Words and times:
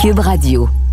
Cube 0.00 0.20
Radio. 0.20 0.89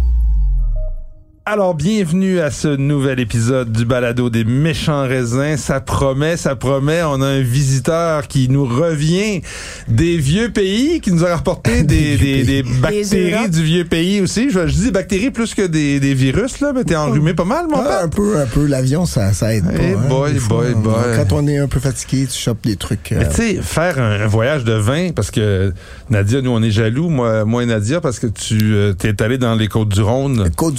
Alors, 1.50 1.75
bienvenue 1.75 2.42
à 2.42 2.51
ce 2.51 2.67
nouvel 2.67 3.21
épisode 3.21 3.71
du 3.71 3.85
balado 3.85 4.29
des 4.29 4.43
méchants 4.43 5.03
raisins. 5.08 5.56
Ça 5.56 5.79
promet, 5.79 6.35
ça 6.35 6.58
promet. 6.58 7.04
On 7.04 7.22
a 7.22 7.25
un 7.25 7.40
visiteur 7.40 8.27
qui 8.27 8.50
nous 8.50 8.66
revient 8.66 9.41
des 9.88 10.18
vieux 10.18 10.49
pays, 10.52 10.99
qui 10.99 11.09
nous 11.13 11.23
a 11.23 11.29
rapporté 11.29 11.83
des, 11.86 12.18
des, 12.18 12.43
des 12.43 12.63
bactéries 12.63 13.49
du 13.49 13.63
vieux 13.63 13.86
pays 13.86 14.20
aussi. 14.20 14.49
Je, 14.49 14.68
je 14.68 14.73
dis 14.73 14.91
bactéries 14.91 15.31
plus 15.31 15.55
que 15.55 15.61
des, 15.65 16.02
des 16.02 16.13
virus, 16.13 16.59
là, 16.59 16.73
mais 16.75 16.83
t'es 16.83 16.97
enrhumé 16.97 17.33
pas 17.33 17.45
mal, 17.45 17.68
mon 17.70 17.77
Ah, 17.77 18.02
un 18.04 18.09
peu, 18.09 18.38
un 18.38 18.45
peu. 18.45 18.66
L'avion, 18.66 19.05
ça, 19.05 19.32
ça 19.32 19.55
aide 19.55 19.64
pas. 19.64 19.71
Hein, 19.82 20.09
boy, 20.09 20.36
fois. 20.39 20.64
boy, 20.66 20.73
boy. 20.73 20.93
Quand 21.16 21.32
on 21.32 21.48
est 21.48 21.59
un 21.59 21.70
peu 21.70 21.79
fatigué, 21.79 22.27
tu 22.29 22.38
chopes 22.38 22.66
des 22.66 22.75
trucs. 22.75 23.14
euh, 23.14 23.20
Mais 23.20 23.29
tu 23.29 23.36
sais, 23.36 23.61
faire 23.61 24.00
un, 24.00 24.20
un 24.20 24.27
voyage 24.27 24.66
de 24.66 24.73
vin, 24.73 25.11
parce 25.16 25.32
que 25.32 25.71
Nadia, 26.09 26.41
nous, 26.41 26.52
on 26.52 26.61
est 26.61 26.71
jaloux, 26.71 27.07
moi, 27.07 27.45
moi 27.45 27.64
et 27.64 27.68
Nadia, 27.68 28.02
parce 28.02 28.20
que 28.20 28.27
tu 28.27 28.57
euh, 28.75 28.91
t'es 28.91 29.21
allé 29.23 29.38
dans 29.38 29.55
les 29.55 29.70
Côtes-du-Rhône. 29.70 30.49
Côte 30.57 30.75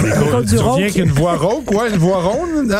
du 0.00 0.56
tu 0.56 0.58
reviens 0.58 0.90
qu'une 0.90 1.10
voix 1.10 1.36
rauque, 1.36 1.70
ouais, 1.72 1.90
une 1.90 1.98
voix 1.98 2.22
ronde? 2.22 2.74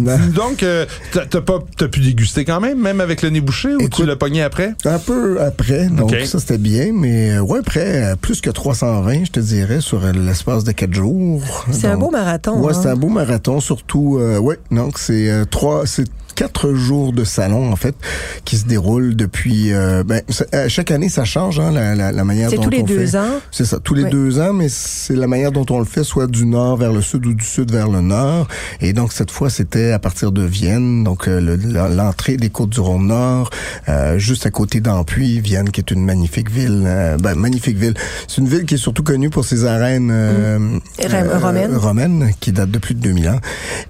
Non. 0.00 0.18
Donc, 0.34 0.62
euh, 0.62 0.86
t'as 1.12 1.40
pas, 1.40 1.58
t'as 1.76 1.88
pu 1.88 2.00
déguster 2.00 2.44
quand 2.44 2.60
même, 2.60 2.80
même 2.80 3.00
avec 3.00 3.22
le 3.22 3.30
nez 3.30 3.40
bouché, 3.40 3.74
ou 3.74 3.88
tu 3.88 4.04
l'as 4.04 4.16
pogné 4.16 4.42
après? 4.42 4.74
Un 4.84 4.98
peu 4.98 5.40
après, 5.40 5.86
donc 5.86 6.14
ça 6.24 6.38
c'était 6.38 6.58
bien, 6.58 6.92
mais 6.92 7.32
euh, 7.32 7.40
ouais, 7.40 7.60
après, 7.60 8.04
euh, 8.04 8.16
plus 8.16 8.40
que 8.40 8.50
320, 8.50 9.24
je 9.24 9.30
te 9.30 9.40
dirais, 9.40 9.80
sur 9.80 10.00
l'espace 10.12 10.64
de 10.64 10.72
quatre 10.72 10.94
jours. 10.94 11.42
C'est 11.70 11.86
un 11.86 11.96
beau 11.96 12.10
marathon. 12.10 12.60
Ouais, 12.60 12.72
hein. 12.72 12.80
c'est 12.80 12.88
un 12.88 12.96
beau 12.96 13.08
marathon, 13.08 13.60
surtout, 13.60 14.18
euh, 14.18 14.38
ouais, 14.38 14.58
donc 14.70 14.98
c'est 14.98 15.30
euh, 15.30 15.44
trois, 15.44 15.86
c'est 15.86 16.06
quatre 16.38 16.72
jours 16.72 17.12
de 17.12 17.24
salon 17.24 17.72
en 17.72 17.74
fait 17.74 17.96
qui 18.44 18.56
se 18.58 18.64
déroulent 18.64 19.16
depuis. 19.16 19.72
euh, 19.72 20.04
ben, 20.04 20.22
c'est- 20.28 20.54
euh, 20.54 20.68
chaque 20.68 20.92
année, 20.92 21.08
ça 21.08 21.24
change 21.24 21.58
hein, 21.58 21.72
la, 21.72 21.96
la, 21.96 22.12
la 22.12 22.24
manière 22.24 22.48
C'est 22.48 22.56
dont 22.56 22.62
tous 22.62 22.70
les 22.70 22.82
on 22.82 22.84
deux 22.86 23.06
fait. 23.06 23.18
ans? 23.18 23.40
C'est 23.50 23.64
ça, 23.64 23.80
tous 23.80 23.94
les 23.94 24.04
deux 24.04 24.38
ans, 24.38 24.52
mais 24.52 24.68
c'est 24.68 25.16
la 25.16 25.26
manière 25.26 25.50
dont 25.50 25.66
on 25.70 25.80
le 25.80 25.84
fait, 25.84 26.04
soit 26.04 26.28
du 26.28 26.46
nord 26.46 26.76
vers 26.76 26.92
le 26.92 27.02
sud 27.02 27.26
ou 27.26 27.34
du 27.34 27.44
sud 27.44 27.72
vers 27.72 27.88
le 27.88 28.00
nord. 28.02 28.46
Et 28.80 28.92
donc 28.92 29.12
cette 29.12 29.32
fois, 29.32 29.50
c'était 29.50 29.90
à 29.90 29.98
partir 29.98 30.30
de 30.30 30.42
Vienne, 30.42 31.02
donc 31.02 31.26
euh, 31.26 31.40
le- 31.40 31.56
l'entrée 31.96 32.36
des 32.36 32.50
côtes 32.50 32.70
du 32.70 32.78
Rhône 32.80 33.08
Nord, 33.08 33.50
euh, 33.88 34.16
juste 34.18 34.46
à 34.46 34.50
côté 34.50 34.80
d'Ampuy, 34.80 35.40
Vienne, 35.40 35.70
qui 35.70 35.80
est 35.80 35.90
une 35.90 36.04
magnifique 36.04 36.50
ville. 36.52 36.84
euh, 36.86 37.16
ben, 37.16 37.34
magnifique 37.34 37.76
ville. 37.78 37.94
C'est 38.28 38.38
une 38.40 38.48
ville 38.48 38.64
qui 38.64 38.74
est 38.74 38.78
surtout 38.78 39.02
connue 39.02 39.28
pour 39.30 39.44
ses 39.44 39.64
arènes 39.64 40.10
euh, 40.12 40.78
Ra- 41.04 41.38
romaines. 41.38 41.74
romaines, 41.76 42.30
qui 42.38 42.52
datent 42.52 42.70
de 42.70 42.78
plus 42.78 42.94
de 42.94 43.00
2000 43.00 43.28
ans. 43.28 43.40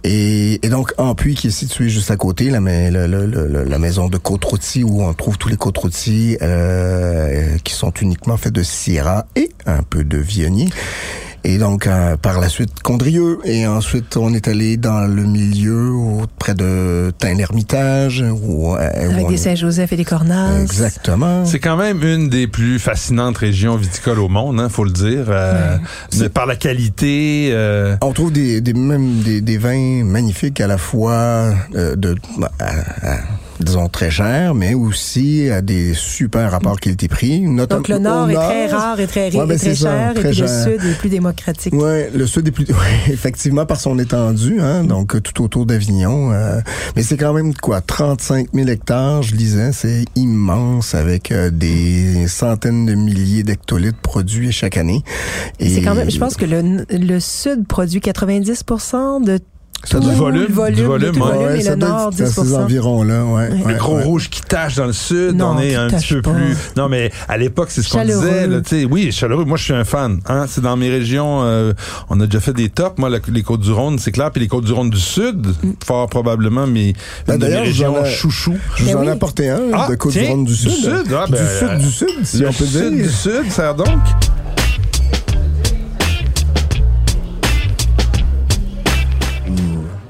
Et, 0.04 0.64
et 0.64 0.68
donc 0.70 0.94
Ampuy, 0.96 1.34
qui 1.34 1.48
est 1.48 1.50
situé 1.50 1.88
juste 1.90 2.10
à 2.10 2.16
côté, 2.16 2.37
la, 2.46 3.78
maison 3.78 4.08
de 4.08 4.16
côte 4.16 4.44
où 4.84 5.02
on 5.02 5.12
trouve 5.12 5.38
tous 5.38 5.48
les 5.48 5.56
côtes 5.56 5.78
euh, 6.40 7.58
qui 7.64 7.74
sont 7.74 7.90
uniquement 7.90 8.36
faits 8.36 8.52
de 8.52 8.62
syrah 8.62 9.26
et 9.36 9.50
un 9.66 9.82
peu 9.82 10.04
de 10.04 10.18
viognier. 10.18 10.68
Et 11.44 11.58
donc, 11.58 11.86
euh, 11.86 12.16
par 12.16 12.40
la 12.40 12.48
suite, 12.48 12.82
Condrieu. 12.82 13.38
Et 13.44 13.66
ensuite, 13.66 14.16
on 14.16 14.34
est 14.34 14.48
allé 14.48 14.76
dans 14.76 15.00
le 15.06 15.22
milieu, 15.24 15.90
au- 15.90 16.22
près 16.38 16.54
de 16.54 17.12
Tain-l'Hermitage. 17.18 18.24
Où, 18.42 18.74
euh, 18.74 18.78
où 19.08 19.10
Avec 19.12 19.26
on- 19.26 19.30
des 19.30 19.36
Saint-Joseph 19.36 19.92
et 19.92 19.96
des 19.96 20.04
Cornas. 20.04 20.60
Exactement. 20.60 21.44
C'est 21.46 21.58
quand 21.60 21.76
même 21.76 22.02
une 22.02 22.28
des 22.28 22.46
plus 22.46 22.78
fascinantes 22.78 23.38
régions 23.38 23.76
viticoles 23.76 24.18
au 24.18 24.28
monde, 24.28 24.60
hein, 24.60 24.68
faut 24.68 24.84
le 24.84 24.90
dire. 24.90 25.26
euh, 25.28 25.76
par 26.34 26.46
la 26.46 26.56
qualité. 26.56 27.50
euh, 27.52 27.96
On 28.02 28.12
trouve 28.12 28.32
des, 28.32 28.60
des 28.60 28.72
même 28.74 29.20
des, 29.20 29.40
des 29.40 29.58
vins 29.58 30.04
magnifiques 30.04 30.60
à 30.60 30.66
la 30.66 30.78
fois 30.78 31.52
euh, 31.74 31.96
de 31.96 32.14
à- 32.60 33.12
à- 33.12 33.18
disons 33.60 33.88
très 33.88 34.10
chers, 34.10 34.54
mais 34.54 34.74
aussi 34.74 35.50
à 35.50 35.60
des 35.62 35.92
super 35.94 36.50
rapports 36.52 36.78
qualité-prix. 36.78 37.40
Donc 37.68 37.88
le 37.88 37.98
nord 37.98 38.30
est 38.30 38.34
très 38.34 38.66
rare 38.68 39.00
et 39.00 39.06
très, 39.08 39.34
Ouais, 39.34 39.44
et 39.44 39.46
ben, 39.46 39.46
très 39.46 39.58
c'est 39.58 39.74
ça, 39.74 39.90
cher, 39.90 40.14
très 40.14 40.28
et 40.28 40.30
puis 40.30 40.40
le 40.42 40.46
cher. 40.46 40.64
sud 40.64 40.84
est 40.84 40.98
plus 40.98 41.08
démocratique. 41.08 41.27
Ouais, 41.72 42.10
le 42.14 42.26
sud 42.26 42.46
est 42.48 42.50
plus 42.50 42.64
ouais, 42.68 43.12
effectivement 43.12 43.66
par 43.66 43.80
son 43.80 43.98
étendue, 43.98 44.60
hein, 44.60 44.84
donc 44.84 45.14
euh, 45.14 45.20
tout 45.20 45.42
autour 45.42 45.66
d'Avignon. 45.66 46.32
euh, 46.32 46.60
mais 46.96 47.02
c'est 47.02 47.16
quand 47.16 47.32
même 47.32 47.54
quoi, 47.54 47.80
35 47.80 48.48
000 48.54 48.68
hectares, 48.68 49.22
je 49.22 49.34
lisais, 49.34 49.72
c'est 49.72 50.04
immense 50.16 50.94
avec 50.94 51.32
euh, 51.32 51.50
des 51.50 52.26
centaines 52.28 52.86
de 52.86 52.94
milliers 52.94 53.42
d'hectolitres 53.42 53.98
produits 54.00 54.52
chaque 54.52 54.76
année. 54.76 55.02
Et 55.60 55.68
C'est 55.70 55.82
quand 55.82 55.94
même, 55.94 56.10
je 56.10 56.18
pense 56.18 56.36
que 56.36 56.44
le, 56.44 56.84
le 56.90 57.20
sud 57.20 57.66
produit 57.66 58.00
90% 58.00 59.24
de 59.24 59.38
ça 59.84 60.00
Du 60.00 60.10
volume, 60.10 60.46
le 60.48 60.52
volume, 60.52 60.74
du 60.76 60.82
volume, 60.84 61.14
ouais. 61.14 61.20
volume, 61.20 61.42
Ouais, 61.46 61.58
et 61.58 61.62
ça 61.62 61.70
le 61.70 61.76
nord 61.76 62.08
être 62.08 62.16
10 62.16 62.22
à 62.22 62.26
ces 62.44 62.54
environs-là, 62.56 63.24
ouais. 63.24 63.48
Ouais. 63.64 63.72
le 63.72 63.78
gros 63.78 63.96
ouais. 63.96 64.02
rouge 64.02 64.28
qui 64.28 64.42
tache 64.42 64.74
dans 64.76 64.86
le 64.86 64.92
sud, 64.92 65.36
Non, 65.36 65.54
on 65.56 65.60
est 65.60 65.74
un 65.76 65.88
petit 65.88 66.14
peu 66.14 66.22
pas. 66.22 66.32
plus. 66.32 66.56
Non, 66.76 66.88
mais 66.88 67.10
à 67.28 67.36
l'époque, 67.38 67.68
c'est 67.70 67.82
ce 67.82 67.90
qu'on 67.90 68.04
disait. 68.04 68.46
Là, 68.46 68.60
tu 68.60 68.80
sais, 68.80 68.84
oui, 68.84 69.12
chaleureux. 69.12 69.44
Moi, 69.44 69.56
je 69.56 69.64
suis 69.64 69.72
un 69.72 69.84
fan. 69.84 70.20
Hein, 70.26 70.46
c'est 70.48 70.60
dans 70.60 70.76
mes 70.76 70.90
régions. 70.90 71.42
euh, 71.44 71.72
on 72.10 72.20
a 72.20 72.26
déjà 72.26 72.40
fait 72.40 72.52
des 72.52 72.68
tops. 72.68 72.98
Moi, 72.98 73.08
la- 73.08 73.18
les 73.32 73.42
Côtes 73.42 73.60
du 73.60 73.72
Rhône, 73.72 73.98
c'est 73.98 74.12
clair. 74.12 74.30
Puis 74.30 74.40
les 74.42 74.48
Côtes 74.48 74.64
du 74.64 74.72
Rhône 74.72 74.90
du 74.90 74.98
Sud, 75.00 75.46
fort 75.84 76.08
probablement, 76.08 76.66
mais 76.66 76.92
Ben, 77.26 77.34
une 77.34 77.40
de 77.40 77.46
mes 77.46 77.56
en 77.56 77.60
régions 77.62 78.04
chouchou. 78.04 78.56
Je 78.76 78.82
vous 78.84 78.90
Ben 78.90 78.96
en 78.96 79.02
ai 79.02 79.06
oui. 79.06 79.12
apporté 79.12 79.48
un 79.48 79.60
Ah, 79.72 79.86
de 79.88 79.94
côte 79.94 80.12
tiens, 80.12 80.22
du 80.22 80.28
Rhône 80.28 80.44
du 80.44 80.52
du 80.52 80.58
Sud. 80.58 80.70
Sud, 80.72 81.14
ah, 81.16 81.26
du 81.26 81.32
ben, 81.32 81.46
Sud 81.58 81.78
du 81.78 81.90
Sud, 81.90 82.08
si 82.24 82.44
on 82.44 82.52
peut 82.52 82.64
sud 82.66 82.94
dire. 82.94 83.02
du 83.04 83.08
Sud, 83.08 83.50
ça 83.50 83.72
donc. 83.72 83.86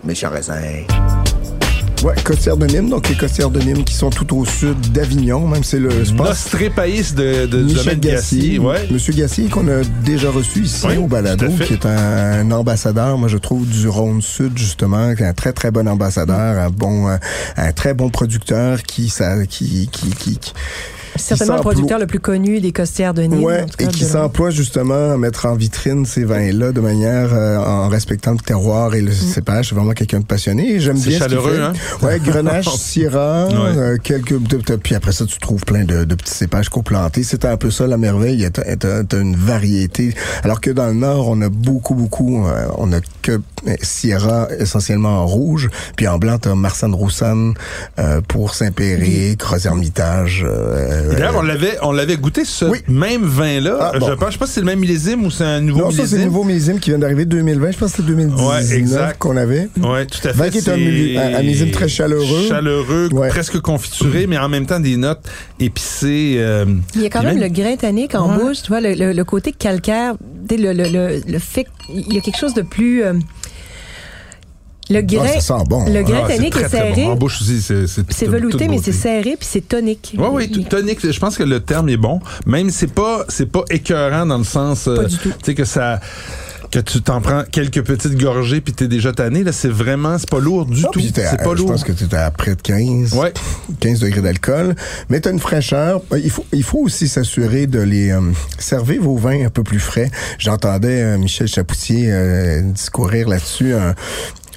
Méchant 0.08 0.30
raisin. 0.30 0.54
Ouais, 2.02 2.14
Costière 2.24 2.56
de 2.56 2.64
Nîmes, 2.64 2.88
donc 2.88 3.10
les 3.10 3.14
Costières 3.14 3.50
de 3.50 3.60
Nîmes 3.60 3.84
qui 3.84 3.92
sont 3.92 4.08
tout 4.08 4.38
au 4.38 4.46
sud 4.46 4.80
d'Avignon, 4.90 5.46
même 5.46 5.62
c'est 5.62 5.78
le 5.78 6.02
spot. 6.02 6.28
Nostré 6.28 6.70
Pays 6.70 7.12
de, 7.14 7.44
de, 7.44 7.62
Michel 7.64 8.00
Gassier. 8.00 8.58
Ouais. 8.58 8.88
Monsieur 8.90 9.12
Gassier 9.12 9.48
qu'on 9.50 9.68
a 9.68 9.82
déjà 10.06 10.30
reçu 10.30 10.60
ici 10.60 10.86
Oui, 10.88 10.96
au 10.96 11.08
Balado, 11.08 11.48
qui 11.62 11.74
est 11.74 11.84
un, 11.84 12.40
un 12.40 12.50
ambassadeur, 12.52 13.18
moi 13.18 13.28
je 13.28 13.36
trouve 13.36 13.68
du 13.68 13.86
Rhône 13.86 14.22
Sud 14.22 14.56
justement, 14.56 15.14
qui 15.14 15.24
est 15.24 15.26
un 15.26 15.34
très 15.34 15.52
très 15.52 15.70
bon 15.70 15.86
ambassadeur, 15.86 16.58
un 16.58 16.70
bon, 16.70 17.06
un 17.58 17.72
très 17.72 17.92
bon 17.92 18.08
producteur 18.08 18.82
qui 18.84 19.10
ça, 19.10 19.44
qui 19.44 19.90
qui 19.92 20.10
qui, 20.14 20.38
qui 20.38 20.54
Certainement 21.18 21.56
le 21.56 21.60
producteur 21.60 21.98
le 21.98 22.06
plus 22.06 22.20
connu 22.20 22.60
des 22.60 22.72
costières 22.72 23.14
de 23.14 23.22
Nîmes. 23.22 23.42
Ouais, 23.42 23.62
en 23.62 23.66
tout 23.66 23.76
cas, 23.76 23.84
et 23.84 23.88
qui 23.88 24.04
de- 24.04 24.08
s'emploie 24.08 24.50
justement 24.50 25.12
à 25.12 25.16
mettre 25.16 25.46
en 25.46 25.54
vitrine 25.54 26.06
ces 26.06 26.24
vins-là 26.24 26.72
de 26.72 26.80
manière 26.80 27.30
euh, 27.32 27.58
en 27.58 27.88
respectant 27.88 28.32
le 28.32 28.38
terroir 28.38 28.94
et 28.94 29.00
le 29.02 29.12
cépage. 29.12 29.68
C'est 29.70 29.74
vraiment 29.74 29.92
quelqu'un 29.92 30.20
de 30.20 30.24
passionné. 30.24 30.80
J'aime 30.80 30.96
C'est 30.96 31.08
bien 31.10 31.18
ce 31.18 31.24
qu'il 31.24 31.32
chaleureux, 31.34 31.56
fait. 31.56 31.62
hein? 31.62 31.72
Ouais, 32.02 32.18
Grenache, 32.20 32.68
Syrah, 32.78 33.48
Ouais. 33.48 33.54
euh, 33.78 33.96
quelques 34.02 34.36
puis 34.82 34.94
après 34.94 35.12
ça 35.12 35.24
tu 35.26 35.38
trouves 35.38 35.62
plein 35.64 35.84
de, 35.84 36.04
de 36.04 36.14
petits 36.14 36.34
cépages 36.34 36.68
coplantés. 36.68 37.22
C'est 37.22 37.44
un 37.44 37.56
peu 37.56 37.70
ça 37.70 37.86
la 37.86 37.96
merveille. 37.96 38.48
T'as 38.52 38.76
t'as- 38.76 39.04
t'as 39.04 39.20
une 39.20 39.36
variété. 39.36 40.14
Alors 40.44 40.60
que 40.60 40.70
dans 40.70 40.86
le 40.86 40.94
nord, 40.94 41.28
on 41.28 41.40
a 41.42 41.48
beaucoup 41.48 41.94
beaucoup, 41.94 42.46
euh, 42.46 42.66
on 42.78 42.92
a 42.92 43.00
que 43.22 43.32
euh, 43.32 43.74
Sierra 43.82 44.48
essentiellement 44.58 45.20
en 45.22 45.26
rouge, 45.26 45.68
puis 45.96 46.06
en 46.08 46.18
blanc 46.18 46.38
t'as 46.38 46.54
Marsanne 46.54 46.94
Roussanne 46.94 47.54
euh, 47.98 48.20
pour 48.26 48.54
Saint-Péry, 48.54 49.36
Croix-Hermitage. 49.36 50.44
euh, 50.48 51.07
D'ailleurs, 51.10 51.36
on 51.36 51.42
l'avait, 51.42 51.76
on 51.82 51.92
l'avait 51.92 52.16
goûté 52.16 52.44
ce 52.44 52.64
Oui. 52.66 52.78
même 52.88 53.22
vin-là. 53.24 53.76
Ah, 53.80 53.90
je 53.94 53.98
bon. 54.00 54.06
pense, 54.16 54.28
je 54.28 54.32
sais 54.32 54.38
pas 54.38 54.46
si 54.46 54.52
c'est 54.54 54.60
le 54.60 54.66
même 54.66 54.78
millésime 54.78 55.24
ou 55.24 55.30
c'est 55.30 55.44
un 55.44 55.60
nouveau 55.60 55.80
Non, 55.80 55.90
ça, 55.90 55.96
c'est 55.96 56.02
millésime. 56.02 56.18
le 56.20 56.24
nouveau 56.26 56.44
millésime 56.44 56.80
qui 56.80 56.90
vient 56.90 56.98
d'arriver 56.98 57.24
2020. 57.24 57.70
Je 57.72 57.78
pense 57.78 57.90
que 57.92 57.96
c'est 57.98 58.06
2019 58.06 58.46
Ouais, 58.48 58.74
exact. 58.76 59.18
qu'on 59.18 59.36
avait. 59.36 59.68
Ouais, 59.80 60.06
tout 60.06 60.18
à 60.24 60.32
fait. 60.32 60.38
Vin 60.38 60.50
qui 60.50 60.58
est 60.58 60.68
un 60.68 60.76
millésime 61.42 61.70
très 61.70 61.88
chaleureux. 61.88 62.46
Chaleureux, 62.48 63.08
Ouais. 63.12 63.28
presque 63.28 63.58
confituré, 63.60 64.26
mais 64.26 64.38
en 64.38 64.48
même 64.48 64.66
temps 64.66 64.80
des 64.80 64.96
notes 64.96 65.26
épicées. 65.60 66.36
euh, 66.38 66.64
Il 66.94 67.02
y 67.02 67.06
a 67.06 67.10
quand 67.10 67.22
même 67.22 67.40
le 67.40 67.48
grain 67.48 67.76
tannique 67.76 68.14
en 68.14 68.30
Ouais. 68.36 68.42
bouche, 68.44 68.62
tu 68.62 68.68
vois, 68.68 68.80
le, 68.80 68.94
le- 68.94 69.12
le 69.12 69.24
côté 69.24 69.52
calcaire, 69.52 70.14
tu 70.48 70.56
sais, 70.56 70.60
le, 70.62 70.72
le, 70.72 70.84
le, 70.88 71.20
le 71.26 71.38
fait 71.38 71.66
qu'il 71.86 72.12
y 72.14 72.18
a 72.18 72.20
quelque 72.20 72.38
chose 72.38 72.54
de 72.54 72.62
plus... 72.62 73.02
euh, 73.04 73.14
le 74.90 75.00
grain, 75.02 75.26
Ah, 75.28 75.40
ça 75.40 75.58
sent 75.58 75.64
bon. 75.68 75.84
le 75.86 76.02
grain 76.02 76.22
ah, 76.24 76.26
très, 76.26 76.46
est 76.46 76.68
serré, 76.68 77.04
bon. 77.04 77.10
En 77.12 77.16
bouche 77.16 77.40
aussi, 77.40 77.60
c'est 77.62 78.26
velouté, 78.26 78.68
mais 78.68 78.78
c'est 78.82 78.92
serré, 78.92 79.36
puis 79.38 79.48
c'est 79.50 79.66
tonique. 79.66 80.14
Oui, 80.18 80.26
oui, 80.32 80.64
tonique. 80.64 80.98
Je 81.10 81.18
pense 81.20 81.36
que 81.36 81.42
le 81.42 81.60
terme 81.60 81.88
est 81.88 81.96
bon. 81.96 82.20
Même 82.46 82.70
c'est 82.70 82.92
pas, 82.92 83.24
c'est 83.28 83.50
pas 83.50 83.64
écœurant 83.70 84.26
dans 84.26 84.38
le 84.38 84.44
sens, 84.44 84.88
euh, 84.88 85.06
tu 85.06 85.32
sais 85.44 85.54
que 85.54 85.64
ça, 85.64 86.00
que 86.70 86.78
tu 86.80 87.00
t'en 87.00 87.20
prends 87.20 87.44
quelques 87.50 87.82
petites 87.82 88.18
gorgées 88.20 88.60
puis 88.60 88.72
t'es 88.72 88.88
déjà 88.88 89.12
tanné. 89.12 89.42
Là, 89.42 89.52
c'est 89.52 89.68
vraiment, 89.70 90.18
c'est 90.18 90.28
pas 90.28 90.38
lourd 90.40 90.66
du 90.66 90.82
Ah, 90.84 90.88
tout. 90.92 91.00
C'est 91.00 91.14
pas 91.42 91.50
Je 91.52 91.58
lourd. 91.58 91.70
pense 91.70 91.84
que 91.84 91.92
es 91.92 92.14
à 92.14 92.30
près 92.30 92.54
de 92.54 92.62
15, 92.62 93.14
Ouais. 93.14 93.32
15 93.80 94.00
degrés 94.00 94.20
d'alcool. 94.20 94.74
Mais 95.08 95.20
tu 95.20 95.28
as 95.28 95.32
une 95.32 95.38
fraîcheur. 95.38 96.02
Il 96.16 96.30
faut, 96.30 96.44
il 96.52 96.62
faut 96.62 96.78
aussi 96.78 97.08
s'assurer 97.08 97.66
de 97.66 97.80
les 97.80 98.10
euh, 98.10 98.20
servir 98.58 99.02
vos 99.02 99.16
vins 99.16 99.46
un 99.46 99.50
peu 99.50 99.62
plus 99.62 99.80
frais. 99.80 100.10
J'entendais 100.38 101.02
euh, 101.02 101.18
Michel 101.18 101.48
Chapoutier 101.48 102.08
euh, 102.10 102.60
discourir 102.62 103.28
là-dessus. 103.28 103.74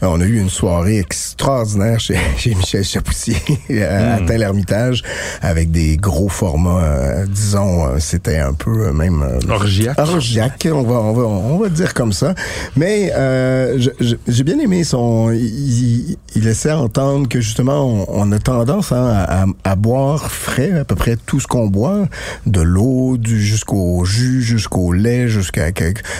On 0.01 0.19
a 0.21 0.25
eu 0.25 0.39
une 0.39 0.50
soirée 0.50 1.00
extraordinaire 1.00 2.00
chez, 2.00 2.18
chez 2.38 2.56
Michel 2.56 2.83
Chapoutier 2.83 3.36
à, 3.69 4.19
Mm. 4.21 4.30
à 4.31 4.38
l'Ermitage 4.38 5.03
avec 5.42 5.71
des 5.71 5.98
gros 5.98 6.30
formats. 6.30 6.83
euh, 6.83 7.25
disons, 7.27 7.86
euh, 7.86 8.00
c'était 8.00 8.38
un 8.39 8.53
peu 8.53 8.88
euh, 8.88 8.94
même 8.94 9.21
euh, 9.21 9.39
Orgiaque. 9.51 9.98
orgiaque, 10.00 10.68
on 10.71 10.83
va, 10.83 10.95
on 10.95 11.13
va, 11.13 11.24
on 11.24 11.57
va 11.57 11.69
dire 11.69 11.94
comme 11.94 12.13
ça. 12.13 12.33
Mais 12.75 13.12
euh, 13.15 13.77
j'ai 14.27 14.44
bien 14.44 14.59
aimé 14.59 14.83
son. 14.83 15.31
Il, 15.31 15.42
il- 16.12 16.18
laissait 16.42 16.71
entendre 16.71 17.27
que 17.30 17.39
justement, 17.39 17.86
on, 17.86 18.06
on 18.09 18.31
a 18.31 18.39
tendance 18.39 18.92
hein, 18.92 19.25
à, 19.27 19.45
à 19.63 19.75
boire 19.75 20.31
frais 20.31 20.71
à 20.71 20.86
peu 20.86 20.95
près 20.95 21.15
tout 21.15 21.39
ce 21.39 21.45
qu'on 21.45 21.68
boit, 21.68 22.07
de 22.48 22.62
l'eau, 22.62 23.18
du 23.18 23.39
jusqu'au 23.42 24.03
jus, 24.06 24.42
jusqu'au 24.42 24.92
lait, 24.92 25.27
jusqu'à 25.27 25.65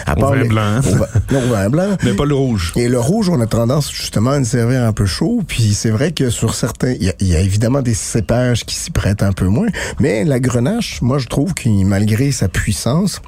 à 0.06 0.12
Au 0.16 0.20
part 0.20 0.30
vin 0.30 0.36
les- 0.42 0.48
blanc. 0.48 0.78
au 0.78 0.94
vin- 0.94 1.06
non, 1.32 1.38
au 1.42 1.48
vin 1.52 1.68
blanc. 1.70 1.88
Mais 2.04 2.12
pas 2.14 2.24
le 2.24 2.34
rouge. 2.36 2.72
Et 2.76 2.88
le 2.88 3.00
rouge, 3.00 3.28
on 3.30 3.40
a 3.40 3.46
tendance 3.46 3.71
justement 3.80 4.30
à 4.30 4.38
le 4.38 4.44
servir 4.44 4.82
un 4.82 4.92
peu 4.92 5.06
chaud. 5.06 5.42
Puis 5.46 5.74
c'est 5.74 5.90
vrai 5.90 6.12
que 6.12 6.30
sur 6.30 6.54
certains, 6.54 6.92
il 6.92 7.14
y, 7.20 7.24
y 7.24 7.36
a 7.36 7.40
évidemment 7.40 7.82
des 7.82 7.94
cépages 7.94 8.64
qui 8.64 8.74
s'y 8.74 8.90
prêtent 8.90 9.22
un 9.22 9.32
peu 9.32 9.46
moins. 9.46 9.68
Mais 10.00 10.24
la 10.24 10.40
grenache, 10.40 11.00
moi 11.02 11.18
je 11.18 11.28
trouve 11.28 11.54
qu'il, 11.54 11.86
malgré 11.86 12.32
sa 12.32 12.48
puissance, 12.48 13.20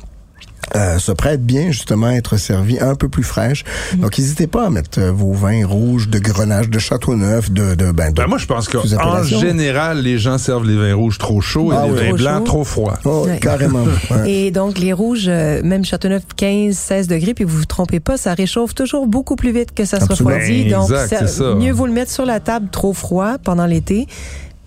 euh, 0.77 0.99
se 0.99 1.13
prête 1.13 1.45
bien 1.45 1.71
justement 1.71 2.07
à 2.09 2.13
être 2.15 2.37
servi 2.37 2.79
un 2.81 2.95
peu 2.95 3.09
plus 3.09 3.23
fraîche. 3.23 3.65
Donc 3.97 4.19
n'hésitez 4.19 4.47
pas 4.47 4.67
à 4.67 4.71
mettre 4.71 4.99
euh, 5.01 5.13
vos 5.13 5.33
vins 5.33 5.67
rouges 5.67 6.09
de 6.09 6.19
grenache, 6.19 6.69
de 6.69 6.79
Châteauneuf, 6.79 7.51
de, 7.51 7.75
de 7.75 7.93
ben, 7.93 8.11
de- 8.11 8.15
Ben 8.15 8.27
moi, 8.27 8.39
je 8.39 8.47
pense 8.47 8.69
qu'en 8.69 8.81
appellation. 8.81 9.39
général, 9.41 10.01
les 10.01 10.19
gens 10.19 10.39
servent 10.39 10.67
les 10.67 10.77
vins 10.77 10.95
rouges 10.95 11.19
trop 11.19 11.41
chauds 11.41 11.71
Ah 11.73 11.85
et 11.87 11.91
les 11.91 11.93
oui. 11.93 11.99
vins 12.01 12.07
Trop 12.09 12.17
blancs 12.17 12.39
chaud. 12.39 12.45
trop 12.45 12.65
froids. 12.65 12.99
Oh, 13.05 13.25
Ouais. 13.27 13.39
carrément. 13.39 13.85
ouais. 14.11 14.31
Et 14.31 14.51
donc, 14.51 14.79
les 14.79 14.93
rouges, 14.93 15.27
euh, 15.29 15.61
même 15.63 15.85
Châteauneuf, 15.85 16.23
15, 16.37 16.75
16 16.77 17.09
degrés, 17.09 17.35
puis 17.35 17.45
vous 17.45 17.59
vous 17.59 17.65
trompez 17.65 18.01
pas, 18.01 18.17
ça 18.17 18.35
réchauffe 18.35 18.75
toujours 18.75 19.07
beaucoup 19.07 19.37
plus 19.37 19.53
vite 19.53 19.75
que 19.75 19.85
ça 19.85 20.01
se 20.01 20.07
refroidit. 20.07 20.65
Donc, 20.71 20.91
Exact, 20.91 21.09
ça- 21.09 21.19
c'est 21.27 21.39
ça. 21.43 21.55
mieux 21.55 21.73
vaut 21.73 21.87
le 21.87 21.93
mettre 21.93 22.11
sur 22.11 22.25
la 22.25 22.41
table 22.41 22.69
trop 22.71 22.93
froid 22.93 23.39
pendant 23.43 23.67
l'été, 23.67 24.07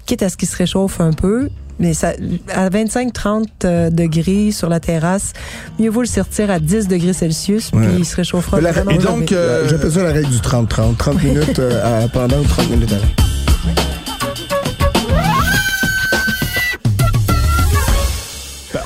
quitte 0.06 0.24
à 0.24 0.30
ce 0.30 0.38
qu'il 0.38 0.48
se 0.48 0.56
réchauffe 0.58 1.02
un 1.02 1.12
peu. 1.14 1.50
Mais 1.80 1.94
ça, 1.94 2.14
à 2.54 2.70
25-30 2.70 3.46
euh, 3.66 3.90
degrés 3.90 4.52
sur 4.52 4.70
la 4.70 4.80
terrasse, 4.80 5.34
mieux 5.80 5.90
vaut 5.90 6.02
le 6.02 6.08
sortir 6.08 6.50
à 6.50 6.60
10 6.60 6.88
degrés 6.88 7.14
Celsius, 7.14 7.72
Ouais. 7.74 7.86
puis 7.88 7.96
il 8.00 8.06
se 8.06 8.16
réchauffera 8.16 8.60
la- 8.62 8.72
vraiment 8.72 8.92
Et 8.92 8.98
donc, 8.98 9.32
euh, 9.32 9.68
J'appelle 9.70 9.92
ça 9.92 10.04
la 10.04 10.12
règle 10.12 10.30
du 10.30 10.40
30-30. 10.40 10.96
30 10.98 11.24
minutes 11.24 11.60
euh, 11.60 12.08
pendant 12.14 12.42
30 12.44 12.70
minutes 12.72 12.92
avant. 12.92 13.27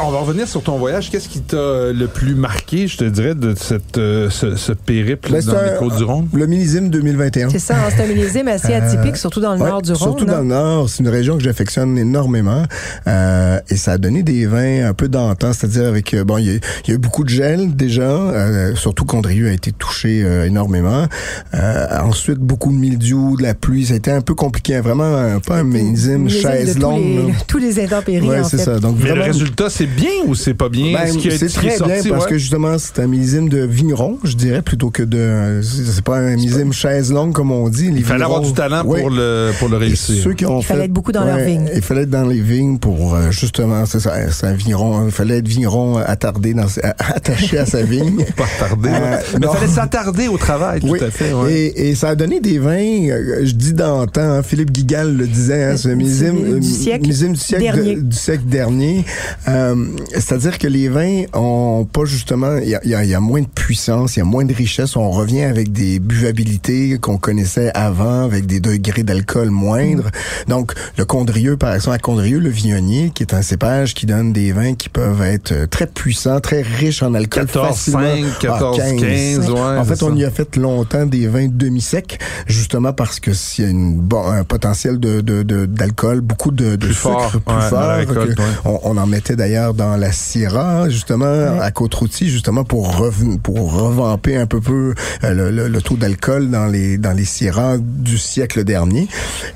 On 0.06 0.12
va 0.12 0.19
revenir 0.19 0.48
sur 0.48 0.62
ton 0.63 0.77
voyage. 0.77 1.09
Qu'est-ce 1.09 1.30
qui 1.30 1.42
t'a 1.42 1.57
euh, 1.57 1.94
le 1.94 2.07
plus 2.07 2.36
marqué, 2.36 2.88
je 2.88 2.98
te 2.98 3.03
dirais, 3.03 3.36
de 3.36 3.53
cette, 3.56 3.98
euh, 3.98 4.30
ce, 4.30 4.56
ce 4.56 4.71
périple 4.71 5.31
Ben, 5.31 5.44
dans 5.44 5.53
un- 5.56 5.63
les 5.74 5.77
Côtes-du-Rhône? 5.80 6.27
Le 6.33 6.48
millésime 6.48 6.89
2021. 6.89 7.50
C'est 7.50 7.59
ça, 7.59 7.75
hein, 7.75 7.89
c'est 7.95 8.03
un 8.03 8.07
millésime 8.07 8.48
assez 8.48 8.74
atypique, 8.74 9.18
surtout 9.18 9.42
dans 9.42 9.53
le 9.56 9.62
Ouais, 9.62 9.69
nord 9.69 9.81
du 9.81 9.92
Rhône. 9.92 9.98
Surtout 10.00 10.25
là. 10.25 10.33
dans 10.36 10.39
le 10.39 10.45
nord, 10.48 10.89
c'est 10.89 11.00
une 11.03 11.09
région 11.09 11.38
que 11.38 11.44
j'affectionne 11.44 11.98
énormément 11.98 12.63
euh, 13.07 13.59
et 13.69 13.75
ça 13.77 13.94
a 13.94 13.98
donné 13.98 14.24
des 14.24 14.45
vins 14.45 14.88
un 14.88 14.94
peu 14.94 15.07
d'antan, 15.07 15.53
c'est-à-dire 15.53 15.86
avec 15.88 16.13
euh, 16.13 16.24
bon, 16.24 16.38
il 16.38 16.45
y, 16.45 16.50
a- 16.50 16.59
il 16.86 16.89
y 16.89 16.92
a 16.92 16.95
eu 16.95 16.98
beaucoup 16.98 17.24
de 17.24 17.30
gel 17.30 17.75
déjà, 17.75 18.01
euh, 18.01 18.75
surtout 18.75 19.06
Condrieu 19.06 19.50
a 19.50 19.51
été 19.51 19.71
touché 19.71 20.24
euh, 20.24 20.45
énormément. 20.45 21.06
Euh, 21.53 21.86
ensuite 22.03 22.39
beaucoup 22.39 22.71
de 22.71 22.77
mildiou, 22.77 23.38
de 23.38 23.44
la 23.44 23.53
pluie, 23.53 23.86
ça 23.86 23.94
a 23.94 23.98
été 23.98 24.12
un 24.12 24.21
peu 24.21 24.36
compliqué, 24.36 24.75
hein, 24.75 24.81
vraiment 24.81 25.03
euh, 25.03 25.39
pas 25.39 25.57
un 25.57 25.63
millésime 25.63 26.30
chaise 26.30 26.74
tous 26.75 26.80
longue. 26.81 27.01
les- 27.01 27.18
là. 27.27 27.33
tous 27.48 27.57
les 27.57 27.80
intempéries, 27.83 28.27
Ouais, 28.27 28.39
en 28.39 28.44
c'est 28.44 28.57
fait. 28.57 28.63
ça. 28.63 28.80
Donc 28.80 28.95
Mais 29.00 29.03
le 29.06 29.09
vraiment 29.12 29.25
résultat, 29.25 29.69
c'est 29.69 29.86
bien 29.86 30.00
ou 30.27 30.36
c'est 30.36 30.53
pas 30.53 30.69
bien? 30.69 30.94
ben, 30.94 31.07
Ce 31.19 31.30
c'est 31.31 31.48
très 31.50 31.77
sorti, 31.77 31.94
bien 32.03 32.12
parce 32.12 32.25
ouais. 32.25 32.31
que 32.31 32.38
justement 32.38 32.77
c'est 32.77 33.00
un 33.00 33.07
millésime 33.07 33.50
de 33.50 33.59
vigneron, 33.65 34.18
je 34.24 34.36
dirais 34.36 34.62
plutôt 34.62 34.89
que 34.89 35.03
de 35.03 35.62
c'est 35.63 36.03
pas 36.03 36.18
un 36.18 36.36
millésime 36.36 36.74
chaise 36.74 37.12
longue 37.12 37.33
comme 37.33 37.51
on 37.51 37.69
dit. 37.69 37.92
Les 37.92 38.00
Il 38.00 38.06
fallait 38.06 38.24
avoir 38.24 38.42
du 38.42 38.53
talent 38.53 38.83
Ouais. 38.86 39.01
pour 39.01 39.09
le 39.09 39.51
pour 39.59 39.69
le 39.69 39.77
Et 39.77 39.80
réussir. 39.80 40.24
ceux 40.24 40.33
qui 40.33 40.45
ont 40.45 40.59
Il 40.59 40.65
fallait 40.65 40.80
fait- 40.81 40.86
être 40.86 40.94
beaucoup 40.94 41.12
dans 41.12 41.24
leurs 41.24 41.38
vignes. 41.39 41.69
Il 41.75 41.81
fallait 41.81 42.01
être 42.03 42.09
dans 42.09 42.25
les 42.25 42.39
vignes 42.42 42.77
pour 42.77 43.15
euh, 43.15 43.31
justement, 43.31 43.86
c'est 43.86 44.00
ça, 44.00 44.13
c'est 44.31 44.48
un 44.48 44.53
vigneron. 44.53 45.06
Il 45.06 45.12
fallait 45.12 45.38
être 45.38 45.48
vigneron 45.48 45.98
attardé 45.98 46.53
dans, 46.53 46.68
attaché 47.00 47.57
à 47.57 47.65
sa 47.65 47.81
vigne. 47.83 48.25
Pas 48.36 48.45
tarder. 48.59 48.89
Euh, 48.89 48.94
ouais. 49.18 49.18
Mais 49.39 49.48
il 49.51 49.57
fallait 49.57 49.71
s'attarder 49.71 50.27
au 50.27 50.38
travail, 50.38 50.80
Oui. 50.83 51.00
tout 51.00 51.06
à 51.06 51.12
fait. 51.12 51.33
ouais. 51.33 51.53
Et, 51.53 51.89
et 51.89 51.95
ça 51.95 52.09
a 52.09 52.15
donné 52.15 52.39
des 52.39 52.57
vins, 52.59 52.71
euh, 53.09 53.42
je 53.45 53.51
dis 53.53 53.74
d'antan, 53.74 54.21
hein, 54.21 54.44
Philippe 54.44 54.71
Guigal 54.71 55.15
le 55.15 55.27
disait, 55.27 55.63
hein, 55.63 55.77
c'est 55.77 55.89
un 55.89 55.92
Du- 55.92 55.98
millésime, 55.98 56.59
du 56.59 56.68
siècle 56.68 57.07
du 57.07 57.13
siècle, 57.36 57.63
dernier. 57.63 57.95
de- 57.95 58.01
du 58.01 58.15
siècle 58.18 58.44
dernier. 58.45 59.06
Euh, 59.48 59.75
C'est-à-dire 60.13 60.57
que 60.57 60.67
les 60.67 60.89
vins 60.89 61.23
ont 61.33 61.85
pas 61.91 62.05
justement, 62.05 62.57
il 62.57 62.69
y 62.69 62.75
a, 62.75 62.81
il 62.83 62.89
y 62.91 62.95
a- 62.95 63.03
il 63.03 63.09
y 63.09 63.13
a 63.15 63.19
moins 63.19 63.41
de 63.41 63.47
puissance, 63.47 64.15
il 64.15 64.19
y 64.19 64.21
a 64.21 64.25
moins 64.25 64.45
de 64.45 64.53
richesse. 64.53 64.95
On 64.95 65.09
revient 65.11 65.43
avec 65.43 65.71
des 65.71 65.99
buvabilités 65.99 66.97
qu'on 66.99 67.17
connaissait 67.17 67.71
avant, 67.73 68.23
avec 68.23 68.45
des 68.45 68.59
degrés 68.59 69.03
d'alcool 69.03 69.49
moindres. 69.49 70.09
Donc, 70.47 70.73
le 70.97 71.05
Condrieu, 71.05 71.57
par 71.57 71.73
exemple, 71.75 71.95
à 71.95 71.99
Condrieu, 71.99 72.39
le 72.39 72.49
Viognier, 72.49 73.11
qui 73.13 73.23
est 73.23 73.33
un 73.33 73.41
cépage 73.41 73.93
qui 73.93 74.05
donne 74.05 74.33
des 74.33 74.51
vins 74.51 74.75
qui 74.75 74.89
peuvent 74.89 75.21
être 75.21 75.51
euh, 75.51 75.67
très 75.67 75.87
puissants, 75.87 76.39
très 76.39 76.61
riches 76.61 77.03
en 77.03 77.13
alcool. 77.13 77.45
14, 77.45 77.67
facilement. 77.67 77.99
5, 78.01 78.39
14, 78.39 78.79
Ah, 78.81 78.89
15, 78.99 79.49
ouais. 79.49 79.59
en 79.59 79.83
fait, 79.85 80.03
on 80.03 80.15
y 80.15 80.23
a 80.25 80.31
fait 80.31 80.55
longtemps 80.57 81.05
des 81.05 81.27
vins 81.27 81.47
demi-secs, 81.49 82.17
justement 82.47 82.93
parce 82.93 83.19
que 83.19 83.33
s'il 83.33 83.65
y 83.65 83.67
a 83.67 83.71
une, 83.71 83.95
bon, 83.95 84.25
un 84.27 84.43
potentiel 84.43 84.99
de, 84.99 85.21
de, 85.21 85.43
de- 85.43 85.65
d'alcool, 85.65 86.21
beaucoup 86.21 86.51
de, 86.51 86.75
de 86.75 86.85
Plus 86.85 86.93
sucre 86.93 87.01
fort, 87.11 87.31
plus 87.45 87.55
ouais, 87.55 87.69
fort. 87.69 88.05
que 88.05 88.19
ouais. 88.29 88.79
on 88.83 88.97
en 88.97 89.07
mettait 89.07 89.35
d'ailleurs 89.35 89.70
dans 89.73 89.95
la 89.97 90.12
Syrah, 90.12 90.89
justement, 90.89 91.59
à 91.59 91.71
Côte-Routy, 91.71 92.29
justement 92.29 92.63
pour 92.63 93.06
pour 93.44 93.73
revamper 93.73 94.35
un 94.38 94.45
peu 94.47 94.62
peu 94.62 94.94
euh, 95.23 95.33
le, 95.33 95.51
le- 95.51 95.68
le 95.68 95.81
taux 95.81 95.95
d'alcool 95.97 96.50
dans 96.50 96.65
les 96.65 96.97
dans 96.97 97.13
les 97.13 97.25
Syrahs 97.25 97.77
du 97.79 98.18
siècle 98.18 98.63
dernier. 98.63 99.07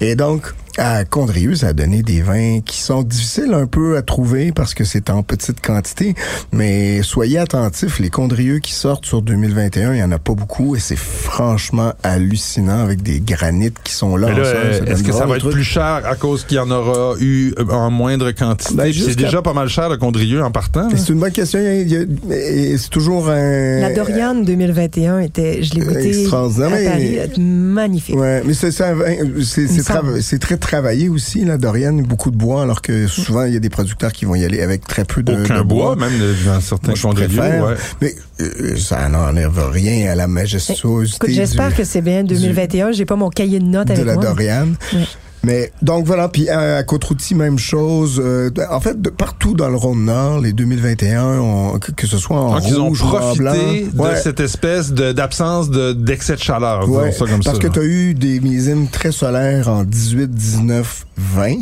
Et 0.01 0.15
donc 0.15 0.53
à 0.77 1.05
Condrieu, 1.05 1.55
ça 1.55 1.67
a 1.67 1.73
donné 1.73 2.03
des 2.03 2.21
vins 2.21 2.59
qui 2.61 2.79
sont 2.79 3.03
difficiles 3.03 3.53
un 3.53 3.67
peu 3.67 3.97
à 3.97 4.01
trouver 4.01 4.51
parce 4.51 4.73
que 4.73 4.83
c'est 4.83 5.09
en 5.09 5.23
petite 5.23 5.61
quantité, 5.61 6.15
mais 6.51 7.01
soyez 7.01 7.39
attentifs, 7.39 7.99
les 7.99 8.09
Condrieux 8.09 8.59
qui 8.59 8.73
sortent 8.73 9.05
sur 9.05 9.21
2021, 9.21 9.93
il 9.93 9.99
y 9.99 10.03
en 10.03 10.11
a 10.11 10.19
pas 10.19 10.33
beaucoup 10.33 10.75
et 10.75 10.79
c'est 10.79 10.97
franchement 10.97 11.93
hallucinant 12.03 12.79
avec 12.79 13.01
des 13.01 13.19
granites 13.19 13.77
qui 13.83 13.93
sont 13.93 14.15
là. 14.15 14.29
Euh, 14.29 14.85
est-ce 14.85 15.03
que 15.03 15.11
ça 15.11 15.25
va 15.25 15.35
être 15.35 15.41
truc. 15.41 15.53
plus 15.53 15.63
cher 15.63 16.01
à 16.05 16.15
cause 16.15 16.43
qu'il 16.43 16.57
y 16.57 16.59
en 16.59 16.71
aura 16.71 17.15
eu 17.19 17.53
euh, 17.57 17.65
en 17.69 17.89
moindre 17.91 18.31
quantité? 18.31 18.73
Ben, 18.75 18.93
c'est 18.93 19.15
déjà 19.15 19.41
pas 19.41 19.53
mal 19.53 19.67
cher 19.69 19.89
le 19.89 19.97
Condrieu 19.97 20.43
en 20.43 20.51
partant. 20.51 20.89
là. 20.89 20.95
C'est 20.97 21.13
une 21.13 21.19
bonne 21.19 21.31
question. 21.31 21.59
C'est 21.59 22.89
toujours 22.89 23.29
un. 23.29 23.79
La 23.81 23.93
Dorian 23.93 24.35
2021 24.35 25.19
était, 25.19 25.63
je 25.63 25.73
l'ai 25.75 25.81
goûté 25.81 26.21
Extraordinaire, 26.21 26.67
à 26.67 26.91
Paris, 26.91 27.15
elle 27.15 27.31
est 27.31 27.37
magnifique. 27.39 28.15
Ouais, 28.15 28.41
mais 28.45 28.53
c'est 28.53 28.71
c'est 28.71 30.39
très 30.39 30.57
travaillé 30.67 31.09
aussi 31.09 31.45
la 31.45 31.57
Dorian, 31.57 31.93
beaucoup 31.93 32.31
de 32.31 32.35
bois 32.37 32.63
alors 32.63 32.81
que 32.81 33.05
souvent 33.07 33.43
il 33.43 33.53
y 33.53 33.57
a 33.57 33.59
des 33.59 33.69
producteurs 33.69 34.11
qui 34.11 34.25
vont 34.25 34.35
y 34.35 34.43
aller 34.43 34.61
avec 34.61 34.85
très 34.87 35.05
peu 35.05 35.21
de, 35.21 35.33
Aucun 35.33 35.59
de 35.59 35.63
bois, 35.63 35.95
même 35.95 36.17
de- 36.19 36.33
dans 36.45 36.59
certains 36.59 36.87
Moi, 36.89 36.95
je 36.95 37.07
préfère. 37.07 37.63
Ouais. 37.63 37.75
Mais 38.01 38.15
euh, 38.41 38.75
ça 38.75 39.07
n'enlève 39.09 39.59
rien 39.71 40.11
à 40.11 40.15
la 40.15 40.27
majestuosité 40.27 41.17
Écoute, 41.17 41.29
j'espère 41.35 41.75
que 41.75 41.83
c'est 41.83 42.01
bien 42.01 42.23
2021. 42.23 42.91
J'ai 42.91 43.05
pas 43.05 43.15
mon 43.15 43.29
cahier 43.29 43.59
de 43.59 43.65
notes 43.65 43.87
de 43.87 43.93
avec 43.93 44.05
la 44.05 44.13
moi. 44.15 44.23
Dorian. 44.23 44.67
Ouais. 44.93 45.05
Mais 45.45 45.71
donc 45.81 46.05
voilà, 46.05 46.27
puis 46.27 46.49
à, 46.49 46.77
à 46.77 46.83
Côte-Routy, 46.83 47.35
même 47.35 47.59
chose. 47.59 48.21
Euh, 48.23 48.49
en 48.69 48.79
fait, 48.79 48.99
de, 49.01 49.09
partout 49.09 49.53
dans 49.53 49.69
le 49.69 49.75
Rhône-Nord, 49.75 50.39
les 50.41 50.53
2021, 50.53 51.39
on- 51.39 51.79
que, 51.79 51.91
que 51.91 52.07
ce 52.07 52.17
soit 52.17 52.37
en 52.39 52.53
Donc, 52.55 52.63
ils 52.67 52.79
ont 52.79 52.87
rouge 52.87 53.03
ou 53.03 53.07
en 53.07 53.09
profité 53.11 53.39
blanc. 53.43 53.53
de 53.53 54.01
Ouais. 54.01 54.15
cette 54.21 54.39
espèce 54.39 54.91
d'absence 54.91 55.69
de, 55.69 55.93
d'excès 55.93 56.35
de 56.35 56.41
chaleur, 56.41 56.85
disons 56.87 56.99
Ouais, 56.99 57.11
ça 57.11 57.25
comme 57.25 57.43
parce 57.43 57.57
ça. 57.57 57.61
que 57.61 57.67
tu 57.67 57.79
as 57.79 57.83
eu 57.83 58.13
des 58.15 58.39
millésimes 58.39 58.87
très 58.87 59.11
solaires 59.11 59.69
en 59.69 59.83
18, 59.83 60.31
19, 60.31 61.05
20. 61.17 61.55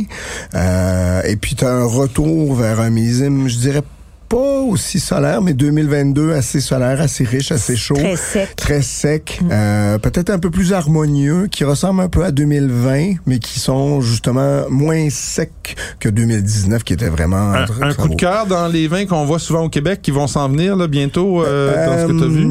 Euh, 0.56 1.22
et 1.26 1.36
puis 1.36 1.56
tu 1.56 1.66
as 1.66 1.72
un 1.72 1.86
retour 1.86 2.56
vers 2.56 2.80
un 2.80 2.90
millésime, 2.90 3.48
je 3.48 3.58
dirais 3.58 3.82
pas 4.34 4.62
aussi 4.62 5.00
solaire, 5.00 5.42
mais 5.44 5.54
2022 5.54 6.34
assez 6.34 6.60
solaire, 6.60 7.00
assez 7.00 7.24
riche, 7.24 7.52
assez 7.52 7.76
chaud. 7.76 7.94
Très 7.94 8.16
sec. 8.16 8.56
Très 8.56 8.82
sec, 8.82 9.40
euh, 9.52 10.00
peut-être 10.00 10.32
un 10.32 10.40
peu 10.40 10.50
plus 10.50 10.74
harmonieux, 10.74 11.48
qui 11.52 11.64
ressemble 11.64 12.02
un 12.02 12.10
peu 12.10 12.24
à 12.24 12.32
2020, 12.32 13.16
mais 13.28 13.38
qui 13.38 13.60
sont 13.60 14.02
justement 14.02 14.68
moins 14.70 15.08
secs 15.12 15.76
que 16.00 16.10
2019, 16.10 16.84
qui 16.84 16.94
était 16.94 17.10
vraiment... 17.10 17.52
Un, 17.54 17.66
très- 17.66 17.84
un 17.84 17.94
coup 17.94 18.10
de 18.10 18.16
cœur 18.16 18.48
dans 18.48 18.68
les 18.68 18.88
vins 18.88 19.06
qu'on 19.06 19.26
voit 19.26 19.38
souvent 19.40 19.66
au 19.66 19.70
Québec 19.70 20.00
qui 20.02 20.10
vont 20.10 20.26
s'en 20.26 20.50
venir 20.50 20.76
là, 20.76 20.88
bientôt, 20.88 21.44
euh, 21.44 21.86
dans 21.86 22.08
ce 22.08 22.12
que 22.12 22.18
tu 22.18 22.24
as 22.24 22.28
vu? 22.28 22.48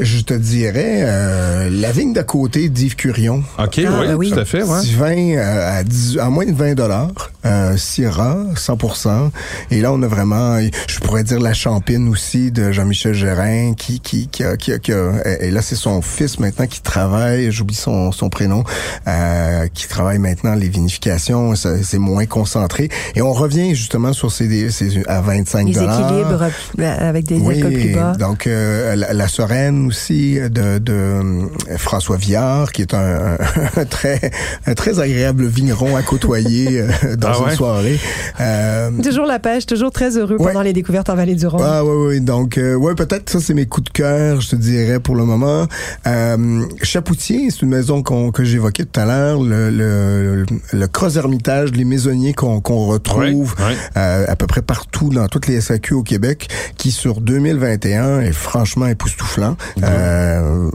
Je 0.00 0.20
te 0.20 0.34
dirais 0.34 1.00
euh, 1.02 1.68
la 1.70 1.92
vigne 1.92 2.12
d'à 2.12 2.22
côté 2.22 2.68
d'Yves 2.68 2.96
Curion. 2.96 3.42
OK, 3.58 3.80
Ah, 3.86 3.90
oui, 4.00 4.06
ben 4.08 4.14
oui. 4.14 4.30
tout 4.30 4.38
à 4.38 4.44
fait. 4.44 4.62
Ouais. 4.62 4.80
Petit 4.80 4.94
vin 4.94 5.36
euh, 5.36 5.78
à, 5.78 5.84
10 5.84 6.18
à 6.18 6.30
moins 6.30 6.46
de 6.46 6.52
20 6.52 6.74
dollars, 6.74 7.30
euh, 7.44 7.76
Syrah, 7.76 8.36
100%. 8.54 9.30
Et 9.70 9.80
là, 9.80 9.92
on 9.92 10.02
a 10.02 10.06
vraiment, 10.06 10.58
je 10.60 10.92
suis 10.92 11.00
pourrait 11.00 11.24
dire 11.24 11.40
la 11.40 11.52
champine 11.52 12.08
aussi 12.08 12.50
de 12.50 12.72
Jean-Michel 12.72 13.14
Gérin, 13.14 13.74
qui 13.74 14.00
qui 14.00 14.28
qui 14.28 14.42
a, 14.44 14.56
qui, 14.56 14.72
a, 14.72 14.78
qui 14.78 14.92
a- 14.92 15.12
et 15.40 15.50
là 15.50 15.60
c'est 15.62 15.74
son 15.76 16.02
fils 16.02 16.38
maintenant 16.38 16.66
qui 16.66 16.80
travaille, 16.80 17.50
j'oublie 17.52 17.74
son 17.74 18.12
son 18.12 18.28
prénom, 18.30 18.64
euh, 19.08 19.66
qui 19.74 19.86
travaille 19.88 20.18
maintenant 20.18 20.54
les 20.54 20.68
vinifications, 20.68 21.54
c'est 21.56 21.98
moins 21.98 22.26
concentré 22.26 22.88
et 23.14 23.22
on 23.22 23.32
revient 23.32 23.74
justement 23.74 24.12
sur 24.12 24.30
ces, 24.32 24.70
ces 24.70 25.02
à 25.08 25.20
25 25.20 25.66
Les 25.66 25.70
équilibres 25.72 26.48
euh, 26.78 27.08
avec 27.08 27.26
des 27.26 27.36
oui, 27.36 27.56
alcools 27.56 27.72
plus 27.80 27.94
bas. 27.94 28.12
donc 28.18 28.46
euh, 28.46 28.94
la, 28.96 29.12
la 29.12 29.28
Sereine 29.28 29.89
aussi 29.90 30.38
de, 30.40 30.78
de 30.78 30.92
euh, 30.92 31.46
François 31.76 32.16
Viard, 32.16 32.70
qui 32.72 32.82
est 32.82 32.94
un, 32.94 33.36
un 33.76 33.84
très 33.84 34.30
un 34.66 34.74
très 34.74 35.00
agréable 35.00 35.46
vigneron 35.46 35.96
à 35.96 36.02
côtoyer 36.02 36.80
euh, 36.80 37.16
dans 37.16 37.32
Ah 37.44 37.50
une 37.50 37.56
soirée. 37.56 37.98
Euh, 38.40 38.90
Toujours 39.02 39.26
la 39.26 39.38
pêche, 39.40 39.66
toujours 39.66 39.90
très 39.90 40.16
heureux 40.16 40.36
Ouais. 40.38 40.52
pendant 40.52 40.62
les 40.62 40.72
découvertes 40.72 41.10
en 41.10 41.16
Vallée 41.16 41.34
du 41.34 41.46
Rhône. 41.46 41.62
ah 41.64 41.84
oui, 41.84 42.06
oui. 42.08 42.20
Donc, 42.20 42.56
euh, 42.56 42.74
ouais, 42.76 42.94
peut-être 42.94 43.28
ça, 43.30 43.40
c'est 43.40 43.52
mes 43.54 43.66
coups 43.66 43.86
de 43.86 43.90
cœur, 43.90 44.40
je 44.40 44.50
te 44.50 44.56
dirais, 44.56 45.00
pour 45.00 45.16
le 45.16 45.24
moment. 45.24 45.66
Euh, 46.06 46.62
Chapoutier, 46.82 47.48
c'est 47.50 47.62
une 47.62 47.68
maison 47.70 48.02
que 48.02 48.44
j'évoquais 48.44 48.84
tout 48.84 49.00
à 49.00 49.04
l'heure, 49.06 49.42
le, 49.42 49.70
le, 49.70 50.46
le 50.72 50.86
Cross 50.86 51.16
Hermitage, 51.16 51.72
les 51.72 51.84
maisonniers 51.84 52.32
qu'on, 52.32 52.60
retrouve 52.60 53.54
Ouais, 53.58 53.64
ouais. 53.66 53.74
euh, 53.96 54.24
à 54.28 54.36
peu 54.36 54.46
près 54.46 54.62
partout 54.62 55.10
dans 55.10 55.26
toutes 55.26 55.46
les 55.48 55.60
SAQ 55.60 55.94
au 55.94 56.02
Québec, 56.02 56.48
qui 56.76 56.92
sur 56.92 57.20
2021 57.20 58.20
est 58.20 58.32
franchement 58.32 58.86
époustouflant. 58.86 59.56
Euh, 59.84 60.68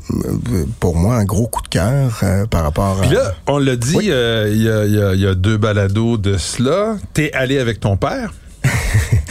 pour 0.80 0.96
moi, 0.96 1.16
un 1.16 1.26
gros 1.26 1.48
coup 1.48 1.62
de 1.62 1.68
cœur 1.68 2.20
euh, 2.24 2.46
par 2.46 2.64
rapport 2.64 3.00
Puis 3.02 3.12
à... 3.16 3.20
là, 3.24 3.34
on 3.48 3.58
l'a 3.58 3.76
dit, 3.76 3.96
Oui. 3.98 4.08
euh, 4.10 4.50
il 4.52 4.62
y, 4.64 4.70
a, 4.70 5.14
y 5.16 5.32
y 5.32 5.36
deux 5.36 5.58
balados 5.58 6.18
de 6.18 6.38
cela. 6.38 6.98
T'es 7.14 7.32
allé 7.34 7.60
avec 7.60 7.80
ton 7.80 7.98
père. 7.98 8.34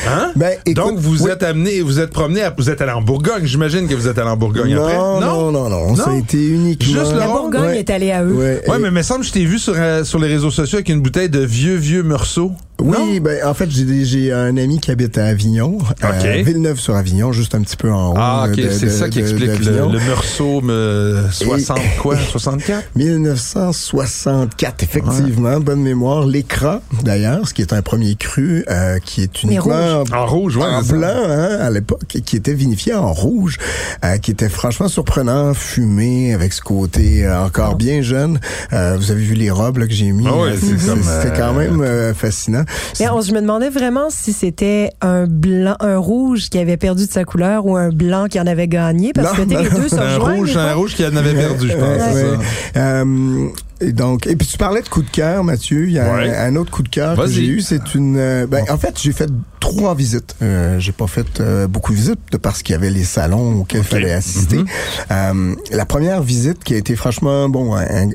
Hein? 0.07 0.33
Ben, 0.37 0.53
écoute, 0.67 0.75
Donc, 0.85 0.99
vous 0.99 1.23
oui. 1.25 1.31
êtes 1.31 1.43
amené, 1.43 1.81
vous 1.81 1.99
êtes 1.99 2.11
promené, 2.11 2.43
à- 2.43 2.55
vous 2.55 2.69
êtes 2.69 2.83
allé 2.83 2.93
en 2.93 3.01
Bourgogne. 3.01 3.47
J'imagine 3.47 3.89
que 3.89 3.95
vous 3.95 4.07
êtes 4.07 4.19
allé 4.19 4.29
en 4.29 4.37
Bourgogne 4.37 4.75
après. 4.75 4.95
non, 4.99 5.19
non, 5.19 5.51
non, 5.51 5.71
non, 5.71 5.97
Ça 5.97 6.05
a 6.05 6.13
Non? 6.13 6.19
été 6.19 6.47
uniquement... 6.47 7.01
Juste 7.01 7.15
la? 7.17 7.27
Bourgogne 7.27 7.63
Ouais. 7.63 7.79
est 7.79 7.89
allée 7.89 8.13
à 8.13 8.23
eux. 8.23 8.35
Ouais, 8.35 8.63
Ouais, 8.69 8.77
et- 8.77 8.81
mais 8.81 8.89
il 8.89 8.95
me 8.95 9.01
semble 9.03 9.21
que 9.23 9.29
je 9.29 9.33
t'ai 9.33 9.47
vu 9.47 9.59
sur, 9.59 9.75
sur 10.05 10.19
les 10.19 10.29
réseaux 10.29 10.51
sociaux 10.51 10.77
avec 10.77 10.91
une 10.91 11.01
bouteille 11.01 11.31
de 11.31 11.41
vieux, 11.41 11.77
vieux 11.77 12.03
morceaux. 12.03 12.53
Oui, 12.81 13.21
ben 13.21 13.47
en 13.47 13.55
fait 13.55 13.71
j'ai 13.71 13.85
des- 13.85 14.05
j'ai 14.05 14.33
un 14.33 14.57
ami 14.57 14.79
qui 14.81 14.91
habite 14.91 15.17
à 15.17 15.27
Avignon, 15.27 15.79
OK. 15.79 15.87
euh, 16.05 16.43
Villeneuve-sur-Avignon, 16.45 17.33
juste 17.33 17.55
un 17.55 17.63
petit 17.63 17.77
peu 17.77 17.91
en 17.91 18.11
haut. 18.11 18.15
Ah, 18.19 18.47
ok, 18.49 18.57
de- 18.57 18.69
c'est 18.71 18.91
ça 18.91 19.09
qui 19.09 19.19
de- 19.19 19.23
explique 19.23 19.65
le, 19.65 19.73
le 19.93 20.01
morceau 20.09 20.61
me, 20.61 21.23
60 21.31 21.79
quoi? 22.03 22.17
64? 22.31 22.85
1964, 22.97 24.83
effectivement, 24.83 25.61
bonne 25.61 25.83
mémoire. 25.83 26.27
L'écran, 26.27 26.81
d'ailleurs, 27.03 27.47
ce 27.49 27.55
qui 27.55 27.63
est 27.63 27.73
un 27.73 27.81
premier 27.83 28.17
cru, 28.17 28.65
euh, 28.69 28.99
qui 29.05 29.23
est 29.23 29.43
uniquement 29.45 30.03
En 30.13 30.27
rouge, 30.27 30.57
ouais. 30.57 30.65
en 30.65 30.83
blanc 30.83 31.09
hein, 31.29 31.59
à 31.61 31.71
l'époque, 31.71 32.03
qui 32.25 32.37
était 32.37 32.55
vinifié 32.55 32.95
en 32.95 33.13
rouge, 33.13 33.59
euh, 34.05 34.19
qui 34.19 34.31
était 34.33 34.49
franchement 34.49 34.89
surprenant, 34.89 35.55
fumé, 35.55 36.35
avec 36.35 36.53
ce 36.53 36.61
côté 36.61 37.25
euh, 37.25 37.45
encore 37.45 37.77
bien 37.77 38.03
jeune. 38.03 38.41
Euh, 38.73 38.97
vous 38.99 39.11
avez 39.11 39.23
vu 39.23 39.35
les 39.35 39.51
robes 39.51 39.79
là, 39.79 39.87
que 39.87 39.93
j'ai 39.95 40.11
mis, 40.13 40.27
Ah 40.29 40.37
ouais, 40.37 40.51
euh, 40.51 40.57
c'était 40.61 41.29
euh, 41.29 41.37
quand 41.37 41.53
même 41.55 41.81
euh, 41.83 42.13
fascinant. 42.69 43.11
Mais 43.15 43.19
on- 43.19 43.23
je 43.23 43.33
me 43.33 43.41
demandais 43.41 43.69
vraiment 43.71 44.09
si 44.11 44.33
c'était 44.33 44.91
un 45.01 45.27
blanc, 45.27 45.77
un 45.81 45.99
rouge 45.99 46.49
qui 46.51 46.59
avait 46.59 46.77
perdu 46.77 47.07
de 47.07 47.11
sa 47.13 47.25
couleur 47.25 47.67
ou 47.67 47.77
un 47.77 47.91
blanc 47.91 48.27
qui 48.29 48.39
en 48.41 48.47
avait 48.47 48.69
gagné, 48.69 49.13
parce 49.13 49.29
Non, 49.37 49.45
que 49.45 49.51
sais, 49.51 49.63
les 49.63 49.71
non, 49.71 49.77
deux 49.79 49.89
se 49.89 49.95
Un 50.05 50.19
rouge, 50.19 50.57
un 50.57 50.75
rouge 50.75 50.95
qui 50.95 51.05
en 51.07 51.17
avait 51.17 51.35
perdu, 51.35 51.69
je 51.69 51.75
pense. 51.77 52.15
Ouais, 52.15 52.23
ouais. 52.25 52.39
Euh, 52.77 53.49
et 53.81 53.93
donc, 53.93 54.27
et 54.27 54.37
puis 54.37 54.47
tu 54.47 54.57
parlais 54.57 54.83
de 54.83 54.89
coup 54.89 55.03
de 55.03 55.11
cœur, 55.11 55.43
Mathieu. 55.45 55.87
Il 55.87 55.93
y 55.93 55.99
a 55.99 56.15
Ouais. 56.15 56.35
un, 56.37 56.55
un 56.55 56.57
autre 56.57 56.71
coup 56.71 56.83
de 56.83 56.89
cœur 56.89 57.17
que 57.17 57.21
Vas-y. 57.23 57.33
J'ai 57.33 57.47
eu. 57.47 57.61
C'est 57.61 57.95
une. 57.95 58.17
euh, 58.17 58.47
ben, 58.47 58.65
en 58.71 58.79
fait, 58.79 58.95
j'ai 59.03 59.13
fait 59.13 59.29
trois 59.61 59.95
visites. 59.95 60.37
Euh, 60.43 60.79
j'ai 60.79 60.93
pas 60.93 61.07
fait 61.07 61.41
euh, 61.41 61.67
beaucoup 61.67 61.93
de 61.93 61.97
visites 61.97 62.21
de 62.31 62.37
parce 62.37 62.63
qu'il 62.63 62.73
y 62.75 62.77
avait 62.77 62.91
les 62.91 63.03
salons 63.05 63.61
auxquels 63.61 63.81
il 63.81 63.85
fallait 63.87 64.13
assister. 64.13 64.59
Mhm. 64.59 64.67
Euh, 65.11 65.55
la 65.73 65.87
première 65.87 66.23
visite 66.23 66.63
qui 66.63 66.75
a 66.75 66.77
été 66.77 66.95
franchement 66.97 67.49
bon, 67.49 67.75
un- 67.75 67.83
un- 67.83 68.11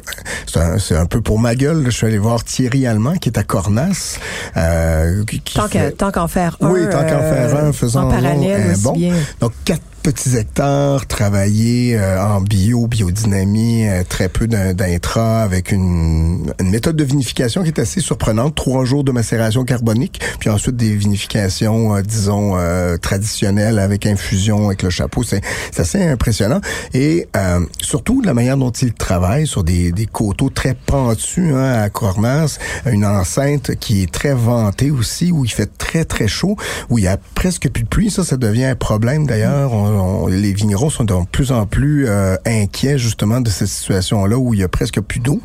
c'est 0.79 0.95
un, 0.95 1.05
peu 1.05 1.21
pour 1.21 1.39
ma 1.39 1.55
gueule. 1.55 1.83
Je 1.85 1.89
suis 1.91 2.05
allé 2.07 2.17
voir 2.17 2.43
Thierry 2.43 2.87
Allemand 2.87 3.15
qui 3.15 3.29
est 3.29 3.37
à 3.37 3.43
Cornas. 3.43 4.17
Euh, 4.57 5.23
qui, 5.25 5.39
qui 5.41 5.55
Tant 5.55 5.67
fait- 5.67 5.95
qu'en 6.13 6.27
faire 6.27 6.57
un. 6.61 6.69
Oui, 6.69 6.81
tant 6.89 7.01
qu'en 7.01 7.19
faire 7.19 7.55
un, 7.55 7.71
faisant 7.71 8.05
en 8.05 8.09
parallèle 8.09 8.71
un 8.71 8.77
bon. 8.81 8.93
bien. 8.93 9.13
Donc, 9.39 9.53
quatre 9.65 9.81
petits 10.11 10.37
hectares 10.37 11.05
travaillés 11.05 11.95
euh, 11.95 12.19
en 12.19 12.41
bio, 12.41 12.87
biodynamie, 12.87 13.87
euh, 13.87 14.03
très 14.07 14.27
peu 14.27 14.47
d'in- 14.47 14.73
d'intra, 14.73 15.43
avec 15.43 15.71
une, 15.71 16.51
une 16.59 16.71
méthode 16.71 16.95
de 16.95 17.03
vinification 17.03 17.61
qui 17.61 17.69
est 17.69 17.79
assez 17.79 18.01
surprenante. 18.01 18.55
Trois 18.55 18.85
jours 18.85 19.03
de 19.03 19.11
macération 19.11 19.65
carbonique, 19.65 20.19
puis 20.39 20.49
ensuite 20.49 20.75
des 20.75 20.95
vinifications, 20.95 21.95
euh, 21.95 22.01
disons, 22.01 22.53
euh, 22.57 22.97
traditionnelles 22.97 23.77
avec 23.77 24.07
infusion, 24.07 24.65
avec 24.65 24.81
le 24.81 24.89
chapeau. 24.89 25.21
C'est 25.21 25.43
assez 25.77 26.03
impressionnant. 26.03 26.59
Et 26.95 27.27
euh, 27.37 27.59
surtout, 27.79 28.21
la 28.23 28.33
manière 28.33 28.57
dont 28.57 28.71
ils 28.71 28.93
travaillent 28.93 29.47
sur 29.47 29.63
des, 29.63 29.91
des 29.91 30.07
coteaux 30.07 30.49
très 30.49 30.73
pentus 30.73 31.53
hein, 31.53 31.83
à 31.83 31.89
Cornas, 31.89 32.57
une 32.87 33.05
enceinte 33.05 33.75
qui 33.75 34.01
est 34.01 34.11
très 34.11 34.33
ventée 34.33 34.89
aussi, 34.89 35.31
où 35.31 35.45
il 35.45 35.51
fait 35.51 35.69
très, 35.77 36.03
très 36.03 36.27
chaud, 36.27 36.55
où 36.89 36.97
il 36.97 37.03
y 37.03 37.07
a 37.07 37.17
presque 37.35 37.69
plus 37.69 37.83
de 37.83 37.87
pluie. 37.89 38.09
Ça, 38.09 38.23
ça 38.23 38.37
devient 38.37 38.65
un 38.65 38.75
problème 38.75 39.27
d'ailleurs. 39.27 39.69
On- 39.99 40.27
les 40.27 40.53
vignerons 40.53 40.89
sont 40.89 41.03
de 41.03 41.13
plus 41.31 41.51
en 41.51 41.65
plus 41.65 42.07
euh, 42.07 42.35
inquiets 42.45 42.97
justement 42.97 43.41
de 43.41 43.49
cette 43.49 43.67
situation-là 43.67 44.37
où 44.37 44.53
il 44.53 44.59
y 44.61 44.63
a 44.63 44.67
presque 44.67 44.99
plus 45.01 45.19
d'eau. 45.19 45.41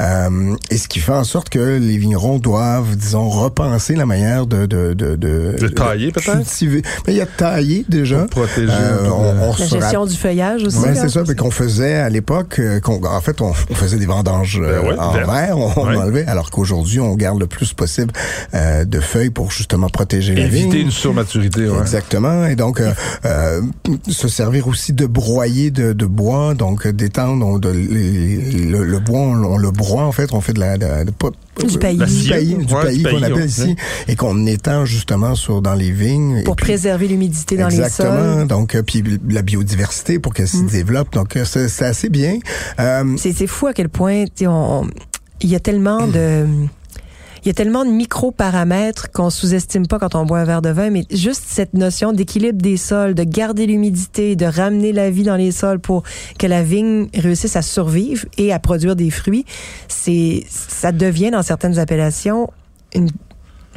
Euh, 0.00 0.54
et 0.70 0.76
ce 0.78 0.88
qui 0.88 1.00
fait 1.00 1.12
en 1.12 1.24
sorte 1.24 1.48
que 1.48 1.58
les 1.78 1.98
vignerons 1.98 2.38
doivent, 2.38 2.96
disons, 2.96 3.28
repenser 3.28 3.94
la 3.94 4.06
manière 4.06 4.46
de... 4.46 4.66
De, 4.66 4.94
de, 4.94 5.16
de, 5.16 5.56
De 5.60 5.68
tailler, 5.68 6.12
peut-être? 6.12 6.32
cultiver. 6.32 6.82
Mais 7.06 7.14
il 7.14 7.16
y 7.16 7.20
a 7.20 7.26
taillé 7.26 7.84
déjà. 7.88 8.20
Pour 8.26 8.42
protéger 8.46 8.72
Euh, 8.72 9.08
on, 9.10 9.50
on 9.50 9.54
La 9.58 9.66
gestion 9.66 10.06
du 10.06 10.16
feuillage 10.16 10.62
aussi. 10.64 10.78
Ouais, 10.78 10.94
là. 10.94 11.00
c'est 11.02 11.08
ça, 11.08 11.22
mais 11.26 11.34
qu'on 11.34 11.50
faisait 11.50 11.94
à 11.96 12.08
l'époque, 12.08 12.58
euh, 12.58 12.80
qu'on, 12.80 13.04
en 13.04 13.20
fait, 13.20 13.40
on, 13.40 13.52
on 13.70 13.74
faisait 13.74 13.98
des 13.98 14.06
vendanges 14.06 14.60
euh, 14.62 14.80
Ben 14.82 14.88
ouais, 14.88 14.98
en 14.98 15.12
vert. 15.12 15.30
verre, 15.30 15.58
on, 15.58 15.86
Ouais. 15.86 15.96
enlevait, 15.96 16.24
alors 16.26 16.50
qu'aujourd'hui, 16.50 17.00
on 17.00 17.14
garde 17.14 17.38
le 17.38 17.46
plus 17.46 17.72
possible 17.74 18.12
euh, 18.54 18.84
de 18.84 18.98
feuilles 19.00 19.30
pour 19.30 19.50
justement 19.50 19.88
protéger 19.88 20.34
la 20.34 20.44
Éviter 20.46 20.68
vigne. 20.78 20.86
une 20.86 20.90
surmaturité, 20.90 21.68
ouais. 21.68 21.78
Exactement. 21.80 22.46
Et 22.46 22.56
donc, 22.56 22.80
euh, 22.80 22.92
euh, 23.24 23.60
se 24.08 24.28
servir 24.28 24.68
aussi 24.68 24.92
de 24.92 25.06
broyer 25.06 25.70
de, 25.70 25.92
de 25.92 26.06
bois, 26.06 26.54
donc 26.54 26.86
euh, 26.86 26.92
d'étendre 26.92 27.46
on- 27.46 27.58
de, 27.58 27.68
les- 27.70 28.36
le, 28.66 28.84
le 28.84 28.98
bois, 28.98 29.20
on, 29.20 29.44
on 29.44 29.56
le 29.56 29.70
broie 29.70 30.04
en 30.04 30.12
fait, 30.12 30.32
on 30.32 30.40
fait 30.40 30.52
de 30.52 30.60
la... 30.60 30.76
De, 30.78 30.86
de- 31.04 31.66
Du 31.66 31.78
paillis. 31.78 31.98
Du 32.22 32.28
paillis, 32.28 32.54
du 32.54 32.74
Ouais, 32.74 32.82
paillis 32.82 32.98
du 32.98 33.04
qu'on 33.04 33.22
appelle 33.22 33.32
ouais. 33.34 33.46
ici, 33.46 33.76
et 34.08 34.16
qu'on 34.16 34.46
étend 34.46 34.84
justement 34.84 35.34
sur 35.34 35.62
dans 35.62 35.74
les 35.74 35.90
vignes. 35.90 36.42
Pour 36.44 36.56
puis- 36.56 36.64
préserver 36.66 37.08
l'humidité 37.08 37.56
dans 37.56 37.68
les 37.68 37.76
Exactement. 37.80 38.34
sols. 38.40 38.46
Donc, 38.48 38.74
euh, 38.74 38.82
puis 38.82 39.02
la 39.28 39.42
biodiversité 39.42 40.18
pour 40.18 40.34
qu'elle 40.34 40.48
se 40.48 40.58
Mm. 40.58 40.66
développe. 40.66 41.12
Donc, 41.14 41.36
euh, 41.36 41.44
c'est 41.46 41.68
c'est 41.68 41.86
assez 41.86 42.08
bien. 42.10 42.38
Euh, 42.78 43.04
C'est 43.16 43.32
c'est 43.32 43.46
fou 43.46 43.68
à 43.68 43.72
quel 43.72 43.88
point 43.88 44.24
tu 44.24 44.30
sais, 44.40 44.46
on- 44.46 44.82
on- 44.82 44.90
il 45.40 45.48
y 45.48 45.54
a 45.54 45.60
tellement 45.60 46.06
de 46.06 46.46
il 47.46 47.50
y 47.50 47.52
a 47.52 47.54
tellement 47.54 47.84
de 47.84 47.90
micro-paramètres 47.90 49.12
qu'on 49.12 49.30
sous-estime 49.30 49.86
pas 49.86 50.00
quand 50.00 50.16
on 50.16 50.26
boit 50.26 50.40
un 50.40 50.44
verre 50.44 50.62
de 50.62 50.70
vin, 50.70 50.90
mais 50.90 51.04
juste 51.12 51.44
cette 51.46 51.74
notion 51.74 52.12
d'équilibre 52.12 52.60
des 52.60 52.76
sols, 52.76 53.14
de 53.14 53.22
garder 53.22 53.66
l'humidité, 53.66 54.34
de 54.34 54.46
ramener 54.46 54.92
la 54.92 55.10
vie 55.12 55.22
dans 55.22 55.36
les 55.36 55.52
sols 55.52 55.78
pour 55.78 56.02
que 56.40 56.48
la 56.48 56.64
vigne 56.64 57.06
réussisse 57.14 57.54
à 57.54 57.62
survivre 57.62 58.26
et 58.36 58.52
à 58.52 58.58
produire 58.58 58.96
des 58.96 59.10
fruits, 59.10 59.44
c'est 59.86 60.42
ça 60.48 60.90
devient 60.90 61.30
dans 61.30 61.44
certaines 61.44 61.78
appellations 61.78 62.50
une 62.92 63.10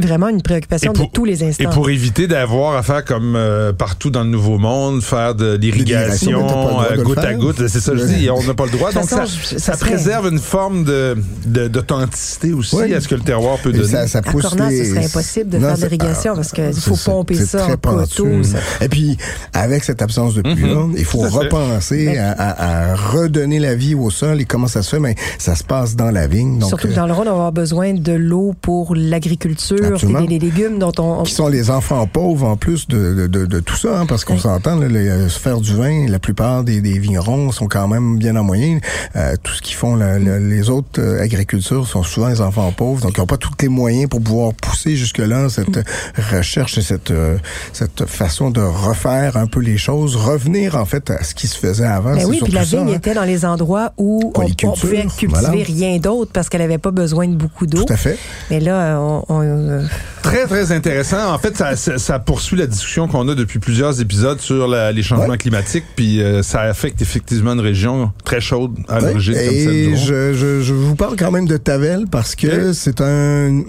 vraiment 0.01 0.29
une 0.29 0.41
préoccupation 0.41 0.91
Et 0.91 0.96
pour- 0.96 1.06
de 1.08 1.12
tous 1.12 1.25
les 1.25 1.44
Et 1.44 1.48
instants. 1.50 1.70
pour 1.72 1.89
éviter 1.89 2.27
d'avoir 2.27 2.75
à 2.75 2.84
faire 2.84 3.03
comme 3.06 3.36
euh, 3.36 3.74
partout 3.74 4.10
dans 4.10 4.24
le 4.24 4.29
Nouveau 4.29 4.58
Monde, 4.58 5.01
faire 5.01 5.36
de 5.36 5.58
L'irrigation, 5.58 6.48
euh, 6.82 6.98
de 6.98 7.03
goutte 7.03 7.18
à 7.20 7.34
goutte, 7.34 7.68
c'est 7.68 7.79
ça 7.79 7.94
je 7.96 8.03
dis, 8.06 8.29
on 8.29 8.44
n'a 8.44 8.53
pas 8.53 8.65
le 8.65 8.72
droit. 8.72 8.89
De 8.89 8.96
Donc 8.96 9.06
façon, 9.10 9.25
ça, 9.25 9.39
je- 9.53 9.58
ça 9.60 9.74
ça 9.74 9.77
préserve 9.77 10.27
une 10.32 10.39
forme 10.39 10.84
de 10.84 11.18
de- 11.46 11.68
d'authenticité 11.68 12.53
aussi 12.53 12.75
Oui. 12.75 12.94
à 12.94 13.01
ce 13.01 13.08
que 13.08 13.15
le 13.15 13.22
terroir 13.22 13.58
peut 13.60 13.70
et 13.70 13.74
donner. 13.74 13.88
ça, 13.88 14.08
ça 14.08 14.20
à 14.20 14.22
pousse 14.22 14.44
Cornas, 14.44 14.70
les... 14.70 14.84
ce 14.86 14.91
serait 14.96 15.06
impossible 15.06 15.50
de 15.50 15.58
Non, 15.58 15.68
faire 15.68 15.77
de 15.77 15.82
l'irrigation 15.84 16.36
parce 16.36 16.51
qu'il 16.51 16.74
faut 16.74 16.96
pomper 16.96 17.36
ça 17.36 17.60
très 17.60 17.74
en 17.74 18.06
ça- 18.44 18.58
Et 18.82 18.89
puis, 18.89 19.18
avec 19.53 19.84
cette 19.84 20.01
absence 20.01 20.34
de 20.36 20.41
pluie, 20.41 20.70
là, 20.70 20.86
il 20.98 21.06
faut 21.06 21.24
à 21.24 21.29
repenser 21.29 22.18
à, 22.18 22.32
à- 22.32 22.91
à 22.91 22.96
redonner 22.96 23.60
la 23.60 23.75
vie 23.75 23.96
au 23.96 24.10
sol. 24.10 24.39
Et 24.41 24.46
comment 24.46 24.68
ça 24.68 24.82
se 24.82 24.89
fait? 24.91 25.00
Mais 25.00 25.15
ça 25.38 25.56
se 25.56 25.63
passe 25.63 25.96
dans 25.96 26.12
la 26.12 26.27
vigne. 26.27 26.60
Donc, 26.60 26.70
Surtout 26.70 26.88
que 26.88 26.94
euh, 26.94 26.96
dans 26.96 27.08
le 27.08 27.13
Rhône, 27.13 27.27
on 27.27 27.32
va 27.32 27.38
avoir 27.38 27.51
besoin 27.51 27.94
de 27.94 28.13
l'eau 28.13 28.53
pour 28.62 28.96
l'agriculture, 28.96 29.88
Absolument. 29.93 30.19
les, 30.19 30.27
les 30.27 30.39
légumes 30.39 30.79
dont 30.79 30.91
on... 31.00 31.19
on- 31.19 31.24
qui 31.24 31.34
sont 31.34 31.48
les 31.48 31.69
enfants 31.69 32.05
pauvres 32.08 32.48
en 32.48 32.58
plus 32.58 32.88
de, 32.88 33.13
de, 33.13 33.27
de, 33.27 33.46
de 33.46 33.60
tout 33.60 33.75
ça, 33.75 34.00
hein, 34.00 34.05
parce 34.05 34.25
qu'on 34.25 34.34
Oui. 34.36 34.39
s'entend, 34.39 34.79
euh, 34.81 35.29
faire 35.29 35.60
du 35.60 35.75
vin, 35.75 36.08
la 36.08 36.19
plupart 36.19 36.63
des, 36.63 36.81
des 36.81 36.98
vignerons 37.00 37.51
sont 37.51 37.67
quand 37.67 37.88
même 37.88 38.17
bien 38.17 38.36
en 38.36 38.43
moyenne. 38.43 38.79
Euh, 39.15 39.36
tout 39.41 39.53
ce 39.53 39.62
qu'ils 39.62 39.75
font, 39.75 39.96
le- 39.96 40.38
les 40.50 40.69
autres 40.69 41.00
euh, 41.01 41.22
agricultures 41.22 41.88
sont 41.88 42.03
souvent 42.03 42.27
les 42.29 42.41
enfants 42.41 42.72
pauvres, 42.72 43.01
donc 43.01 43.13
ils 43.17 43.19
n'ont 43.19 43.25
pas 43.27 43.38
tous 43.38 43.51
les 43.62 43.67
moyens 43.69 44.10
pour 44.10 44.22
pouvoir 44.22 44.53
pousser 44.53 44.96
jusque-là 44.96 45.50
cette 45.50 45.77
euh, 45.77 45.84
recherche 46.31 46.77
et 46.77 46.81
cette, 46.81 47.12
euh, 47.12 47.38
cette 47.74 48.05
façon 48.05 48.50
de 48.51 48.62
refaire 48.62 49.38
un 49.38 49.48
peu 49.48 49.60
les 49.60 49.77
choses, 49.77 50.15
revenir 50.15 50.75
en 50.75 50.86
fait 50.86 51.10
à 51.10 51.24
ce 51.24 51.34
qui 51.36 51.48
se 51.48 51.58
faisait 51.58 51.86
avant. 51.86 52.13
Ben 52.13 52.19
c'est 52.22 52.25
oui, 52.25 52.39
puis 52.43 52.51
la 52.53 52.63
vigne 52.63 52.89
hein. 52.89 52.93
était 52.96 53.13
dans 53.13 53.24
les 53.24 53.46
endroits 53.46 53.93
où 53.98 54.31
on, 54.36 54.41
on 54.41 54.74
pouvait 54.74 55.01
cultiver 55.05 55.27
voilà. 55.29 55.50
rien 55.50 55.98
d'autre 55.98 56.31
parce 56.34 56.50
qu'elle 56.50 56.62
avait 56.62 56.77
pas 56.77 56.91
besoin 56.91 57.27
de 57.27 57.36
beaucoup 57.36 57.65
d'eau. 57.65 57.84
Tout 57.84 57.93
à 57.93 57.98
fait. 57.98 58.17
Mais 58.50 58.60
là, 58.60 59.00
on, 59.00 59.24
on- 59.29 59.78
Très, 60.21 60.45
très 60.45 60.71
intéressant. 60.71 61.33
En 61.33 61.38
fait, 61.39 61.55
ça, 61.57 61.75
ça, 61.75 61.98
ça 61.98 62.19
poursuit 62.19 62.57
la 62.57 62.67
discussion 62.67 63.07
qu'on 63.07 63.27
a 63.29 63.36
depuis 63.36 63.59
plusieurs 63.59 64.00
épisodes 64.01 64.39
sur 64.39 64.67
la- 64.67 64.91
les 64.91 65.01
changements 65.03 65.29
Ouais. 65.29 65.38
climatiques, 65.38 65.86
puis 65.95 66.21
euh, 66.21 66.43
ça 66.43 66.62
affecte 66.62 67.01
effectivement 67.01 67.53
une 67.53 67.59
région 67.62 68.12
très 68.25 68.41
chaude 68.41 68.77
à 68.88 68.95
Ouais. 69.00 69.09
l'origine, 69.12 69.33
comme 69.33 69.43
celle 69.43 69.53
Et 69.69 69.88
du 69.88 69.93
Rhône. 69.93 69.98
je, 70.05 70.33
je, 70.33 70.62
je 70.62 70.74
vous 70.74 70.95
parle 70.95 71.15
quand 71.17 71.31
même 71.31 71.48
de 71.48 71.57
Tavel 71.57 72.05
parce 72.12 72.36
que 72.36 72.74
c'est 72.74 73.01
un 73.01 73.63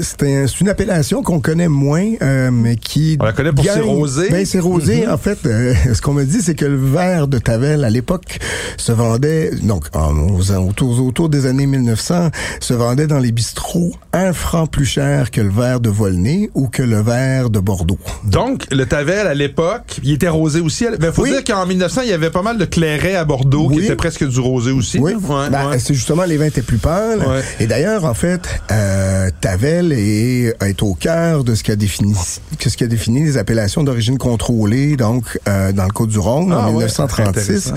c'est 0.00 0.22
un- 0.22 0.46
c'est 0.46 0.60
une 0.60 0.68
appellation 0.68 1.22
qu'on 1.22 1.40
connaît 1.40 1.68
moins, 1.68 2.04
euh, 2.22 2.50
mais 2.52 2.76
qui 2.76 3.16
On 3.20 3.24
la 3.24 3.32
connaît 3.32 3.52
pour 3.52 3.64
ses 3.64 3.80
rosés. 3.80 4.28
Ben, 4.30 4.44
c'est 4.46 4.60
rosé. 4.60 5.06
Mhm. 5.06 5.12
En 5.12 5.18
fait, 5.18 5.38
euh, 5.46 5.74
ce 5.94 6.00
qu'on 6.00 6.12
me 6.14 6.24
dit, 6.24 6.40
c'est 6.42 6.54
que 6.54 6.64
le 6.64 6.76
verre 6.76 7.28
de 7.28 7.38
Tavel, 7.38 7.84
à 7.84 7.90
l'époque, 7.90 8.38
se 8.76 8.92
vendait, 8.92 9.50
donc 9.62 9.86
en- 9.94 10.16
aux, 10.28 10.50
autour, 10.52 11.04
autour 11.04 11.28
des 11.28 11.46
années 11.46 11.66
1900, 11.66 12.30
se 12.60 12.74
vendait 12.74 13.06
dans 13.06 13.18
les 13.18 13.32
bistrots 13.32 13.92
un 14.12 14.32
franc 14.32 14.66
plus 14.66 14.84
cher 14.84 15.30
que 15.30 15.40
le 15.40 15.50
verre 15.50 15.80
de 15.80 15.90
Volnay 15.90 16.50
ou 16.54 16.68
que 16.68 16.82
le 16.82 17.00
verre 17.00 17.50
de 17.50 17.58
Bordeaux. 17.60 17.98
Donc, 18.24 18.64
le 18.70 18.86
Tavel, 18.86 19.26
à 19.26 19.34
l'époque, 19.34 19.98
il 20.02 20.12
était 20.12 20.28
rosé 20.28 20.60
aussi. 20.60 20.84
Il 21.00 21.12
faut 21.12 21.22
Oui. 21.22 21.30
dire 21.30 21.44
qu'en 21.44 21.66
1900, 21.66 22.02
il 22.02 22.10
y 22.10 22.12
avait 22.12 22.30
pas 22.30 22.42
mal 22.42 22.58
de 22.58 22.64
clairets 22.64 23.16
à 23.16 23.24
Bordeaux 23.24 23.68
qui 23.68 23.76
Oui. 23.78 23.84
étaient 23.84 23.96
presque 23.96 24.26
du 24.28 24.40
rosé 24.40 24.70
aussi. 24.70 24.98
Oui, 24.98 25.14
Ouais, 25.14 25.50
Ben, 25.50 25.70
ouais. 25.70 25.78
c'est 25.78 25.94
justement 25.94 26.24
les 26.24 26.36
vins 26.36 26.46
étaient 26.46 26.62
plus 26.62 26.78
pâles. 26.78 27.20
Ouais. 27.20 27.40
Et 27.60 27.66
d'ailleurs, 27.66 28.04
en 28.04 28.14
fait, 28.14 28.42
euh, 28.70 29.28
Tavel 29.40 29.83
est, 29.92 30.54
est 30.62 30.82
au 30.82 30.94
cœur 30.94 31.44
de 31.44 31.54
ce 31.54 31.62
qui 31.62 31.70
a 31.72 31.76
défini, 31.76 32.14
que 32.58 32.70
ce 32.70 32.76
qui 32.76 32.84
a 32.84 32.86
défini 32.86 33.24
les 33.24 33.36
appellations 33.36 33.82
d'origine 33.84 34.18
contrôlée, 34.18 34.96
donc 34.96 35.38
euh, 35.48 35.72
dans 35.72 35.84
le 35.84 35.90
Côte 35.90 36.10
du 36.10 36.18
Rhône 36.18 36.52
Ah 36.52 36.62
en 36.68 36.72
ouais, 36.74 36.84
1936. 36.86 37.40
intéressant. 37.68 37.74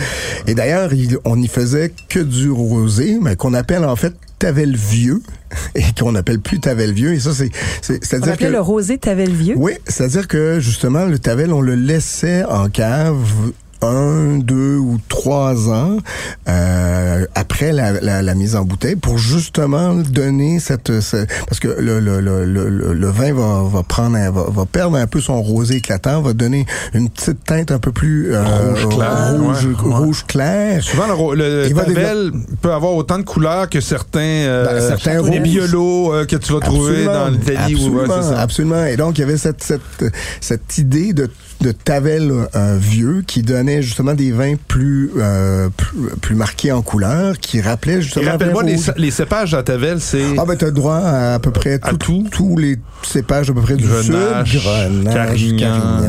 Et 0.47 0.53
d'ailleurs, 0.55 0.93
il- 0.93 1.17
on 1.25 1.35
n'y 1.37 1.47
faisait 1.47 1.91
que 2.09 2.19
du 2.19 2.49
rosé, 2.51 3.17
mais 3.21 3.35
qu'on 3.35 3.53
appelle 3.53 3.83
en 3.85 3.95
fait 3.95 4.13
Tavel 4.39 4.75
vieux 4.75 5.21
et 5.75 5.81
qu'on 5.99 6.13
appelle 6.15 6.39
plus 6.39 6.59
Tavel 6.59 6.91
vieux. 6.93 7.13
Et 7.13 7.19
ça, 7.19 7.33
c'est, 7.33 7.49
c'est, 7.81 7.93
on 7.95 7.97
c'est-à-dire 8.03 8.33
appelait 8.33 8.47
que 8.47 8.51
le 8.53 8.59
rosé 8.61 8.97
Tavel 8.97 9.31
vieux? 9.31 9.55
oui, 9.57 9.73
c'est-à-dire 9.87 10.27
que 10.27 10.59
justement, 10.59 11.05
le 11.05 11.17
Tavel, 11.19 11.51
on 11.53 11.61
le 11.61 11.75
laissait 11.75 12.43
en 12.45 12.69
cave 12.69 13.17
un, 13.81 14.37
deux 14.37 14.77
ou 14.77 14.97
trois 15.07 15.69
ans 15.69 15.97
euh, 16.47 17.25
après 17.35 17.71
la, 17.71 17.93
la, 18.01 18.21
la 18.21 18.35
mise 18.35 18.55
en 18.55 18.63
bouteille 18.63 18.95
pour 18.95 19.17
justement 19.17 19.93
donner 19.95 20.59
cette, 20.59 20.99
ce- 21.01 21.25
parce 21.47 21.59
que 21.59 21.67
le, 21.67 21.99
le, 21.99 22.19
le, 22.21 22.45
le, 22.45 22.93
le 22.93 23.07
vin 23.09 23.33
va, 23.33 23.63
va 23.63 23.83
prendre 23.83 24.15
un- 24.17 24.31
va, 24.31 24.45
va 24.49 24.65
perdre 24.65 24.97
un 24.97 25.07
peu 25.07 25.21
son 25.21 25.41
rosé 25.41 25.75
éclatant, 25.77 26.21
va 26.21 26.33
donner 26.33 26.65
une 26.93 27.09
petite 27.09 27.43
teinte 27.45 27.71
un 27.71 27.79
peu 27.79 27.91
plus 27.91 28.33
euh, 28.33 28.43
Rouge 28.73 28.89
clair, 28.95 29.33
rouge, 29.39 29.65
ouais, 29.65 29.71
ouais. 29.89 29.95
rouge 29.95 30.25
clair. 30.27 30.83
Souvent, 30.83 31.33
le, 31.33 31.67
le 31.67 31.73
Tavel 31.73 32.31
peut 32.61 32.73
avoir 32.73 32.93
autant 32.93 33.17
de 33.17 33.23
couleurs 33.23 33.69
que 33.69 33.81
certains, 33.81 34.19
euh, 34.19 34.65
Ben, 34.65 34.87
certains 34.87 35.13
les 35.23 35.37
rouges. 35.39 35.41
biolos 35.41 36.13
euh, 36.13 36.25
que 36.25 36.35
tu 36.35 36.53
vas 36.53 36.59
trouver 36.59 37.05
Absolument. 37.05 37.13
dans 37.13 37.27
l'Italie. 37.29 37.75
ou 37.75 37.95
ouais, 37.95 38.03
Absolument, 38.03 38.21
ça. 38.23 38.41
absolument. 38.41 38.85
Et 38.85 38.97
donc, 38.97 39.17
il 39.17 39.21
y 39.21 39.23
avait 39.23 39.37
cette, 39.37 39.63
cette, 39.63 39.81
cette 40.41 40.77
idée 40.77 41.13
de, 41.13 41.29
de 41.61 41.71
Tavel 41.71 42.31
euh, 42.55 42.77
vieux 42.79 43.23
qui 43.25 43.41
donnait 43.41 43.81
justement 43.81 44.13
des 44.13 44.31
vins 44.31 44.55
plus, 44.67 45.11
euh, 45.17 45.69
plus, 45.75 46.09
plus 46.21 46.35
marqués 46.35 46.71
en 46.71 46.81
couleur, 46.81 47.39
qui 47.39 47.61
rappelaient 47.61 48.01
justement... 48.01 48.31
rappelle-moi, 48.31 48.63
les, 48.97 49.11
cépages 49.11 49.53
à 49.53 49.63
Tavel, 49.63 49.99
c'est... 49.99 50.37
Ah 50.37 50.45
ben 50.45 50.55
t'as 50.55 50.71
droit 50.71 50.97
à 50.97 51.35
à 51.35 51.39
peu 51.39 51.51
près 51.51 51.75
À 51.83 51.89
tout- 51.91 51.97
tout? 51.97 52.27
tous 52.31 52.57
les 52.57 52.77
cépages 53.03 53.49
à 53.49 53.53
peu 53.53 53.61
près 53.61 53.75
du 53.75 53.83
sud, 53.85 54.11
Grenache, 54.13 55.13
Carignan, 55.13 56.01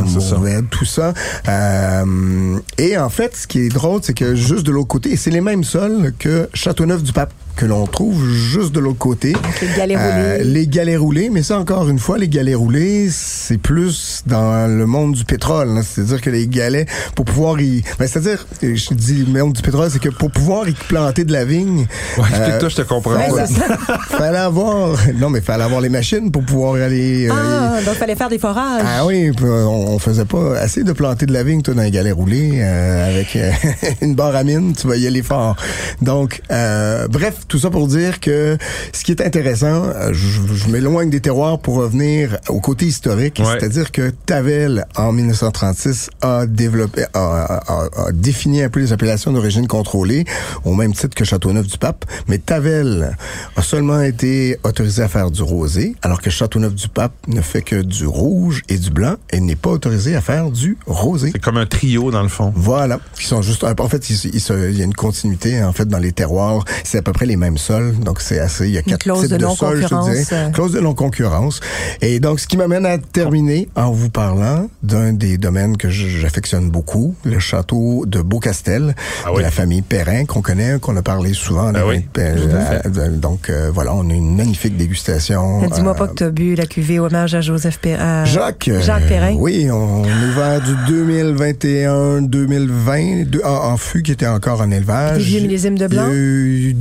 tout 0.71 0.85
ça. 0.85 1.12
Euh, 1.49 2.59
et 2.78 2.97
en 2.99 3.09
fait, 3.09 3.37
ce 3.37 3.47
qui 3.47 3.61
est 3.61 3.69
drôle, 3.69 4.00
c'est 4.02 4.14
que 4.14 4.35
juste 4.35 4.64
de 4.67 4.73
l'autre 4.73 4.88
côté, 4.88 5.12
et 5.12 5.17
c'est 5.17 5.31
les 5.31 5.40
mêmes 5.40 5.64
sols 5.64 6.12
que 6.19 6.49
Châteauneuf-du-Pape 6.55 7.33
que 7.59 7.67
l'on 7.67 7.87
trouve 7.88 8.25
juste 8.33 8.73
de 8.73 8.79
l'autre 8.79 8.99
côté. 8.99 9.33
Donc, 9.33 9.43
les 9.61 9.69
galets 9.77 9.97
Euh, 9.99 10.33
roulés. 10.38 10.45
les 10.45 10.67
galets 10.69 10.97
roulés, 10.99 11.29
mais 11.31 11.43
ça 11.43 11.59
encore 11.59 11.88
une 11.88 11.99
fois, 11.99 12.17
les 12.17 12.29
galets 12.29 12.55
roulés, 12.57 13.09
c'est 13.11 13.59
plus 13.59 14.23
dans 14.27 14.69
le 14.69 14.87
monde 14.87 15.15
du 15.15 15.25
pétrole. 15.25 15.69
hein. 15.71 15.83
C'est-à-dire 15.83 16.21
que 16.21 16.31
les 16.31 16.47
galets, 16.47 16.87
pour 17.17 17.25
pouvoir 17.25 17.61
y... 17.61 17.83
Ben, 17.99 18.07
c'est-à-dire, 18.07 18.47
je 18.62 18.95
dis 18.95 19.25
le 19.25 19.41
monde 19.43 19.55
du 19.55 19.62
pétrole, 19.62 19.91
c'est 19.91 19.99
que 19.99 20.09
pour 20.09 20.31
pouvoir 20.31 20.69
y 20.69 20.73
planter 20.73 21.25
de 21.25 21.33
la 21.33 21.45
vigne... 21.45 21.87
Ouais, 22.17 22.25
euh, 22.33 22.37
explique-toi, 22.37 22.69
je 22.69 22.77
te 22.77 22.83
comprends. 22.83 23.15
Ouais, 23.17 23.29
pas. 23.29 23.47
c'est 23.47 23.55
ça. 23.55 23.99
fallait 24.09 24.38
avoir... 24.38 24.97
Non, 25.17 25.29
mais 25.29 25.41
fallait 25.41 25.65
avoir 25.65 25.81
les 25.81 25.88
machines 25.88 26.31
pour 26.31 26.45
pouvoir 26.45 26.75
aller... 26.75 27.25
euh, 27.29 27.29
y- 27.29 27.31
Ah, 27.33 27.81
donc 27.85 27.95
fallait 27.97 28.15
faire 28.15 28.29
des 28.29 28.38
forages. 28.38 28.85
ah 28.87 29.05
oui, 29.05 29.33
puis, 29.37 29.45
on, 29.47 29.95
on 29.95 29.99
faisait 29.99 30.25
pas 30.27 30.57
assez 30.59 30.85
de 30.85 30.93
planter 30.93 31.27
de 31.27 31.33
la 31.33 31.43
vigne, 31.43 31.62
toi, 31.62 31.75
dans 31.75 31.83
un 31.83 31.91
galet 31.91 32.12
roulé, 32.12 32.53
euh, 32.62 33.11
avec 33.11 33.35
euh, 33.35 33.50
une 34.00 34.15
barre 34.15 34.37
à 34.37 34.45
mine, 34.45 34.75
tu 34.81 34.87
vas 34.87 34.95
y 34.97 35.09
aller 35.09 35.23
fort. 35.23 35.57
Donc, 36.03 36.41
euh, 36.53 37.09
bref, 37.09 37.48
tout 37.49 37.59
ça 37.59 37.71
pour 37.71 37.88
dire 37.88 38.21
que 38.21 38.57
ce 38.93 39.05
qui 39.05 39.12
est 39.12 39.21
intéressant, 39.23 39.85
euh, 39.87 40.12
je, 40.12 40.55
je 40.55 40.69
m'éloigne 40.69 41.11
des 41.11 41.21
terroirs 41.21 41.59
pour 41.59 41.76
revenir 41.76 42.38
au 42.49 42.61
côté 42.61 42.87
historique, 42.87 43.38
Ouais. 43.40 43.47
c'est-à-dire 43.59 43.90
que 43.93 44.11
Tavel, 44.26 44.85
en 44.97 45.12
1936, 45.12 46.11
a 46.23 46.47
développé, 46.47 47.05
a, 47.14 47.19
a- 47.19 47.88
a- 48.07 48.12
défini 48.12 48.62
un 48.62 48.69
peu 48.69 48.81
les 48.81 48.93
appellations 48.93 49.33
d'origine 49.33 49.67
contrôlée, 49.67 50.25
au 50.64 50.75
même 50.75 50.93
titre 50.93 51.14
que 51.14 51.25
Châteauneuf-du-Pape, 51.25 52.05
mais 52.28 52.38
Tavel 52.38 53.17
a 53.57 53.62
seulement 53.62 54.00
été 54.02 54.59
autorisé 54.64 55.02
à 55.02 55.09
faire 55.09 55.31
du 55.31 55.43
rosé, 55.43 55.97
alors 56.02 56.21
que 56.21 56.31
Châteauneuf-du-Pape 56.31 57.12
ne 57.28 57.40
fait 57.40 57.62
que 57.62 57.76
du 57.83 58.07
rouge 58.07 58.62
et 58.69 58.76
du 58.78 58.90
blanc 58.90 59.14
et 59.31 59.40
n'est 59.40 59.57
pas 59.57 59.71
autorisé 59.71 60.14
à 60.17 60.21
faire 60.21 60.50
du 60.50 60.76
rosé. 60.87 61.31
C'est 61.33 61.40
comme 61.40 61.57
un 61.57 61.67
trio, 61.67 62.11
dans 62.11 62.23
le 62.23 62.28
fond. 62.28 62.52
Voilà, 62.55 63.00
qui 63.19 63.26
sont 63.26 63.43
juste. 63.43 63.64
En 63.64 63.88
fait, 63.88 64.11
il, 64.11 64.16
il 64.35 64.79
y 64.79 64.81
a 64.83 64.85
une 64.85 64.94
continuité 64.94 65.62
en 65.62 65.72
fait 65.72 65.87
dans 65.87 65.99
les 65.99 66.12
terroirs. 66.12 66.64
C'est 66.85 66.99
à 66.99 67.03
peu 67.03 67.12
près 67.12 67.27
les 67.27 67.37
mêmes 67.38 67.59
sols, 67.59 67.94
donc 67.98 68.20
c'est 68.20 68.38
assez. 68.38 68.66
Il 68.66 68.72
y 68.74 68.79
a 68.79 68.83
quatre 68.83 69.03
types 69.20 69.31
de 69.31 69.37
de, 69.38 69.46
sols, 69.46 69.83
je 69.83 69.87
te 69.88 69.94
non-concurrence, 69.94 70.29
dirais. 70.29 70.51
Clause 70.53 70.72
de 70.72 70.81
non 70.81 70.94
concurrence. 70.94 71.61
Et 72.03 72.20
donc, 72.20 72.40
ce 72.40 72.46
qui 72.46 72.57
m'amène 72.57 72.85
à 72.87 72.98
terminer 72.98 73.68
en 73.77 73.90
vous 73.92 74.11
parlant 74.11 74.68
d'un 74.83 75.12
des 75.12 75.38
domaines 75.38 75.77
que 75.77 75.88
j'affectionne 75.88 76.70
beaucoup, 76.70 77.14
le 77.24 77.38
château 77.38 78.05
de 78.07 78.20
Beaucastel 78.20 78.94
Ah 79.24 79.31
de 79.35 79.40
la 79.40 79.51
famille 79.51 79.83
Perrin 79.83 80.24
qu'on 80.24 80.42
connaît, 80.42 80.79
qu'on 80.81 80.96
a 80.96 81.03
parlé 81.03 81.33
souvent. 81.33 81.72
Ah 81.74 81.87
oui, 81.87 82.05
euh, 82.18 82.81
euh, 82.87 83.09
donc 83.16 83.51
euh, 83.51 83.70
voilà, 83.72 83.94
on 83.94 84.09
a 84.11 84.12
une 84.12 84.37
magnifique 84.37 84.77
dégustation. 84.77 85.66
Dis-moi 85.68 85.92
euh, 85.92 85.94
pas 85.94 86.09
que 86.09 86.14
tu 86.14 86.24
as 86.24 86.31
bu 86.31 86.55
la 86.55 86.66
cuvée 86.66 86.98
hommage 86.98 87.35
à 87.35 87.40
Joseph 87.40 87.79
Perrin. 87.79 88.24
Jacques. 88.24 88.70
Jacques 88.83 89.07
Perrin. 89.07 89.35
Oui, 89.37 89.68
on 89.70 90.05
est 90.05 90.31
ouvert 90.33 90.61
du 90.61 90.72
2021-2020 90.92 93.31
de- 93.31 93.40
en, 93.44 93.72
en 93.72 93.77
fût 93.77 94.03
qui 94.03 94.12
était 94.12 94.27
encore 94.27 94.61
en 94.61 94.70
élevage. 94.70 95.18
Des 95.18 95.24
vieux 95.24 95.40
millésimes 95.40 95.79
de 95.79 95.87
blanc? 95.87 96.07
Il 96.09 96.14
y 96.14 96.66
a 96.66 96.70
eu 96.70 96.74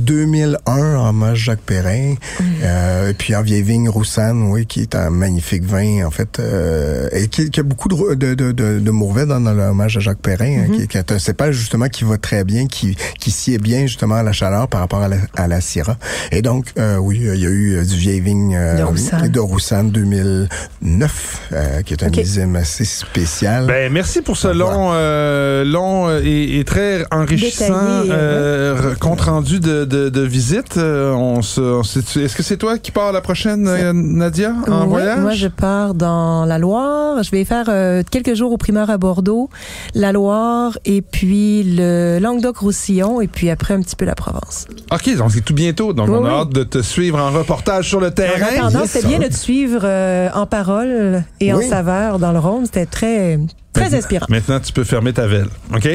2001 0.48 0.96
en 0.96 1.08
hommage 1.10 1.38
Jacques 1.38 1.60
Perrin. 1.60 2.14
Euh, 2.62 3.10
et 3.10 3.14
puis 3.14 3.34
en 3.34 3.42
vieille 3.42 3.62
vigne 3.62 3.88
Roussanne, 3.88 4.42
oui, 4.50 4.66
qui 4.66 4.80
est 4.82 4.94
un 4.94 5.10
magnifique 5.10 5.64
vin, 5.64 6.04
en 6.06 6.10
fait, 6.10 6.38
euh, 6.38 7.08
et 7.12 7.28
qui, 7.28 7.50
qui 7.50 7.60
a 7.60 7.62
beaucoup 7.62 7.88
de, 7.88 8.14
de, 8.14 8.34
de, 8.34 8.52
de, 8.52 8.78
de 8.78 8.90
Mourvèdre 8.90 9.38
dans 9.40 9.52
l'hommage 9.52 9.96
à 9.96 10.00
Jacques 10.00 10.20
Perrin, 10.22 10.64
hein, 10.64 10.66
qui, 10.74 10.88
qui 10.88 10.98
est 10.98 11.12
un 11.12 11.18
cépage 11.18 11.54
justement 11.56 11.88
qui 11.88 12.04
va 12.04 12.18
très 12.18 12.44
bien, 12.44 12.66
qui, 12.66 12.96
qui 13.18 13.30
sied 13.30 13.58
bien 13.58 13.82
justement 13.86 14.16
à 14.16 14.22
la 14.22 14.32
chaleur 14.32 14.68
par 14.68 14.80
rapport 14.80 15.00
à 15.02 15.08
la, 15.08 15.16
à 15.36 15.46
la 15.48 15.60
Syrah. 15.60 15.96
Et 16.32 16.42
donc, 16.42 16.66
euh, 16.78 16.96
oui, 16.96 17.18
il 17.20 17.40
y 17.40 17.46
a 17.46 17.50
eu 17.50 17.84
du 17.84 17.96
vieille 17.96 18.20
vigne 18.20 18.56
euh, 18.56 18.78
De 18.78 18.82
Roussanne. 18.84 19.28
de 19.28 19.40
Roussanne 19.40 19.90
2009, 19.90 21.40
euh, 21.52 21.82
qui 21.82 21.94
est 21.94 22.02
un 22.02 22.08
Ok. 22.08 22.16
millésime 22.16 22.56
assez 22.56 22.84
spécial. 22.84 23.66
Ben, 23.66 23.92
merci 23.92 24.22
pour 24.22 24.36
ce 24.36 24.48
long, 24.48 24.90
euh, 24.92 25.64
long 25.64 26.10
et, 26.22 26.58
et 26.58 26.64
très 26.64 27.04
enrichissant 27.10 27.66
Détaillé, 28.02 28.10
euh, 28.12 28.94
compte 28.96 29.20
rendu 29.22 29.60
de, 29.60 29.84
de, 29.84 30.08
de 30.08 30.20
visite. 30.28 30.76
Euh, 30.76 31.12
on 31.12 31.42
se, 31.42 31.80
Est-ce 32.20 32.36
que 32.36 32.42
c'est 32.42 32.56
toi 32.56 32.78
qui 32.78 32.90
pars 32.92 33.10
la 33.12 33.20
prochaine, 33.20 33.66
euh, 33.66 33.92
Nadia, 33.92 34.52
en 34.68 34.82
Oui, 34.82 34.88
voyage? 34.88 35.18
Moi, 35.20 35.32
je 35.32 35.48
pars 35.48 35.94
dans 35.94 36.44
la 36.44 36.58
Loire. 36.58 37.22
Je 37.22 37.30
vais 37.30 37.44
faire 37.44 37.66
euh, 37.68 38.02
quelques 38.08 38.34
jours 38.34 38.52
au 38.52 38.56
primeur 38.58 38.90
à 38.90 38.98
Bordeaux, 38.98 39.50
la 39.94 40.12
Loire, 40.12 40.78
et 40.84 41.02
puis 41.02 41.64
le 41.64 42.18
Languedoc-Roussillon, 42.20 43.20
et 43.20 43.26
puis 43.26 43.50
après 43.50 43.74
un 43.74 43.80
petit 43.80 43.96
peu 43.96 44.04
la 44.04 44.14
Provence. 44.14 44.66
OK, 44.92 45.16
donc 45.16 45.32
c'est 45.32 45.40
tout 45.44 45.54
bientôt. 45.54 45.92
Donc, 45.92 46.08
Oui, 46.08 46.14
on 46.18 46.24
a 46.24 46.28
oui. 46.28 46.40
hâte 46.42 46.50
de 46.50 46.62
te 46.64 46.82
suivre 46.82 47.18
en 47.18 47.30
reportage 47.30 47.88
sur 47.88 48.00
le 48.00 48.08
En 48.08 48.10
terrain. 48.12 48.46
attendant, 48.56 48.80
yes, 48.82 48.90
ça. 48.90 49.06
bien 49.08 49.18
de 49.18 49.26
te 49.26 49.36
suivre 49.36 49.80
euh, 49.84 50.28
en 50.34 50.46
parole 50.46 51.24
et 51.40 51.52
en 51.52 51.60
saveur 51.60 52.18
dans 52.18 52.32
le 52.32 52.38
Rhône. 52.38 52.66
C'était 52.66 52.86
très, 52.86 53.38
très 53.72 53.94
inspirant. 53.94 54.26
Maintenant, 54.28 54.60
tu 54.60 54.72
peux 54.72 54.84
fermer 54.84 55.12
ta 55.12 55.26
velle. 55.26 55.48
OK? 55.74 55.88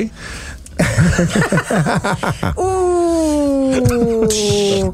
Ouh! 2.58 2.93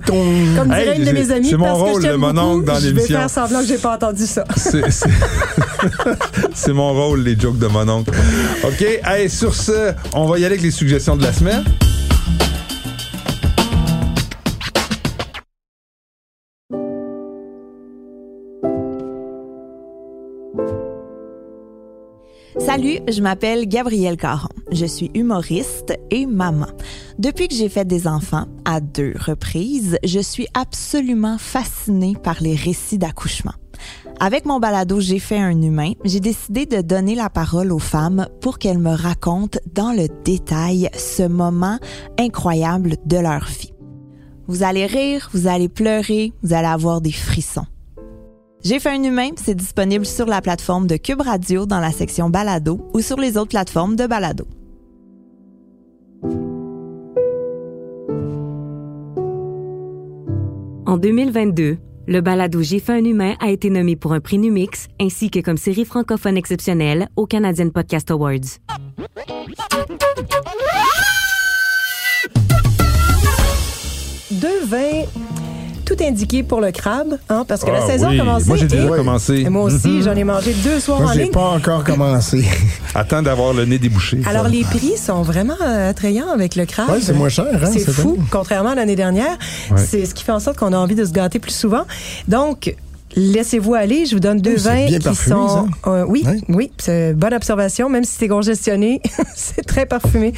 Comme 0.06 0.68
dirait 0.70 0.88
Hey, 0.96 1.00
une 1.00 1.06
de 1.06 1.12
mes 1.12 1.32
amies, 1.32 1.50
c'est 1.50 1.58
mon 1.58 1.66
parce 1.66 1.80
que 1.80 1.84
rôle 1.84 2.02
je 2.04 2.08
de 2.08 2.16
mon 2.16 2.38
oncle 2.38 2.66
dans 2.66 2.76
je 2.76 2.80
vais 2.82 2.88
l'émission. 2.94 3.20
faire 3.20 3.30
semblant 3.30 3.60
que 3.62 3.66
j'ai 3.68 3.78
pas 3.78 3.96
entendu 3.96 4.26
ça. 4.26 4.44
C'est- 4.56 4.90
C'est 4.90 5.10
c'est 6.54 6.74
mon 6.74 6.94
rôle, 6.94 7.22
les 7.24 7.38
jokes 7.40 7.58
de 7.58 7.68
mon 7.68 7.88
oncle. 7.90 8.12
OK, 8.64 8.82
hey, 9.06 9.30
sur 9.30 9.54
ce, 9.56 9.94
on 10.14 10.26
va 10.26 10.36
y 10.40 10.46
aller 10.46 10.54
avec 10.56 10.62
les 10.62 10.72
suggestions 10.72 11.16
de 11.16 11.24
la 11.24 11.34
semaine. 11.34 11.64
Salut, 22.58 23.00
je 23.08 23.22
m'appelle 23.22 23.68
Gabrielle 23.68 24.18
Caron. 24.18 24.50
Je 24.72 24.86
suis 24.86 25.10
humoriste 25.16 25.94
et 26.12 26.26
maman. 26.26 26.68
Depuis 27.18 27.48
que 27.48 27.56
j'ai 27.56 27.70
fait 27.70 27.86
des 27.86 28.08
enfants, 28.08 28.46
à 28.66 28.80
deux 28.80 29.14
reprises, 29.18 29.98
je 30.04 30.20
suis 30.20 30.48
absolument 30.54 31.38
fascinée 31.38 32.16
par 32.22 32.42
les 32.42 32.56
récits 32.56 33.00
d'accouchement. 33.00 33.54
Avec 34.20 34.46
mon 34.46 34.60
balado 34.60 35.00
J'ai 35.00 35.20
fait 35.20 35.40
un 35.40 35.62
humain, 35.62 35.94
j'ai 36.04 36.20
décidé 36.20 36.66
de 36.66 36.82
donner 36.82 37.16
la 37.16 37.30
parole 37.30 37.72
aux 37.72 37.80
femmes 37.80 38.28
pour 38.42 38.60
qu'elles 38.60 38.78
me 38.78 38.94
racontent 38.94 39.60
dans 39.74 39.92
le 39.92 40.08
détail 40.24 40.90
ce 40.94 41.24
moment 41.24 41.80
incroyable 42.20 42.98
de 43.06 43.18
leur 43.18 43.46
vie. 43.46 43.74
Vous 44.48 44.64
allez 44.64 44.86
rire, 44.86 45.30
vous 45.34 45.48
allez 45.48 45.70
pleurer, 45.70 46.34
vous 46.44 46.54
allez 46.54 46.68
avoir 46.68 47.02
des 47.02 47.12
frissons. 47.12 47.66
J'ai 48.62 48.80
fait 48.80 48.90
un 48.90 49.04
humain, 49.04 49.30
c'est 49.38 49.56
disponible 49.56 50.06
sur 50.06 50.26
la 50.26 50.42
plateforme 50.42 50.86
de 50.86 50.98
Cube 50.98 51.22
Radio 51.22 51.66
dans 51.66 51.80
la 51.80 51.92
section 51.92 52.30
balado 52.30 52.82
ou 52.94 53.00
sur 53.00 53.18
les 53.18 53.38
autres 53.38 53.50
plateformes 53.50 53.96
de 53.96 54.06
balado. 54.06 54.46
En 60.90 60.98
2022, 60.98 61.78
le 62.08 62.22
balado 62.22 62.64
J'ai 62.64 62.80
fait 62.80 62.94
un 62.94 63.06
humain 63.06 63.36
a 63.40 63.52
été 63.52 63.70
nommé 63.70 63.96
pour 63.96 64.12
un 64.14 64.20
prix 64.20 64.40
Numix 64.40 64.88
ainsi 65.00 65.30
que 65.30 65.38
comme 65.38 65.56
série 65.56 65.86
francophone 65.86 66.36
exceptionnelle 66.36 67.10
au 67.16 67.28
Canadian 67.28 67.70
Podcast 67.70 68.10
Awards. 68.10 68.58
Deux 74.32 74.66
vins 74.66 75.04
tout 75.96 76.04
indiqué 76.04 76.44
pour 76.44 76.62
le 76.62 76.72
crabe, 76.72 77.18
hein, 77.30 77.44
parce 77.48 77.64
que 77.64 77.72
la 77.72 77.80
Ah 77.84 77.88
saison 77.88 78.10
oui. 78.10 78.18
a 78.20 78.24
commencé. 78.24 78.46
Moi, 78.48 78.58
j'ai 78.58 78.68
déjà 78.68 78.84
et- 78.86 78.90
commencé. 78.90 79.34
et 79.40 79.50
moi 79.50 79.64
aussi, 79.64 79.88
Mhm. 79.88 80.02
j'en 80.04 80.16
ai 80.16 80.24
mangé 80.24 80.54
deux 80.64 80.80
soirs 80.80 81.02
Moi, 81.02 81.10
en 81.10 81.14
j'ai 81.14 81.24
ligne. 81.24 81.32
pas 81.32 81.50
encore 81.50 81.84
commencé. 81.84 82.46
Attends 82.96 83.22
d'avoir 83.24 83.54
le 83.54 83.66
nez 83.66 83.80
débouché. 83.80 84.22
Alors, 84.28 84.48
les 84.48 84.62
prix 84.64 84.98
sont 84.98 85.22
vraiment 85.24 85.56
euh, 85.62 85.90
attrayants 85.90 86.30
avec 86.34 86.56
le 86.56 86.66
crabe. 86.66 86.90
Ouais, 86.92 87.00
c'est 87.02 87.14
moins 87.14 87.30
cher, 87.30 87.48
hein, 87.52 87.70
C'est 87.74 87.90
fou, 87.92 88.18
contrairement 88.32 88.70
à 88.72 88.76
l'année 88.76 88.96
dernière. 88.96 89.38
Ouais. 89.72 89.78
C'est 89.78 90.06
ce 90.06 90.14
qui 90.14 90.24
fait 90.24 90.32
en 90.32 90.40
sorte 90.40 90.58
qu'on 90.58 90.74
a 90.74 90.78
envie 90.78 90.96
de 90.96 91.06
se 91.06 91.12
gâter 91.12 91.40
plus 91.40 91.56
souvent. 91.56 91.84
Donc, 92.28 92.76
laissez-vous 93.16 93.74
aller. 93.74 94.06
Je 94.06 94.14
vous 94.14 94.20
donne 94.20 94.40
deux 94.40 94.52
Oui, 94.52 94.62
vins 94.64 94.86
bien 94.86 95.00
qui 95.00 95.06
parfumé, 95.06 95.36
sont... 95.36 95.68
euh, 95.88 96.06
oui, 96.08 96.24
Ouais. 96.26 96.40
oui, 96.50 96.72
c'est 96.78 97.14
bonne 97.16 97.34
observation. 97.34 97.90
Même 97.90 98.04
si 98.04 98.16
c'est 98.20 98.28
congestionné, 98.28 99.02
c'est 99.36 99.66
très 99.66 99.86
parfumé. 99.88 100.34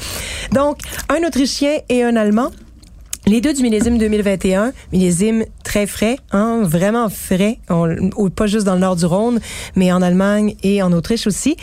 Donc, 0.54 0.78
un 1.10 1.28
Autrichien 1.28 1.80
et 1.90 2.04
un 2.04 2.16
Allemand. 2.16 2.52
Les 3.28 3.40
deux 3.40 3.54
du 3.54 3.62
millésime 3.62 4.00
2021, 4.00 4.74
millésime 4.92 5.46
très 5.64 5.86
frais, 5.86 6.18
hein, 6.32 6.62
vraiment 6.64 7.08
frais, 7.08 7.60
pas 7.68 8.48
juste 8.48 8.66
dans 8.66 8.74
le 8.74 8.80
nord 8.80 8.96
du 8.96 9.06
Rhône, 9.06 9.40
mais 9.76 9.92
en 9.92 10.02
Allemagne 10.02 10.56
et 10.64 10.82
en 10.82 10.92
Autriche 10.92 11.28
aussi. 11.28 11.56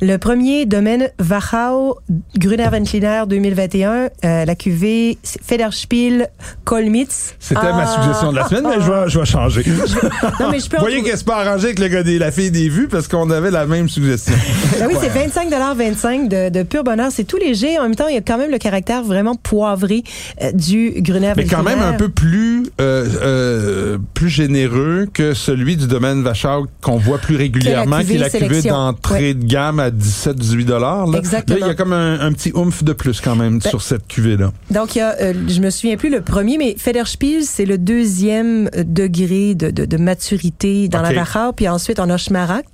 Le 0.00 0.16
premier 0.16 0.64
domaine 0.64 1.08
Wachau 1.18 1.98
Gruner 2.36 2.68
Veltliner 2.70 3.22
2021, 3.28 3.90
euh, 4.24 4.44
la 4.44 4.54
cuvée 4.54 5.18
Federspiel 5.42 6.28
Kolmitz. 6.64 7.34
C'était 7.40 7.60
Ah. 7.64 7.72
ma 7.72 7.86
suggestion 7.86 8.30
de 8.30 8.36
la 8.36 8.48
semaine, 8.48 8.64
mais 8.68 8.80
je 8.80 8.90
vais, 8.92 9.08
je 9.08 9.18
vais 9.18 9.24
changer. 9.26 9.64
Non, 10.40 10.50
mais 10.52 10.60
je 10.60 10.68
peux 10.68 10.76
Vous 10.78 10.82
voyez 10.82 11.02
qu'elle 11.02 11.18
se 11.18 11.24
pas 11.24 11.38
arrangée 11.38 11.66
avec 11.66 11.80
le 11.80 11.88
gars 11.88 12.02
des, 12.04 12.18
la 12.18 12.30
fille 12.30 12.52
des 12.52 12.68
vues 12.68 12.86
parce 12.86 13.08
qu'on 13.08 13.28
avait 13.30 13.50
la 13.50 13.66
même 13.66 13.88
suggestion. 13.88 14.34
Ben 14.78 14.86
oui, 14.86 14.94
c'est 15.00 15.08
25,25 15.08 16.28
de, 16.28 16.48
de 16.50 16.62
pur 16.62 16.84
bonheur. 16.84 17.08
C'est 17.10 17.24
tout 17.24 17.36
léger. 17.36 17.78
En 17.78 17.82
même 17.82 17.96
temps, 17.96 18.06
il 18.06 18.14
y 18.14 18.18
a 18.18 18.20
quand 18.20 18.38
même 18.38 18.50
le 18.52 18.58
caractère 18.58 19.02
vraiment 19.02 19.34
poivré 19.34 20.04
euh, 20.42 20.52
du 20.52 20.92
Gruner 20.98 21.32
Mais 21.36 21.44
quand 21.46 21.64
même 21.64 21.80
un 21.80 21.94
peu 21.94 22.08
plus 22.08 22.64
euh, 22.80 23.06
euh, 23.20 23.98
plus 24.14 24.28
généreux 24.28 25.08
que 25.12 25.34
celui 25.34 25.76
du 25.76 25.88
domaine 25.88 26.22
Vachard 26.22 26.62
qu'on 26.82 26.98
voit 26.98 27.18
plus 27.18 27.34
régulièrement, 27.36 28.00
qui 28.00 28.14
est 28.14 28.18
la 28.18 28.30
cuvée 28.30 28.62
d'entrée 28.62 29.34
de 29.34 29.44
gamme 29.44 29.80
à 29.80 29.87
17-18 29.90 30.64
dollars. 30.64 31.14
Exactement. 31.16 31.58
Là, 31.58 31.66
il 31.66 31.68
y 31.68 31.70
a 31.70 31.74
comme 31.74 31.92
un, 31.92 32.20
un 32.20 32.32
petit 32.32 32.52
oomph 32.54 32.82
de 32.84 32.92
plus 32.92 33.20
quand 33.20 33.36
même 33.36 33.58
Ben, 33.58 33.70
sur 33.70 33.82
cette 33.82 34.06
cuvée-là. 34.06 34.52
Donc, 34.70 34.94
il 34.96 34.98
y 34.98 35.02
a, 35.02 35.16
euh, 35.20 35.32
je 35.48 35.60
me 35.60 35.70
souviens 35.70 35.96
plus 35.96 36.10
le 36.10 36.20
premier, 36.20 36.58
mais 36.58 36.74
Federspiel, 36.78 37.44
c'est 37.44 37.64
le 37.64 37.78
deuxième 37.78 38.68
euh, 38.76 38.84
degré 38.86 39.54
de, 39.54 39.70
de, 39.70 39.84
de 39.84 39.96
maturité 39.96 40.88
dans 40.88 41.02
la 41.02 41.12
Wachau, 41.12 41.52
puis 41.54 41.68
ensuite 41.68 42.00
on 42.00 42.10
a 42.10 42.16
Schmaragd. 42.16 42.66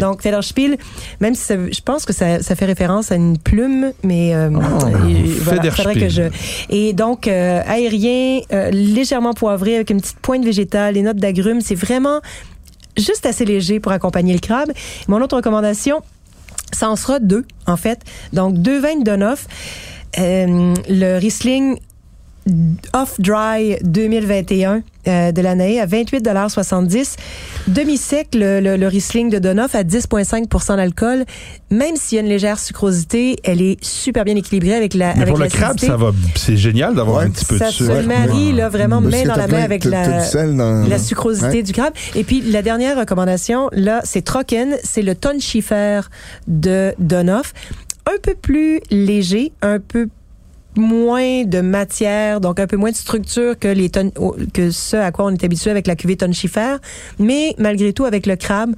Donc, 0.00 0.22
Federspiel, 0.22 0.76
même 1.20 1.34
si 1.34 1.42
ça, 1.42 1.54
je 1.70 1.80
pense 1.80 2.04
que 2.04 2.12
ça, 2.12 2.42
ça 2.42 2.54
fait 2.54 2.66
référence 2.66 3.12
à 3.12 3.14
une 3.16 3.38
plume, 3.38 3.92
mais 4.02 4.34
euh, 4.34 4.50
Oh, 4.58 4.86
et 5.08 5.22
voilà, 5.42 5.62
Federspiel. 5.62 5.72
faudrait 5.86 6.00
que 6.00 6.08
je. 6.08 6.22
Et 6.70 6.92
donc 6.92 7.28
euh, 7.28 7.60
aérien, 7.66 8.40
euh, 8.52 8.70
légèrement 8.70 9.32
poivré 9.34 9.76
avec 9.76 9.90
une 9.90 10.00
petite 10.00 10.18
pointe 10.20 10.44
végétale, 10.44 10.94
les 10.94 11.02
notes 11.02 11.16
d'agrumes, 11.18 11.60
c'est 11.60 11.74
vraiment 11.74 12.20
juste 12.96 13.26
assez 13.26 13.44
léger 13.44 13.78
pour 13.80 13.92
accompagner 13.92 14.32
le 14.32 14.40
crabe. 14.40 14.70
Mon 15.06 15.20
autre 15.22 15.36
recommandation, 15.36 16.00
ça 16.72 16.90
en 16.90 16.96
sera 16.96 17.18
deux, 17.18 17.44
en 17.66 17.76
fait. 17.76 18.00
Donc, 18.32 18.54
deux 18.54 18.78
vins 18.80 18.98
de 18.98 19.04
Donoff. 19.04 19.46
Euh, 20.18 20.74
le 20.88 21.18
Riesling 21.18 21.78
Off-Dry 22.94 23.76
2021 23.82 24.82
euh, 25.06 25.32
de 25.32 25.40
l'année 25.42 25.80
à 25.80 25.86
28,70 25.86 27.14
Demi-sec, 27.68 28.28
le, 28.34 28.60
le, 28.60 28.76
le 28.76 28.86
Riesling 28.86 29.30
de 29.30 29.38
Donoff 29.38 29.74
à 29.74 29.82
10,5% 29.84 30.76
d'alcool. 30.76 31.24
Même 31.70 31.96
s'il 31.96 32.16
y 32.16 32.18
a 32.18 32.22
une 32.22 32.28
légère 32.28 32.58
sucrosité, 32.58 33.36
elle 33.44 33.60
est 33.62 33.82
super 33.84 34.24
bien 34.24 34.36
équilibrée 34.36 34.74
avec 34.74 34.94
la 34.94 35.14
Mais 35.14 35.22
avec 35.22 35.34
pour 35.34 35.38
le 35.42 35.48
crabe, 35.48 35.78
ça 35.78 35.96
va. 35.96 36.12
C'est 36.34 36.56
génial 36.56 36.94
d'avoir 36.94 37.18
Ouais, 37.18 37.24
un 37.24 37.30
petit 37.30 37.44
peu 37.44 37.58
Ça 37.58 37.66
de 37.66 37.70
se 37.72 37.84
sucre. 37.84 38.06
marie 38.06 38.52
là, 38.52 38.68
vraiment 38.68 39.02
Parce 39.02 39.14
main 39.14 39.24
dans 39.24 39.36
la 39.36 39.46
main 39.48 39.62
avec 39.62 39.84
la, 39.84 40.22
dans- 40.24 40.88
la 40.88 40.98
sucrosité 40.98 41.46
Ouais. 41.58 41.62
du 41.62 41.72
crabe. 41.72 41.92
Et 42.14 42.24
puis 42.24 42.40
la 42.40 42.62
dernière 42.62 42.98
recommandation, 42.98 43.68
là, 43.72 44.00
c'est 44.04 44.22
Trocken, 44.22 44.76
c'est 44.82 45.02
le 45.02 45.14
Tonschiefer 45.14 46.02
de 46.46 46.94
Donoff. 46.98 47.52
Un 48.06 48.18
peu 48.22 48.34
plus 48.34 48.80
léger, 48.90 49.52
un 49.60 49.78
peu 49.80 50.08
moins 50.78 51.44
de 51.44 51.60
matière, 51.60 52.40
donc 52.40 52.58
un 52.60 52.66
peu 52.66 52.76
moins 52.76 52.90
de 52.90 52.96
structure 52.96 53.58
que 53.58 53.68
les 53.68 53.90
ton- 53.90 54.10
que 54.54 54.70
ce 54.70 54.96
à 54.96 55.12
quoi 55.12 55.26
on 55.26 55.30
est 55.30 55.44
habitué 55.44 55.70
avec 55.70 55.86
la 55.86 55.96
cuvée 55.96 56.16
Tonschiefer, 56.16 56.76
mais 57.18 57.54
malgré 57.58 57.92
tout 57.92 58.04
avec 58.06 58.26
le 58.26 58.36
crabe, 58.36 58.74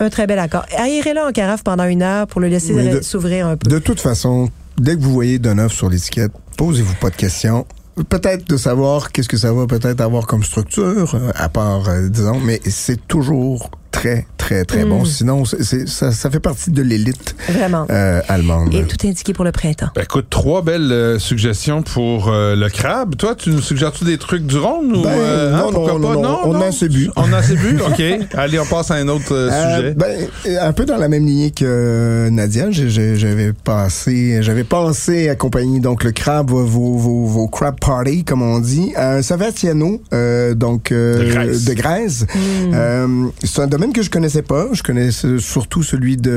un 0.00 0.10
très 0.10 0.26
bel 0.26 0.38
accord. 0.40 0.66
Aérez-le 0.76 1.20
en 1.20 1.30
carafe 1.30 1.62
pendant 1.62 1.84
une 1.84 2.02
heure 2.02 2.26
pour 2.26 2.40
le 2.40 2.48
laisser 2.48 3.02
s'ouvrir 3.02 3.46
un 3.46 3.56
peu. 3.56 3.70
De 3.70 3.78
toute 3.78 4.00
façon, 4.00 4.48
dès 4.78 4.96
que 4.96 5.00
vous 5.00 5.12
voyez 5.12 5.38
Donoff 5.38 5.72
sur 5.72 5.88
l'étiquette, 5.88 6.32
posez-vous 6.56 6.94
pas 6.96 7.10
de 7.10 7.16
questions. 7.16 7.64
Peut-être 8.08 8.48
de 8.48 8.56
savoir 8.56 9.12
qu'est-ce 9.12 9.28
que 9.28 9.36
ça 9.36 9.52
va 9.52 9.68
peut-être 9.68 10.00
avoir 10.00 10.26
comme 10.26 10.42
structure, 10.42 11.14
euh, 11.14 11.30
à 11.36 11.48
part, 11.48 11.88
euh, 11.88 12.08
disons, 12.08 12.40
mais 12.40 12.60
c'est 12.68 13.06
toujours 13.06 13.70
très, 13.94 14.26
très, 14.38 14.64
très 14.64 14.84
Mm. 14.84 14.88
bon. 14.88 15.04
Sinon, 15.04 15.44
c'est- 15.44 15.62
c'est- 15.62 15.88
ça, 15.88 16.10
ça 16.10 16.28
fait 16.30 16.40
partie 16.40 16.70
de 16.72 16.82
l'élite 16.82 17.36
Vraiment. 17.48 17.86
euh, 17.90 18.20
allemande. 18.28 18.74
Et 18.74 18.82
tout 18.82 19.06
indiqué 19.06 19.32
pour 19.32 19.44
le 19.44 19.52
printemps. 19.52 19.88
Ben, 19.94 20.02
écoute, 20.02 20.26
trois 20.30 20.62
belles 20.62 20.90
euh, 20.92 21.18
suggestions 21.20 21.82
pour 21.82 22.28
euh, 22.28 22.56
le 22.56 22.68
crabe. 22.68 23.14
Toi, 23.16 23.34
tu 23.36 23.50
nous 23.50 23.60
suggères-tu 23.60 24.04
des 24.04 24.18
trucs 24.18 24.44
du 24.46 24.58
Rhône 24.58 24.96
ou 24.96 25.02
Ben, 25.02 25.10
euh, 25.10 25.54
hein, 25.54 25.62
non, 25.66 25.72
pourquoi 25.72 25.98
non, 25.98 26.14
pas? 26.14 26.28
non, 26.28 26.38
on 26.44 26.60
a 26.60 26.66
assez 26.66 26.88
bu. 26.88 27.08
On 27.16 27.32
a 27.32 27.36
assez 27.38 27.54
bu, 27.56 27.78
ok. 27.86 28.02
Allez, 28.36 28.58
on 28.58 28.66
passe 28.66 28.90
à 28.90 28.94
un 28.96 29.06
autre 29.08 29.32
euh, 29.32 29.48
Euh, 29.50 29.76
sujet. 29.76 29.94
ben, 29.94 30.26
un 30.60 30.72
peu 30.72 30.84
dans 30.84 30.96
la 30.96 31.08
même 31.08 31.24
lignée 31.24 31.52
que 31.52 31.64
euh, 31.64 32.30
Nadia, 32.30 32.70
j'avais 32.70 33.52
passé, 33.52 34.38
j'avais 34.42 34.64
pensé 34.64 35.28
accompagner 35.28 35.78
donc 35.80 36.02
le 36.04 36.10
crabe, 36.12 36.50
vos, 36.50 36.64
vos, 36.64 37.24
vos 37.26 37.46
crab 37.48 37.78
party 37.78 38.24
comme 38.24 38.42
on 38.42 38.58
dit, 38.58 38.92
un 38.96 39.22
Savatiano, 39.22 40.02
euh, 40.12 40.54
donc 40.54 40.90
euh, 40.92 41.18
De 41.20 41.24
Grèce. 41.30 41.64
de 41.64 41.74
Grèce. 41.74 42.26
Euh, 42.72 43.26
c'est 43.44 43.60
un 43.62 43.66
domaine 43.66 43.83
que 43.92 44.02
je 44.02 44.10
connaissais 44.10 44.42
pas. 44.42 44.66
Je 44.72 44.82
connaissais 44.82 45.38
surtout 45.38 45.82
celui 45.82 46.16
de 46.16 46.30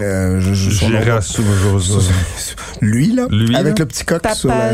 euh, 0.00 0.40
je, 0.40 0.54
je- 0.54 0.86
lui 2.80 3.12
là, 3.14 3.26
Lui, 3.30 3.54
avec 3.56 3.78
là. 3.78 3.84
le 3.84 3.86
petit 3.86 4.04
coq 4.04 4.22
sur 4.34 4.48
la 4.48 4.72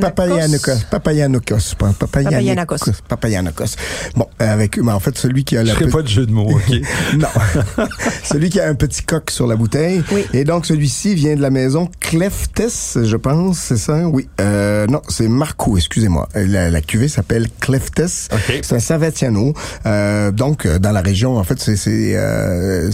pas 0.00 0.10
Papayanakos. 0.10 0.72
Papayanakos, 0.90 1.56
Papayanakos. 3.08 3.76
Bon, 4.16 4.26
avec, 4.38 4.78
mais 4.78 4.92
en 4.92 5.00
fait, 5.00 5.16
celui 5.18 5.44
qui 5.44 5.56
a 5.56 5.62
Je 5.62 5.68
la 5.68 5.72
ferai 5.74 5.84
petite- 5.86 5.96
pas 5.96 6.02
de 6.02 6.08
jeu 6.08 6.26
de 6.26 6.32
mots, 6.32 6.50
ok. 6.50 6.80
non. 7.18 7.28
Celui 8.24 8.50
qui 8.50 8.60
a 8.60 8.68
un 8.68 8.74
petit 8.74 9.02
coq 9.02 9.30
sur 9.30 9.46
la 9.46 9.56
bouteille. 9.56 10.02
Oui. 10.12 10.24
Et 10.32 10.44
donc, 10.44 10.66
celui-ci 10.66 11.14
vient 11.14 11.34
de 11.36 11.40
la 11.42 11.50
maison 11.50 11.88
Cleftes, 12.00 12.62
je 13.02 13.16
pense, 13.16 13.58
c'est 13.58 13.76
ça? 13.76 14.06
Oui. 14.08 14.28
Euh, 14.40 14.86
non, 14.86 15.02
c'est 15.08 15.28
Marco, 15.28 15.76
excusez-moi. 15.76 16.28
La, 16.34 16.70
la 16.70 16.80
cuvée 16.80 17.08
s'appelle 17.08 17.48
Cleftes. 17.60 18.30
OK. 18.32 18.60
C'est 18.62 18.74
un 18.74 18.80
Savatiano. 18.80 19.54
Euh, 19.86 20.30
donc, 20.32 20.66
euh, 20.66 20.78
dans 20.78 20.92
la 20.92 21.02
région, 21.06 21.36
en 21.36 21.44
fait, 21.44 21.58
c'est 21.58 21.76
c'est 21.76 22.14
euh, 22.16 22.90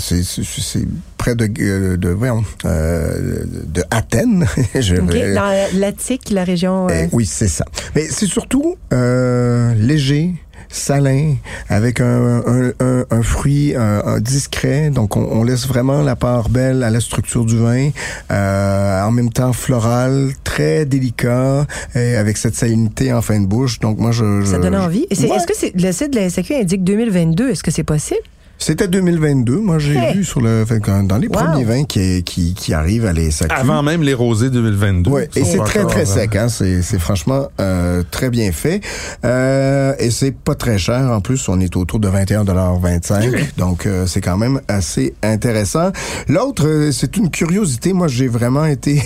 près 1.19 1.35
de, 1.35 1.49
euh, 1.61 1.97
de, 1.97 2.09
voyons, 2.11 2.45
euh, 2.65 3.45
de 3.67 3.83
Athènes. 3.91 4.47
je 4.79 4.97
OK. 4.97 5.11
vais- 5.13 5.35
Dans 5.35 5.53
l'Attique, 5.79 6.31
la 6.31 6.45
région. 6.45 6.89
euh, 6.89 7.05
eh 7.05 7.09
oui, 7.13 7.27
c'est 7.27 7.49
ça. 7.49 7.65
Mais 7.97 8.07
c'est 8.09 8.27
surtout 8.27 8.77
euh, 8.93 9.75
léger, 9.75 10.35
salin, 10.73 11.35
avec 11.69 12.01
un, 12.01 12.43
un, 12.47 12.73
un, 12.81 13.05
un 13.11 13.23
fruit 13.23 13.75
un 13.77 14.19
discret. 14.21 14.91
Donc, 14.91 15.17
on, 15.17 15.21
on 15.31 15.45
laisse 15.45 15.67
vraiment 15.67 16.03
la 16.03 16.17
part 16.17 16.49
belle 16.49 16.83
à 16.83 16.91
la 16.91 17.01
structure 17.01 17.45
du 17.45 17.57
vin. 17.59 17.91
Euh, 18.31 19.03
en 19.03 19.11
même 19.11 19.31
temps, 19.31 19.53
floral, 19.53 20.33
très 20.45 20.85
délicat, 20.87 21.67
et 21.95 22.17
avec 22.17 22.37
cette 22.37 22.55
salinité 22.57 23.13
en 23.13 23.23
fin 23.23 23.39
de 23.41 23.47
bouche. 23.47 23.79
Donc, 23.81 23.99
moi, 23.99 24.11
je... 24.13 24.45
Ça 24.45 24.57
je- 24.57 24.63
donne 24.63 24.77
envie. 24.77 25.07
Ouais. 25.11 25.29
Est-ce 25.37 25.47
que 25.47 25.55
c'est 25.57 25.73
le 25.75 25.93
site 25.93 26.13
de 26.13 26.19
la 26.21 26.31
SAQ 26.31 26.55
indique 26.55 26.85
2022? 26.85 27.51
Est-ce 27.51 27.63
que 27.63 27.71
c'est 27.71 27.85
possible? 27.85 28.21
C'était 28.63 28.87
2022. 28.87 29.59
Moi, 29.59 29.81
j'ai 29.81 29.97
Hey. 29.97 30.15
vu 30.19 30.25
sur 30.25 30.41
le, 30.41 30.65
fait, 30.65 30.79
dans 30.79 31.19
les 31.19 31.27
Wow. 31.27 31.33
premiers 31.35 31.65
vins 31.65 31.83
qui, 31.85 32.23
qui, 32.23 32.55
qui 32.55 32.73
arrivent 32.73 33.07
à 33.07 33.13
les 33.13 33.33
SAQ. 33.33 33.53
Avant 33.53 33.83
même 33.83 34.03
les 34.05 34.15
rosés 34.15 34.51
2022. 34.51 35.11
Ouais, 35.11 35.29
et 35.35 35.43
c'est 35.43 35.59
très 35.59 35.85
très 35.85 36.03
euh, 36.03 36.05
sec, 36.05 36.37
hein. 36.37 36.49
C'est 36.49 36.81
c'est 36.83 37.01
franchement 37.01 37.49
euh, 37.61 38.05
très 38.09 38.31
bien 38.31 38.53
fait. 38.53 38.81
Euh, 39.25 39.95
et 39.99 40.13
c'est 40.13 40.31
pas 40.31 40.55
très 40.55 40.79
cher 40.79 41.11
en 41.11 41.21
plus. 41.21 41.49
On 41.49 41.59
est 41.61 41.75
autour 41.77 41.99
de 41.99 42.09
21,25 42.09 43.55
Donc 43.59 43.87
euh, 43.87 44.07
c'est 44.07 44.21
quand 44.21 44.39
même 44.39 44.61
assez 44.69 45.15
intéressant. 45.25 45.91
L'autre, 46.29 46.65
euh, 46.69 46.93
c'est 46.93 47.17
une 47.17 47.31
curiosité. 47.31 47.93
Moi, 47.93 48.07
j'ai 48.07 48.29
vraiment 48.29 48.65
été 48.67 49.03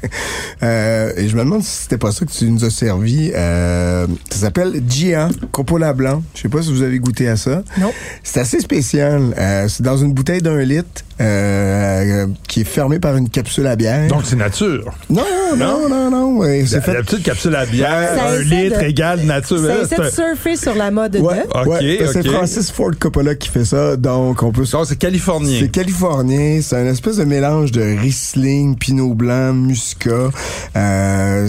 euh, 0.62 1.12
et 1.18 1.28
je 1.28 1.36
me 1.36 1.44
demande 1.44 1.62
si 1.62 1.82
c'était 1.82 1.98
pas 1.98 2.12
ça 2.12 2.24
que 2.24 2.30
tu 2.32 2.48
nous 2.50 2.64
as 2.64 2.70
servi. 2.70 3.30
Euh, 3.34 4.06
ça 4.30 4.38
s'appelle 4.38 4.80
Gia 4.88 5.28
Coppola 5.52 5.92
Blanc. 5.92 6.22
Je 6.34 6.40
sais 6.42 6.48
pas 6.48 6.62
si 6.62 6.72
vous 6.72 6.80
avez 6.82 6.98
goûté 6.98 7.28
à 7.28 7.36
ça. 7.36 7.62
Non. 7.78 7.92
C'est 8.22 8.40
assez 8.40 8.60
spécial. 8.60 8.85
Euh, 8.94 9.66
c'est 9.68 9.82
dans 9.82 9.96
une 9.96 10.12
bouteille 10.12 10.40
d'un 10.42 10.58
litre 10.62 11.02
euh, 11.20 12.26
qui 12.48 12.60
est 12.60 12.64
fermée 12.64 12.98
par 12.98 13.16
une 13.16 13.28
capsule 13.28 13.66
à 13.66 13.76
bière. 13.76 14.06
Donc 14.08 14.22
c'est 14.24 14.36
nature. 14.36 14.94
Non, 15.10 15.22
non, 15.56 15.88
non, 15.88 16.10
non. 16.10 16.36
ouais, 16.38 16.64
c'est 16.66 16.76
La, 16.76 16.82
fait. 16.82 16.94
la 16.94 17.02
petite 17.02 17.22
capsule 17.22 17.54
à 17.56 17.66
bière, 17.66 18.10
Ça 18.14 18.28
un 18.28 18.38
litre 18.38 18.78
de- 18.80 18.84
égale 18.84 19.20
nature. 19.22 19.58
Ça 19.64 19.82
essaie 19.82 19.96
c'est 19.96 20.02
de 20.02 20.08
surfer 20.10 20.56
sur 20.56 20.74
la 20.74 20.90
mode 20.90 21.16
Ouais, 21.16 21.36
de. 21.36 21.58
Ok, 21.58 21.66
ouais, 21.80 21.98
c'est. 22.12 22.26
Francis 22.26 22.70
Ford 22.70 22.90
Coppola 22.98 23.34
qui 23.34 23.48
fait 23.48 23.64
ça, 23.64 23.96
donc 23.96 24.42
on 24.42 24.52
peut. 24.52 24.64
Non, 24.72 24.84
c'est 24.84 24.96
californien. 24.96 25.58
C'est 25.60 25.68
californien, 25.70 26.60
c'est 26.62 26.76
un 26.76 26.86
espèce 26.86 27.16
de 27.16 27.24
mélange 27.24 27.72
de 27.72 27.80
Riesling, 27.82 28.76
Pinot 28.76 29.14
Blanc, 29.14 29.52
Muscat. 29.54 30.30
Euh, 30.76 31.46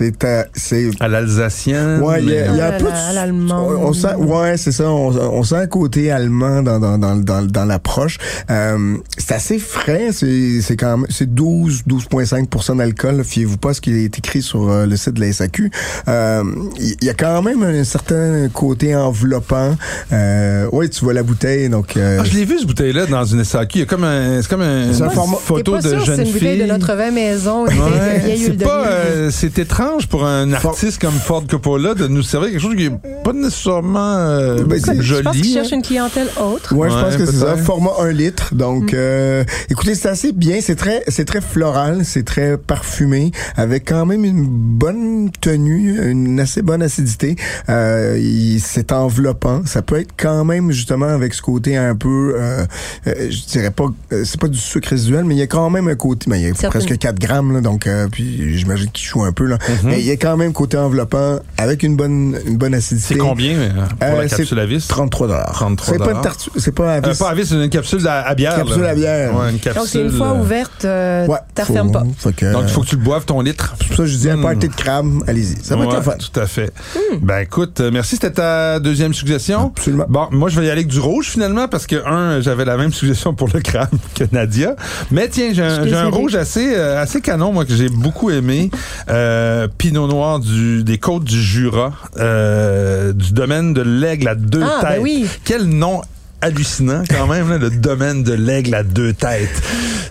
c'est 0.00 0.24
à- 0.24 0.46
c'est 0.54 0.90
À 1.00 1.08
l'alsacien. 1.08 2.00
Ouais, 2.00 2.22
il 2.22 2.30
y 2.30 2.38
a, 2.38 2.46
y 2.54 2.60
a 2.60 2.66
À 2.66 2.74
un 2.76 2.78
peu 2.78 2.86
la- 2.88 3.06
à 3.08 3.12
l'allemande. 3.12 3.76
on, 3.82 3.92
sent, 3.92 4.14
ouais, 4.16 4.56
c'est 4.56 4.72
ça. 4.72 4.90
On, 4.90 5.08
on 5.14 5.42
sent 5.42 5.56
un 5.56 5.66
côté 5.66 6.10
allemand 6.10 6.62
dans 6.62 6.78
dans 6.80 6.96
dans 6.98 7.16
dans, 7.16 7.42
dans 7.42 7.64
l'approche. 7.64 8.18
Euh, 8.50 8.96
c'est 9.18 9.34
assez 9.34 9.58
frais. 9.58 10.08
C'est 10.12 10.60
c'est 10.62 10.76
quand 10.76 10.98
même 10.98 11.06
c'est 11.10 11.32
12 11.34 11.82
12,5 11.86 12.76
d'alcool. 12.78 13.16
là. 13.18 13.24
Fiez-vous 13.24 13.58
pas 13.58 13.70
à 13.70 13.74
ce 13.74 13.80
qui 13.80 13.92
est 13.92 14.18
écrit 14.18 14.42
sur 14.42 14.70
euh, 14.70 14.86
le 14.86 14.96
site 14.96 15.14
de 15.14 15.20
la 15.20 15.32
SAQ. 15.32 15.70
Euh, 16.08 16.42
Il 16.78 17.04
y, 17.04 17.10
a 17.10 17.14
quand 17.14 17.42
même 17.42 17.62
un 17.62 17.84
certain 17.84 18.48
côté 18.52 18.94
enveloppant. 18.96 19.76
Euh, 20.12 20.66
ouais, 20.72 20.88
tu 20.88 21.04
vois 21.04 21.12
la 21.12 21.22
bouteille, 21.22 21.68
donc. 21.68 21.96
euh, 21.96 22.18
Ah, 22.20 22.24
je 22.24 22.34
l'ai 22.36 22.44
vu, 22.44 22.58
cette 22.58 22.66
bouteille-là, 22.66 23.06
dans 23.06 23.24
une 23.24 23.44
SAQ. 23.44 23.78
Il 23.78 23.80
y 23.80 23.82
a 23.82 23.86
comme 23.86 24.04
un, 24.04 24.40
c'est 24.42 24.48
comme 24.48 24.62
un, 24.62 24.92
C'est 24.92 25.02
un 25.02 25.06
une 25.06 25.10
format- 25.12 25.36
photo 25.36 25.72
pas 25.72 25.82
de 25.82 25.88
sûr, 25.90 26.04
jeune 26.04 26.16
C'est 26.16 26.22
une 26.26 26.32
bouteille 26.32 26.56
fille. 26.58 26.62
de 26.66 26.72
notre 26.72 26.94
vin 26.94 27.10
maison, 27.10 27.64
bouteille 27.64 27.80
Ouais, 27.80 28.18
de 28.20 28.24
vieille 28.26 28.38
c'est 28.38 28.46
huile 28.52 28.58
pas, 28.58 28.86
euh, 28.86 29.30
c'est 29.30 29.58
étrange 29.58 29.89
pour 30.08 30.24
un 30.24 30.52
artiste 30.52 31.00
comme 31.00 31.12
Ford 31.12 31.44
Coppola 31.48 31.94
de 31.94 32.06
nous 32.06 32.22
servir 32.22 32.50
quelque 32.50 32.60
chose 32.60 32.76
qui 32.76 32.86
est 32.86 33.22
pas 33.24 33.32
nécessairement 33.32 34.16
euh, 34.16 34.62
Ben, 34.64 34.78
c'est- 34.80 35.00
joli. 35.00 35.18
Je 35.18 35.22
pense 35.22 35.36
qu'il 35.36 35.50
hein. 35.50 35.54
cherche 35.54 35.72
une 35.72 35.82
clientèle 35.82 36.28
autre. 36.40 36.74
Ouais, 36.74 36.88
je 36.90 36.94
pense 36.94 37.16
que 37.16 37.26
c'est 37.26 37.36
ça. 37.38 37.56
Format 37.56 37.90
1 38.00 38.10
litre. 38.12 38.54
Donc, 38.54 38.94
euh, 38.94 39.44
écoutez, 39.68 39.94
c'est 39.94 40.08
assez 40.08 40.32
bien. 40.32 40.60
C'est 40.60 40.76
très, 40.76 41.02
c'est 41.08 41.24
très 41.24 41.40
floral, 41.40 42.04
c'est 42.04 42.24
très 42.24 42.56
parfumé, 42.56 43.32
avec 43.56 43.88
quand 43.88 44.06
même 44.06 44.24
une 44.24 44.44
bonne 44.46 45.30
tenue, 45.40 46.00
une 46.10 46.40
assez 46.40 46.62
bonne 46.62 46.82
acidité. 46.82 47.36
Euh, 47.68 48.18
il- 48.20 48.60
c'est 48.60 48.92
enveloppant. 48.92 49.62
Ça 49.66 49.82
peut 49.82 49.98
être 50.00 50.12
quand 50.16 50.44
même 50.44 50.70
justement 50.70 51.06
avec 51.06 51.34
ce 51.34 51.42
côté 51.42 51.76
un 51.76 51.94
peu, 51.96 52.34
euh, 52.36 52.64
euh, 53.06 53.30
je 53.30 53.44
dirais 53.46 53.70
pas, 53.70 53.86
c'est 54.24 54.40
pas 54.40 54.48
du 54.48 54.58
sucre 54.58 54.88
résiduel, 54.88 55.24
mais 55.24 55.34
il 55.34 55.38
y 55.38 55.42
a 55.42 55.46
quand 55.46 55.68
même 55.70 55.88
un 55.88 55.94
côté, 55.94 56.26
mais 56.28 56.40
il 56.40 56.48
y 56.48 56.66
a 56.66 56.68
presque 56.70 56.96
4 56.98 57.18
grammes, 57.18 57.52
là, 57.52 57.60
donc 57.60 57.86
euh, 57.86 58.08
puis 58.10 58.56
j'imagine 58.58 58.90
qu'il 58.90 59.06
joue 59.06 59.22
un 59.24 59.32
peu 59.32 59.44
là. 59.46 59.58
Mm-hmm. 59.82 59.86
Mais 59.88 60.00
il 60.00 60.06
y 60.06 60.10
a 60.10 60.16
quand 60.16 60.36
même 60.36 60.52
côté 60.52 60.76
enveloppant 60.76 61.38
avec 61.58 61.82
une 61.82 61.96
bonne, 61.96 62.38
une 62.46 62.56
bonne 62.56 62.74
acidité. 62.74 63.14
C'est 63.14 63.20
combien 63.20 63.56
euh, 63.56 63.68
pour 63.98 64.08
Euh, 64.08 64.22
la 64.22 64.28
capsule 64.28 64.58
à 64.58 64.66
vis? 64.66 64.86
33 64.86 65.26
dollars. 65.28 65.52
33 65.52 65.92
C'est 65.94 65.98
pas 65.98 66.12
une 66.12 66.20
tartu- 66.20 66.50
c'est 66.58 66.74
pas 66.74 66.94
à 66.94 66.96
Euh, 66.98 67.10
vis. 67.10 67.18
pas 67.18 67.30
à 67.30 67.34
vis, 67.34 67.46
c'est 67.46 67.54
une 67.54 67.68
capsule 67.70 68.06
à, 68.08 68.20
à 68.26 68.34
bière. 68.34 68.56
Capsule 68.56 68.82
là. 68.82 68.88
à 68.90 68.94
bière. 68.94 69.34
Ouais, 69.36 69.50
une 69.50 69.58
capsule. 69.58 69.80
Donc, 69.82 69.88
c'est 69.88 70.00
une 70.00 70.10
fois 70.12 70.28
euh, 70.32 70.40
ouverte, 70.40 70.84
euh, 70.84 71.26
Ouais, 71.26 71.38
refermes 71.58 71.92
pas. 71.92 72.02
que, 72.36 72.52
Donc, 72.52 72.62
il 72.66 72.70
faut 72.70 72.80
que 72.82 72.86
tu 72.86 72.96
le 72.96 73.02
boives, 73.02 73.24
ton 73.24 73.40
litre. 73.40 73.74
C'est 73.80 73.86
pour 73.88 73.96
ça 73.96 74.02
que 74.04 74.08
je 74.08 74.16
dis 74.16 74.30
un 74.30 74.36
Hmm. 74.36 74.42
party 74.42 74.68
de 74.68 74.74
crabe, 74.74 75.06
allez-y. 75.26 75.56
Ça 75.62 75.76
va 75.76 75.84
être 75.84 75.90
Ouais, 75.90 75.96
le 75.96 76.02
fun. 76.02 76.12
Tout 76.18 76.40
à 76.40 76.46
fait. 76.46 76.72
Hmm. 76.94 77.16
Ben 77.22 77.38
écoute, 77.40 77.80
merci. 77.92 78.16
C'était 78.16 78.32
ta 78.32 78.78
deuxième 78.80 79.14
suggestion. 79.14 79.72
Absolument. 79.76 80.06
Bon, 80.08 80.28
moi 80.30 80.48
je 80.48 80.56
vais 80.60 80.66
y 80.66 80.70
aller 80.70 80.80
avec 80.80 80.86
du 80.88 80.98
rouge 81.00 81.26
finalement 81.28 81.68
parce 81.68 81.86
que 81.86 81.96
un, 82.06 82.40
j'avais 82.40 82.64
la 82.64 82.76
même 82.76 82.92
suggestion 82.92 83.34
pour 83.34 83.48
le 83.52 83.60
crabe 83.60 83.88
que 84.14 84.24
Nadia. 84.32 84.74
Mais 85.10 85.28
tiens, 85.28 85.50
j'ai 85.52 85.62
un, 85.62 85.92
un 85.92 86.08
rouge 86.10 86.34
assez 86.34 86.74
euh, 86.74 87.00
assez 87.00 87.20
canon 87.20 87.52
moi 87.52 87.64
que 87.64 87.74
j'ai 87.74 87.88
beaucoup 87.88 88.30
aimé. 88.30 88.70
Euh, 89.08 89.59
Pinot 89.68 90.06
noir 90.06 90.40
du 90.40 90.82
des 90.84 90.98
côtes 90.98 91.24
du 91.24 91.40
Jura, 91.42 91.92
euh, 92.18 93.12
du 93.12 93.32
domaine 93.32 93.72
de 93.74 93.82
l'aigle 93.82 94.28
à 94.28 94.34
deux 94.34 94.62
Ah, 94.62 94.80
ben 94.82 94.88
têtes. 94.90 95.00
oui. 95.02 95.26
Quel 95.44 95.64
nom 95.64 96.00
hallucinant 96.40 97.02
quand 97.08 97.26
même 97.26 97.48
là, 97.50 97.58
le 97.58 97.70
domaine 97.70 98.22
de 98.22 98.32
l'aigle 98.32 98.74
à 98.74 98.82
deux 98.82 99.12
têtes. 99.12 99.48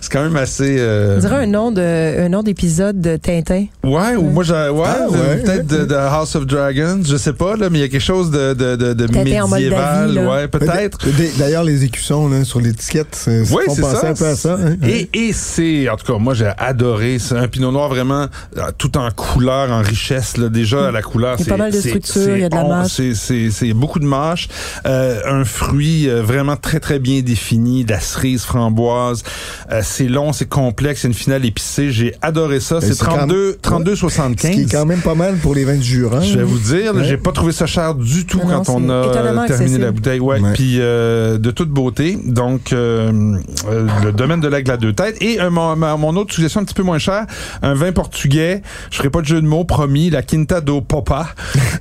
C'est 0.00 0.10
quand 0.12 0.22
même 0.22 0.36
assez. 0.36 0.76
euh, 0.78 1.16
On 1.16 1.20
dirait 1.20 1.42
un 1.44 1.46
nom 1.46 1.70
de, 1.72 2.20
un 2.24 2.28
nom 2.28 2.42
d'épisode 2.42 3.00
de 3.00 3.16
Tintin. 3.16 3.66
Ouais, 3.84 4.16
ou 4.16 4.22
moi, 4.30 4.42
j'ai, 4.44 4.52
ouais, 4.52 4.82
Ah, 4.86 5.08
ouais. 5.10 5.42
peut-être 5.42 5.66
de, 5.66 5.84
de 5.84 5.94
House 5.94 6.34
of 6.36 6.46
Dragons, 6.46 7.00
je 7.06 7.16
sais 7.16 7.32
pas, 7.32 7.56
là, 7.56 7.68
mais 7.70 7.78
il 7.78 7.82
y 7.82 7.84
a 7.84 7.88
quelque 7.88 8.00
chose 8.00 8.30
de, 8.30 8.54
de, 8.54 8.76
de, 8.76 8.92
de 8.94 9.06
médiéval, 9.12 10.18
ouais, 10.18 10.48
peut-être. 10.48 10.98
D'ailleurs, 11.38 11.64
les 11.64 11.84
écussons 11.84 12.28
là, 12.28 12.44
sur 12.44 12.60
l'étiquette, 12.60 13.08
c'est 13.12 13.40
Oui, 13.52 13.64
c'est 13.68 13.80
penser 13.82 13.96
ça. 14.00 14.08
un 14.10 14.14
peu 14.14 14.26
à 14.26 14.36
ça. 14.36 14.54
hein. 14.60 14.76
Et, 14.86 15.08
et 15.12 15.32
c'est, 15.32 15.88
en 15.88 15.96
tout 15.96 16.10
cas, 16.12 16.18
moi, 16.18 16.34
j'ai 16.34 16.50
adoré. 16.58 17.18
C'est 17.18 17.36
un 17.36 17.48
pinot 17.48 17.72
noir 17.72 17.88
vraiment 17.88 18.26
euh, 18.56 18.60
tout 18.78 18.96
en 18.96 19.10
couleur, 19.10 19.70
en 19.70 19.82
richesse. 19.82 20.36
Là, 20.36 20.48
déjà, 20.48 20.88
à 20.88 20.90
la 20.90 21.02
couleur, 21.02 21.36
Il 21.38 21.40
y 21.40 21.42
a 21.42 21.44
c'est 21.44 21.50
pas 21.50 21.56
mal 21.56 21.72
de 21.72 21.76
c'est- 21.76 21.88
structure, 21.88 22.12
c'est 22.24 22.32
il 22.34 22.40
y 22.40 22.44
a 22.44 22.48
de 22.48 22.54
la 22.54 22.64
on- 22.64 22.68
mâche. 22.68 22.92
C'est, 22.92 23.14
c'est, 23.14 23.50
c'est 23.50 23.72
beaucoup 23.74 23.98
de 23.98 24.06
mâche. 24.06 24.48
Euh, 24.86 25.20
un 25.26 25.44
fruit 25.44 26.08
euh, 26.08 26.19
vraiment 26.22 26.56
très, 26.56 26.80
très 26.80 26.98
bien 26.98 27.20
défini, 27.20 27.84
de 27.84 27.90
la 27.92 28.00
cerise 28.00 28.42
framboise. 28.44 29.22
Euh, 29.70 29.80
c'est 29.84 30.08
long, 30.08 30.32
c'est 30.32 30.48
complexe, 30.48 31.02
c'est 31.02 31.08
une 31.08 31.14
finale 31.14 31.44
épicée. 31.44 31.90
J'ai 31.90 32.14
adoré 32.22 32.60
ça. 32.60 32.80
C'est 32.80 32.94
c'est 32.94 33.04
quand 33.04 33.16
32, 33.16 33.46
même- 33.50 33.56
32 33.62 33.94
Ce 33.96 34.00
qui 34.00 34.06
est 34.06 34.10
75. 34.10 34.68
quand 34.72 34.86
même 34.86 35.00
pas 35.00 35.14
mal 35.14 35.36
pour 35.36 35.54
les 35.54 35.64
vins 35.64 35.76
du 35.76 35.82
Jura. 35.84 36.20
Je 36.20 36.38
vais 36.38 36.44
vous 36.44 36.58
dire, 36.58 36.94
Ouais. 36.94 37.04
j'ai 37.04 37.16
pas 37.16 37.32
trouvé 37.32 37.52
ça 37.52 37.66
cher 37.66 37.94
du 37.94 38.26
tout 38.26 38.38
Non, 38.38 38.48
non, 38.48 38.62
quand 38.62 38.74
on 38.76 38.88
a 38.90 39.46
terminé 39.46 39.78
la 39.78 39.90
bouteille. 39.92 40.20
Ouais, 40.20 40.40
Ouais. 40.40 40.52
puis 40.54 40.76
euh, 40.80 41.38
de 41.38 41.50
toute 41.50 41.70
beauté. 41.70 42.18
Donc 42.24 42.72
euh, 42.72 43.36
euh, 43.68 43.86
le 44.04 44.12
domaine 44.12 44.40
de 44.40 44.48
l'aigle 44.48 44.70
à 44.70 44.76
deux 44.76 44.92
têtes 44.92 45.16
et 45.20 45.40
euh, 45.40 45.50
mon, 45.50 46.16
autre 46.16 46.34
suggestion 46.34 46.60
un 46.60 46.64
petit 46.64 46.74
peu 46.74 46.82
moins 46.82 46.98
cher, 46.98 47.26
un 47.62 47.74
vin 47.74 47.92
portugais. 47.92 48.62
Je 48.90 48.96
ferai 48.98 49.10
pas 49.10 49.20
de 49.20 49.26
jeu 49.26 49.40
de 49.40 49.46
mots, 49.46 49.64
promis. 49.64 50.10
La 50.10 50.22
Quinta 50.22 50.60
do 50.60 50.80
Popa, 50.80 51.28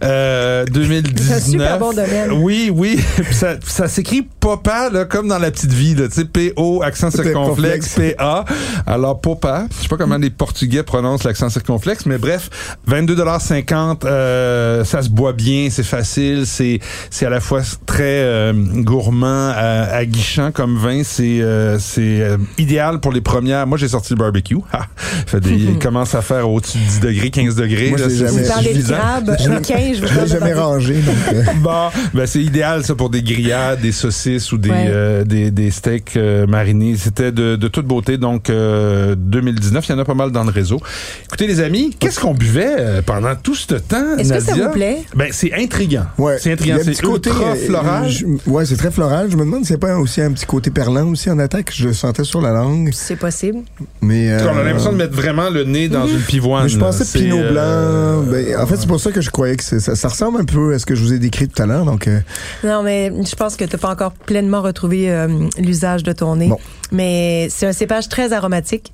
euh, 0.04 0.66
2019. 0.66 1.28
C'est 1.28 1.34
un 1.34 1.40
super 1.40 1.80
bon 1.80 1.92
domaine. 1.94 2.32
Oui, 2.34 2.72
oui. 2.74 3.00
Ça, 3.32 3.56
ça 3.66 3.88
s'écrit 3.88 4.28
Popa 4.40 4.90
là, 4.90 5.04
comme 5.04 5.28
dans 5.28 5.38
la 5.38 5.52
petite 5.52 5.74
vie, 5.74 5.96
là, 5.96 6.08
tu 6.08 6.14
sais, 6.14 6.26
P 6.26 6.54
O 6.56 6.82
accent 6.82 7.12
circonflexe 7.12 7.96
P 7.96 8.16
A. 8.18 8.46
Alors 8.88 9.20
Popa, 9.20 9.66
je 9.76 9.82
sais 9.84 9.88
pas 9.90 9.98
comment 9.98 10.18
les 10.18 10.30
Portugais 10.30 10.82
prononcent 10.84 11.26
l'accent 11.26 11.50
circonflexe, 11.50 12.06
mais 12.06 12.18
bref, 12.18 12.50
22,50 12.90 14.06
euh, 14.06 14.86
ça 14.86 15.02
se 15.02 15.10
boit 15.10 15.34
bien, 15.34 15.68
c'est 15.70 15.84
facile, 15.84 16.44
c'est 16.46 16.80
c'est 17.10 17.26
à 17.26 17.30
la 17.30 17.42
fois 17.42 17.62
très 17.86 18.04
euh, 18.24 18.54
gourmand, 18.56 19.52
euh, 19.58 20.00
aguichant 20.00 20.52
comme 20.52 20.78
vin, 20.78 21.02
c'est 21.04 21.42
euh, 21.42 21.78
c'est 21.80 22.22
euh, 22.22 22.38
idéal 22.58 23.02
pour 23.02 23.12
les 23.12 23.22
premières. 23.22 23.68
Moi 23.68 23.78
j'ai 23.78 23.90
sorti 23.90 24.14
le 24.14 24.20
barbecue. 24.20 24.56
Ha! 24.72 24.86
fait 25.28 25.42
des, 25.42 25.50
il 25.56 25.80
commence 25.80 26.16
à 26.16 26.22
faire 26.22 26.50
au-dessus 26.50 26.78
de 26.78 26.84
10 26.86 27.00
degrés, 27.02 27.30
15 27.30 27.56
degrés. 27.56 27.90
Moi, 27.90 28.00
là, 28.00 28.08
jamais- 28.08 28.30
Vous 28.32 28.38
c'est 28.40 28.48
parlez 28.48 28.70
de 28.70 28.74
suffisant. 28.76 28.96
crabe, 28.96 29.28
le 29.38 29.60
15, 29.60 29.98
je 29.98 30.20
l'ai 30.22 30.28
jamais 30.28 30.54
rangé. 30.54 30.94
Donc, 30.96 31.16
euh, 31.34 31.44
Bon, 31.62 31.90
ben 32.14 32.26
c'est 32.26 32.42
idéal 32.42 32.86
ça 32.86 32.96
pour 32.96 33.10
des 33.10 33.22
grillades, 33.22 33.82
des 33.82 33.92
saucisses 33.92 34.19
ou 34.52 34.58
des 34.58 34.70
Ouais. 34.70 34.86
euh, 34.90 35.24
des, 35.24 35.50
des 35.52 35.72
steaks 35.72 36.16
euh, 36.16 36.46
marinés. 36.46 36.96
C'était 36.98 37.32
de, 37.32 37.56
de 37.56 37.68
toute 37.68 37.86
beauté. 37.86 38.18
Donc 38.18 38.50
euh, 38.50 39.16
2019, 39.18 39.88
il 39.88 39.92
y 39.92 39.96
en 39.96 40.00
a 40.00 40.06
pas 40.06 40.14
mal 40.14 40.32
dans 40.32 40.44
le 40.44 40.52
réseau. 40.52 40.80
Écoutez 41.26 41.48
les 41.48 41.60
amis, 41.62 41.96
qu'est-ce 42.00 42.20
qu'on 42.20 42.34
buvait 42.34 42.76
euh, 42.80 43.02
pendant 43.02 43.36
tout 43.36 43.56
ce 43.56 43.74
temps 43.76 44.18
Est-ce 44.18 44.34
que 44.34 44.40
ça 44.40 44.54
vous 44.56 44.72
plaît? 44.72 44.98
Ben 45.16 45.30
c'est 45.32 45.54
intriguant. 45.54 46.06
ouais. 46.18 46.38
C'est 46.40 46.50
Il 46.50 46.52
y 46.52 46.54
intriguant. 46.54 46.76
a 46.78 46.80
un 46.80 46.84
C'est 46.84 46.92
petit 46.92 47.02
côté 47.02 47.30
ultra 47.30 47.52
euh, 47.52 47.56
floral. 47.56 48.10
je- 48.10 48.26
ouais, 48.48 48.66
c'est 48.66 48.78
très 48.78 48.92
floral. 48.92 49.28
Je 49.32 49.36
me 49.38 49.44
demande 49.46 49.66
s'il 49.66 49.76
n'y 49.76 49.84
a 49.84 49.88
pas 49.88 49.98
aussi 49.98 50.22
un 50.22 50.32
petit 50.32 50.46
côté 50.46 50.70
perlant 50.70 51.08
aussi 51.10 51.30
en 51.30 51.40
attaque. 51.40 51.72
Je 51.74 51.88
le 51.88 51.94
sentais 51.94 52.24
sur 52.24 52.42
la 52.42 52.52
langue. 52.52 52.90
C'est 52.94 53.16
possible. 53.16 53.60
Mais, 54.02 54.30
On 54.44 54.48
a 54.48 54.52
euh, 54.60 54.64
l'impression 54.66 54.92
de 54.92 54.98
mettre 54.98 55.16
vraiment 55.16 55.50
le 55.50 55.64
nez 55.64 55.90
dans 55.90 56.08
une 56.08 56.20
pivoine. 56.22 56.64
Mais 56.64 56.70
je 56.70 56.78
pensais 56.78 57.04
C'est, 57.06 57.20
Pinot 57.20 57.38
euh, 57.38 58.22
Blanc. 58.24 58.32
Ben, 58.32 58.60
en 58.60 58.68
fait, 58.68 58.78
c'est 58.78 58.88
pour 58.88 59.00
ça 59.00 59.12
que 59.12 59.22
je 59.22 59.30
croyais 59.30 59.56
que 59.56 59.64
c'est- 59.64 59.80
ça, 59.80 59.96
ça 59.96 60.08
ressemble 60.10 60.42
un 60.42 60.46
peu 60.46 60.74
à 60.74 60.80
ce 60.80 60.86
que 60.86 60.96
je 60.96 61.02
vous 61.02 61.14
ai 61.14 61.20
décrit 61.20 61.48
tout 61.48 61.62
à 61.62 61.66
l'heure. 61.66 61.86
Donc, 61.86 62.08
euh, 62.08 62.20
Non, 62.64 62.84
mais 62.84 63.12
je 63.26 63.36
pense 63.36 63.56
que 63.56 63.64
tu 63.66 63.72
n'as 63.74 63.80
pas 63.80 63.90
encore 63.92 64.09
pleinement 64.26 64.62
retrouvé 64.62 65.10
euh, 65.12 65.28
l'usage 65.58 66.04
de 66.04 66.12
ton 66.12 66.36
nez. 66.38 66.48
Bon. 66.50 66.58
Mais 66.92 67.48
c'est 67.50 67.68
un 67.68 67.74
cépage 67.74 68.10
très 68.10 68.34
aromatique, 68.34 68.92